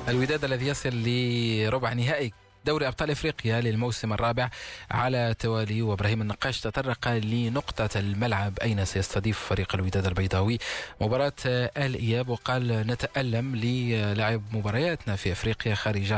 الوداد 0.08 0.44
الذي 0.44 0.66
يصل 0.66 0.90
لربع 1.06 1.92
نهائي 1.92 2.32
دوري 2.64 2.88
أبطال 2.88 3.11
إفريقيا 3.11 3.61
للموسم 3.61 4.12
الرابع 4.12 4.50
على 4.90 5.34
توالي 5.38 5.82
وإبراهيم 5.82 6.22
النقاش 6.22 6.61
تطرق 6.61 7.08
لنقطة 7.08 7.88
الملعب 7.98 8.58
أين 8.58 8.84
سيستضيف 8.84 9.38
فريق 9.38 9.74
الوداد 9.74 10.06
البيضاوي. 10.06 10.58
مباراة 11.00 11.32
الاياب 11.46 12.28
وقال 12.28 12.68
نتألم 12.86 13.56
للعب 13.56 14.42
مبارياتنا 14.52 15.16
في 15.16 15.32
إفريقيا 15.32 15.74
خارج 15.74 16.14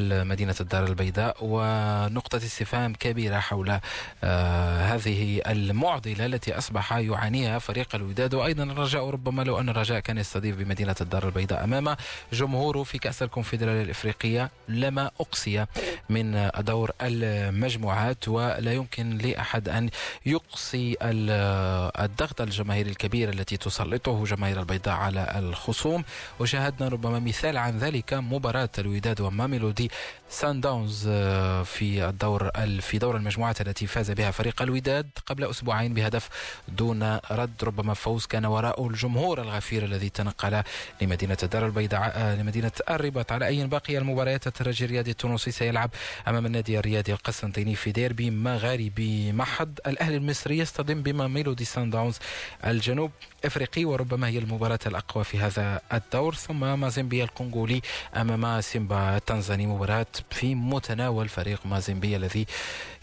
مدينه 0.00 0.54
الدار 0.60 0.84
البيضاء 0.84 1.36
ونقطة 1.40 2.36
استفهام 2.36 2.94
كبيرة 2.94 3.38
حول 3.38 3.78
آه، 4.24 4.94
هذه 4.94 5.42
المعضلة 5.46 6.26
التي 6.26 6.58
أصبح 6.58 6.92
يعانيها 6.92 7.58
فريق 7.58 7.94
الوداد. 7.94 8.34
وأيضا 8.34 8.62
الرجاء 8.62 9.10
ربما 9.10 9.42
لو 9.42 9.60
أن 9.60 9.68
الرجاء 9.68 10.00
كان 10.00 10.18
يستضيف 10.18 10.56
بمدينة 10.56 10.96
الدار 11.00 11.26
البيضاء 11.26 11.64
أمام 11.64 11.96
جمهوره 12.32 12.82
في 12.82 12.98
كأس 12.98 13.22
الكونفدرالية 13.22 13.82
الإفريقية 13.82 14.50
لما 14.68 15.10
أقصي 15.20 15.66
من 16.08 16.50
دور 16.58 16.90
المجموعات 17.02 18.28
ولا 18.28 18.72
يمكن 18.72 19.18
لأحد 19.18 19.68
أن 19.68 19.90
يقصي 20.26 20.96
الضغط 21.02 22.40
الجماهيري 22.40 22.90
الكبير 22.90 23.28
التي 23.28 23.56
تسلطه 23.56 24.24
جماهير 24.24 24.60
البيضاء 24.60 24.94
على 24.94 25.34
الخصوم. 25.38 26.04
وشاهدنا 26.40 26.88
ربما 26.88 27.18
مثال 27.18 27.56
عن 27.56 27.78
ذلك 27.78 28.14
مباراة 28.14 28.68
الوداد 28.78 29.20
وماميلودي 29.20 29.90
سان 30.30 30.60
داونز 30.60 31.08
آه، 31.10 31.62
في 31.62 32.08
الدور 32.08 32.50
في 32.80 32.98
دور 32.98 33.16
المجموعات 33.16 33.60
التي 33.60 33.86
فاز 33.86 34.10
بها 34.10 34.30
فريق 34.30 34.62
الوداد 34.62 35.10
قبل 35.26 35.44
أسبوعين 35.44 35.94
بهدف 35.94 36.28
دون 36.68 37.18
رد. 37.30 37.48
ربما 37.62 37.94
فوز 37.94 38.26
كان 38.26 38.44
وراءه 38.44 38.86
الجمهور 38.86 39.40
الغفير 39.42 39.84
الذي 39.84 40.08
تنقل 40.08 40.62
لمدينة 41.02 41.36
الدار 41.42 41.66
البيضاء 41.66 42.12
آه، 42.14 42.36
لمدينة 42.36 42.72
الرباط. 42.90 43.32
على 43.32 43.46
أي 43.46 43.66
باقي 43.66 43.98
المباريات 43.98 44.46
الترجي 44.46 44.84
الرياضي 44.84 45.10
التونسي 45.10 45.50
سيلعب 45.50 45.90
أمام 46.28 46.46
النادي 46.46 46.78
الرياضي 46.78 47.12
القسنطيني 47.12 47.74
في 47.74 47.92
ديربي 47.92 48.30
مغاربي 48.30 49.32
محض. 49.32 49.78
الأهلي 49.86 50.16
المصري 50.16 50.58
يصطدم 50.58 51.02
بماميلودي 51.02 51.64
سان 51.64 51.90
داونز 51.90 52.18
الجنوب. 52.64 53.10
إفريقي 53.44 53.84
وربما 53.84 54.28
هي 54.28 54.38
المباراة 54.38 54.78
الأقوى 54.86 55.24
في 55.24 55.38
هذا 55.38 55.80
الدور. 55.92 56.34
ثم 56.34 56.80
مازيمبي 56.80 57.24
الكونغولي 57.24 57.80
أمام 58.16 58.60
سيمبا 58.60 59.16
التنزاني. 59.16 59.66
مباراة 59.66 60.06
في 60.30 60.54
متناول 60.54 61.28
فريق 61.28 61.66
مازيمبيا 61.66 62.16
الذي 62.16 62.46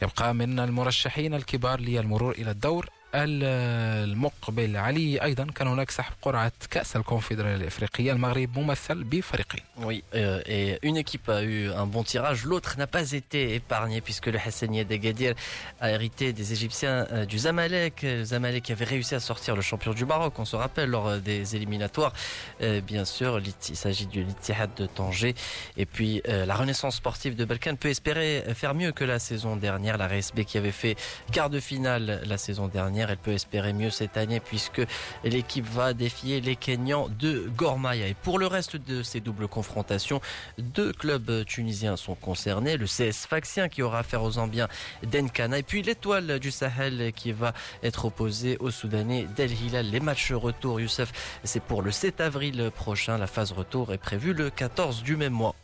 يبقى 0.01 0.33
من 0.33 0.59
المرشحين 0.59 1.33
الكبار 1.33 1.79
للمرور 1.79 2.31
إلى 2.31 2.51
الدور. 2.51 2.89
المقبل 3.14 4.76
علي 4.76 5.22
ايضا 5.22 5.44
كان 5.44 5.66
هناك 5.68 5.90
سحب 5.90 6.12
قرعه 6.22 6.52
كاس 6.70 6.96
الكونفدراليه 6.96 7.56
الافريقيه 7.56 8.12
المغرب 8.12 8.58
ممثل 8.58 9.04
بفريقين. 9.04 9.60
Oui, 9.78 10.04
euh, 10.14 10.42
et 10.46 10.78
une 10.82 10.96
équipe 10.96 11.28
a 11.28 11.42
eu 11.42 11.70
un 11.70 11.86
bon 11.86 12.04
tirage, 12.04 12.44
l'autre 12.44 12.76
n'a 12.78 12.86
pas 12.86 13.12
été 13.12 13.54
épargnée 13.54 14.00
puisque 14.00 14.26
le 14.26 14.38
Hassaniya 14.38 14.84
d'Agadir 14.84 15.34
a 15.80 15.90
hérité 15.90 16.32
des 16.32 16.52
Égyptiens 16.52 17.06
euh, 17.12 17.24
du 17.24 17.38
Zamalek. 17.38 18.02
Le 18.02 18.24
Zamalek 18.24 18.70
avait 18.70 18.84
réussi 18.84 19.14
à 19.14 19.20
sortir 19.20 19.56
le 19.56 19.62
champion 19.62 19.92
du 19.92 20.04
Maroc, 20.04 20.38
on 20.38 20.44
se 20.44 20.56
rappelle, 20.56 20.90
lors 20.90 21.08
euh, 21.08 21.18
des 21.18 21.56
éliminatoires. 21.56 22.12
Euh, 22.60 22.80
bien 22.80 23.04
sûr, 23.04 23.40
il 23.40 23.76
s'agit 23.76 24.06
du 24.06 24.22
Litihad 24.22 24.70
de 24.76 24.86
Tanger. 24.86 25.34
Et 25.76 25.86
puis, 25.86 26.22
euh, 26.28 26.46
la 26.46 26.54
renaissance 26.54 26.96
sportive 26.96 27.34
de 27.34 27.44
Balkan 27.44 27.76
peut 27.76 27.88
espérer 27.88 28.44
faire 28.54 28.74
mieux 28.74 28.92
que 28.92 29.04
la 29.04 29.18
saison 29.18 29.56
dernière. 29.56 29.96
La 29.96 30.06
RSB 30.06 30.44
qui 30.44 30.58
avait 30.58 30.70
fait 30.70 30.96
quart 31.32 31.50
de 31.50 31.60
finale 31.60 32.22
la 32.24 32.38
saison 32.38 32.68
dernière 32.68 33.03
elle 33.09 33.17
peut 33.17 33.33
espérer 33.33 33.73
mieux 33.73 33.89
cette 33.89 34.17
année 34.17 34.39
puisque 34.39 34.81
l'équipe 35.23 35.65
va 35.65 35.93
défier 35.93 36.41
les 36.41 36.55
Kenyans 36.55 37.09
de 37.19 37.49
Gormaya. 37.55 38.07
Et 38.07 38.13
pour 38.13 38.39
le 38.39 38.47
reste 38.47 38.75
de 38.75 39.03
ces 39.03 39.19
doubles 39.19 39.47
confrontations, 39.47 40.21
deux 40.57 40.93
clubs 40.93 41.45
tunisiens 41.45 41.97
sont 41.97 42.15
concernés. 42.15 42.77
Le 42.77 42.85
CS 42.85 43.27
Faxien 43.27 43.69
qui 43.69 43.81
aura 43.81 43.99
affaire 43.99 44.23
aux 44.23 44.31
Zambiens 44.31 44.67
d'Enkana 45.03 45.59
et 45.59 45.63
puis 45.63 45.81
l'étoile 45.81 46.39
du 46.39 46.51
Sahel 46.51 47.11
qui 47.13 47.31
va 47.31 47.53
être 47.83 48.05
opposée 48.05 48.57
aux 48.59 48.71
Soudanais 48.71 49.27
d'El 49.35 49.51
Hilal. 49.51 49.89
Les 49.89 49.99
matchs 49.99 50.31
retour, 50.31 50.79
Youssef, 50.79 51.39
c'est 51.43 51.63
pour 51.63 51.81
le 51.81 51.91
7 51.91 52.21
avril 52.21 52.71
prochain. 52.73 53.17
La 53.17 53.27
phase 53.27 53.51
retour 53.51 53.93
est 53.93 53.97
prévue 53.97 54.33
le 54.33 54.49
14 54.49 55.03
du 55.03 55.15
même 55.15 55.33
mois. 55.33 55.55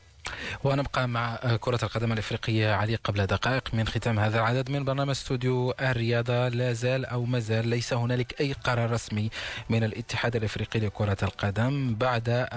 ونبقى 0.63 1.07
مع 1.07 1.35
كرة 1.59 1.79
القدم 1.83 2.11
الإفريقية 2.13 2.73
علي 2.73 2.95
قبل 2.95 3.25
دقائق 3.25 3.63
من 3.73 3.87
ختام 3.87 4.19
هذا 4.19 4.39
العدد 4.39 4.69
من 4.71 4.85
برنامج 4.85 5.09
استوديو 5.09 5.71
الرياضة. 5.81 6.47
لا 6.47 6.73
زال 6.73 7.05
أو 7.05 7.25
ما 7.25 7.39
زال 7.39 7.67
ليس 7.67 7.93
هنالك 7.93 8.41
أي 8.41 8.53
قرار 8.53 8.91
رسمي 8.91 9.29
من 9.69 9.83
الاتحاد 9.83 10.35
الإفريقي 10.35 10.79
لكرة 10.79 11.17
القدم 11.23 11.95
بعد 11.95 12.47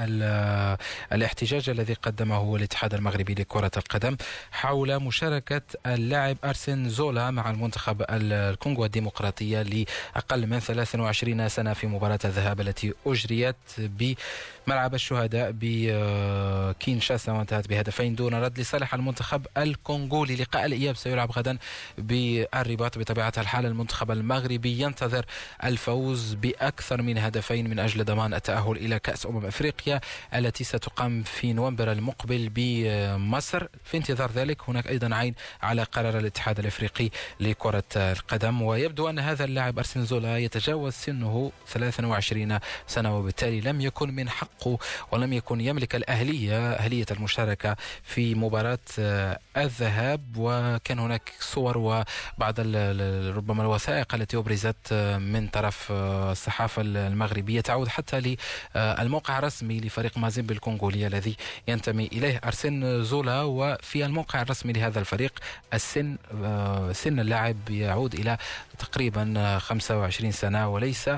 الاحتجاج 1.12 1.70
الذي 1.70 1.94
قدمه 1.94 2.56
الاتحاد 2.56 2.94
المغربي 2.94 3.34
لكرة 3.34 3.70
القدم 3.76 4.16
حول 4.52 5.00
مشاركة 5.00 5.62
اللاعب 5.86 6.36
أرسن 6.44 6.88
زولا 6.88 7.30
مع 7.30 7.50
المنتخب 7.50 8.04
الكونغو 8.10 8.84
الديمقراطية 8.84 9.62
لأقل 9.62 10.46
من 10.46 10.58
23 10.58 11.48
سنة 11.48 11.72
في 11.72 11.86
مباراة 11.86 12.18
الذهاب 12.24 12.60
التي 12.60 12.94
أجريت 13.06 13.56
بملعب 13.78 14.94
الشهداء 14.94 15.54
بكينشاسا. 15.60 17.32
وانتهت 17.54 17.68
بهدفين 17.70 18.14
دون 18.14 18.34
رد 18.34 18.60
لصالح 18.60 18.94
المنتخب 18.94 19.46
الكونغولي. 19.56 20.36
لقاء 20.36 20.66
الإياب 20.66 20.96
سيلعب 20.96 21.30
غدا 21.30 21.58
بالرباط 21.98 22.98
بطبيعة 22.98 23.32
الحال 23.38 23.66
المنتخب 23.66 24.10
المغربي 24.10 24.80
ينتظر 24.80 25.24
الفوز 25.64 26.34
بأكثر 26.34 27.02
من 27.02 27.18
هدفين 27.18 27.70
من 27.70 27.78
أجل 27.78 28.04
ضمان 28.04 28.34
التأهل 28.34 28.76
إلى 28.76 28.98
كأس 28.98 29.26
أمم 29.26 29.46
أفريقيا 29.46 30.00
التي 30.34 30.64
ستقام 30.64 31.22
في 31.22 31.52
نوفمبر 31.52 31.92
المقبل 31.92 32.50
بمصر. 32.54 33.66
في 33.84 33.96
انتظار 33.96 34.30
ذلك 34.32 34.58
هناك 34.68 34.86
أيضا 34.86 35.14
عين 35.14 35.34
على 35.62 35.82
قرار 35.82 36.18
الاتحاد 36.18 36.58
الأفريقي 36.58 37.10
لكرة 37.40 37.84
القدم. 37.96 38.62
ويبدو 38.62 39.08
أن 39.08 39.18
هذا 39.18 39.44
اللاعب 39.44 39.78
أرسن 39.78 40.04
زولا 40.04 40.38
يتجاوز 40.38 40.92
سنه 40.92 41.52
23 41.66 42.58
سنة 42.86 43.18
وبالتالي 43.18 43.60
لم 43.60 43.80
يكن 43.80 44.14
من 44.14 44.28
حقه 44.28 44.78
ولم 45.12 45.32
يكن 45.32 45.60
يملك 45.60 45.94
الأهلية 45.96 46.72
أهلية 46.72 47.06
المشاركة 47.10 47.43
في 48.02 48.34
مباراة 48.34 48.78
آه، 48.98 49.38
الذهاب 49.56 50.20
وكان 50.36 50.98
هناك 50.98 51.32
صور 51.40 51.78
وبعض 51.78 52.60
ربما 53.36 53.62
الوثائق 53.62 54.14
التي 54.14 54.36
أبرزت 54.36 54.76
آه، 54.92 55.18
من 55.18 55.48
طرف 55.48 55.92
آه، 55.92 56.32
الصحافة 56.32 56.82
المغربية 56.82 57.60
تعود 57.60 57.88
حتى 57.88 58.36
للموقع 58.76 59.38
الرسمي 59.38 59.80
لفريق 59.80 60.18
مازيمبي 60.18 60.54
الكونغولي 60.54 61.06
الذي 61.06 61.36
ينتمي 61.68 62.06
إليه 62.06 62.40
أرسن 62.44 63.04
زولا. 63.04 63.42
وفي 63.42 64.04
الموقع 64.04 64.42
الرسمي 64.42 64.72
لهذا 64.72 65.00
الفريق 65.00 65.32
السن 65.74 66.16
سن 66.92 67.20
اللاعب 67.20 67.70
يعود 67.70 68.14
إلى 68.14 68.38
تقريبا 68.78 69.58
25 69.58 70.32
سنة 70.32 70.68
وليس 70.68 71.10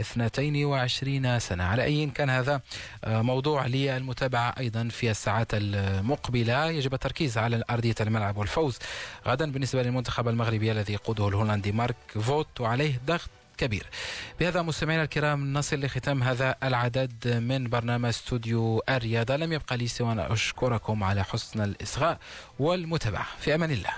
22 0.00 1.38
سنة. 1.38 1.64
على 1.64 1.84
أي 1.84 2.06
كان 2.06 2.30
هذا 2.30 2.60
موضوع 3.06 3.66
للمتابعة 3.66 4.54
أيضا 4.58 4.88
في 4.88 5.10
الساعات 5.10 5.48
المقبلة. 5.52 6.70
يجب 6.70 6.94
التركيز 6.94 7.38
على 7.38 7.64
أرضية 7.70 7.94
الملعب 8.00 8.36
والفوز 8.36 8.78
غدا 9.26 9.52
بالنسبة 9.52 9.82
للمنتخب 9.82 10.28
المغربي 10.28 10.72
الذي 10.72 10.92
يقوده 10.92 11.28
الهولندي 11.28 11.72
مارك 11.72 11.96
فوت 12.20 12.60
وعليه 12.60 13.00
ضغط 13.06 13.30
كبير. 13.58 13.86
بهذا 14.40 14.62
مستمعينا 14.62 15.02
الكرام 15.02 15.52
نصل 15.52 15.80
لختام 15.80 16.22
هذا 16.22 16.56
العدد 16.62 17.42
من 17.42 17.68
برنامج 17.68 18.08
استوديو 18.08 18.82
الرياضة. 18.88 19.36
لم 19.36 19.52
يبقى 19.52 19.76
لي 19.76 19.88
سوى 19.88 20.12
أن 20.12 20.18
أشكركم 20.18 21.04
على 21.04 21.24
حسن 21.24 21.60
الإصغاء 21.64 22.18
والمتابعة. 22.58 23.26
في 23.40 23.54
أمان 23.54 23.70
الله. 23.70 23.90